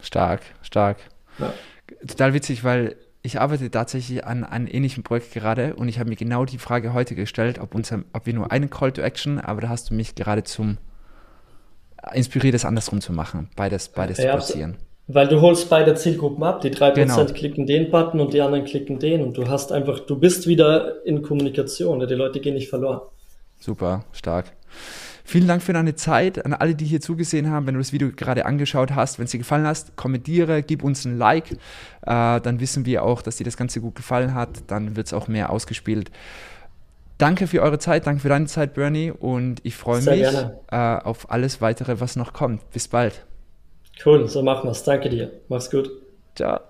Stark, 0.00 0.42
stark. 0.62 0.98
Ja. 1.40 1.52
Total 2.06 2.34
witzig, 2.34 2.62
weil 2.62 2.94
ich 3.28 3.38
arbeite 3.38 3.70
tatsächlich 3.70 4.24
an 4.24 4.42
einem 4.42 4.66
ähnlichen 4.66 5.02
Projekt 5.02 5.34
gerade 5.34 5.76
und 5.76 5.86
ich 5.88 5.98
habe 5.98 6.08
mir 6.08 6.16
genau 6.16 6.46
die 6.46 6.56
Frage 6.56 6.94
heute 6.94 7.14
gestellt, 7.14 7.58
ob, 7.58 7.74
unser, 7.74 8.00
ob 8.14 8.24
wir 8.24 8.32
nur 8.32 8.50
einen 8.50 8.70
Call 8.70 8.90
to 8.90 9.02
Action, 9.02 9.38
aber 9.38 9.60
da 9.60 9.68
hast 9.68 9.90
du 9.90 9.94
mich 9.94 10.14
gerade 10.14 10.44
zum 10.44 10.78
inspiriert, 12.14 12.54
es 12.54 12.64
andersrum 12.64 13.02
zu 13.02 13.12
machen, 13.12 13.50
beides, 13.54 13.90
beides 13.90 14.16
ja, 14.16 14.24
zu 14.24 14.30
platzieren. 14.30 14.76
Weil 15.08 15.28
du 15.28 15.42
holst 15.42 15.68
beide 15.68 15.94
Zielgruppen 15.94 16.42
ab. 16.42 16.62
Die 16.62 16.70
3% 16.70 16.94
genau. 16.94 17.24
klicken 17.26 17.66
den 17.66 17.90
Button 17.90 18.18
und 18.20 18.32
die 18.32 18.40
anderen 18.40 18.64
klicken 18.64 18.98
den 18.98 19.22
und 19.22 19.36
du 19.36 19.46
hast 19.46 19.72
einfach, 19.72 20.00
du 20.00 20.18
bist 20.18 20.46
wieder 20.46 21.04
in 21.04 21.20
Kommunikation. 21.20 22.00
Die 22.00 22.14
Leute 22.14 22.40
gehen 22.40 22.54
nicht 22.54 22.70
verloren. 22.70 23.00
Super, 23.58 24.04
stark. 24.12 24.52
Vielen 25.28 25.46
Dank 25.46 25.62
für 25.62 25.74
deine 25.74 25.94
Zeit 25.94 26.42
an 26.46 26.54
alle, 26.54 26.74
die 26.74 26.86
hier 26.86 27.02
zugesehen 27.02 27.50
haben. 27.50 27.66
Wenn 27.66 27.74
du 27.74 27.80
das 27.80 27.92
Video 27.92 28.08
gerade 28.10 28.46
angeschaut 28.46 28.94
hast, 28.94 29.18
wenn 29.18 29.26
es 29.26 29.30
dir 29.30 29.36
gefallen 29.36 29.66
hat, 29.66 29.94
kommentiere, 29.94 30.62
gib 30.62 30.82
uns 30.82 31.04
ein 31.04 31.18
Like. 31.18 31.52
Äh, 31.52 32.40
dann 32.40 32.60
wissen 32.60 32.86
wir 32.86 33.02
auch, 33.02 33.20
dass 33.20 33.36
dir 33.36 33.44
das 33.44 33.58
Ganze 33.58 33.82
gut 33.82 33.94
gefallen 33.94 34.32
hat. 34.32 34.48
Dann 34.68 34.96
wird 34.96 35.08
es 35.08 35.12
auch 35.12 35.28
mehr 35.28 35.50
ausgespielt. 35.50 36.10
Danke 37.18 37.46
für 37.46 37.60
eure 37.60 37.78
Zeit, 37.78 38.06
danke 38.06 38.22
für 38.22 38.30
deine 38.30 38.46
Zeit, 38.46 38.72
Bernie. 38.72 39.10
Und 39.10 39.60
ich 39.64 39.76
freue 39.76 40.00
mich 40.00 40.34
äh, 40.70 40.76
auf 40.76 41.30
alles 41.30 41.60
weitere, 41.60 42.00
was 42.00 42.16
noch 42.16 42.32
kommt. 42.32 42.70
Bis 42.70 42.88
bald. 42.88 43.26
Cool, 44.02 44.26
so 44.28 44.42
machen 44.42 44.64
wir 44.64 44.70
es. 44.70 44.82
Danke 44.82 45.10
dir. 45.10 45.30
Mach's 45.50 45.70
gut. 45.70 45.90
Ciao. 46.36 46.60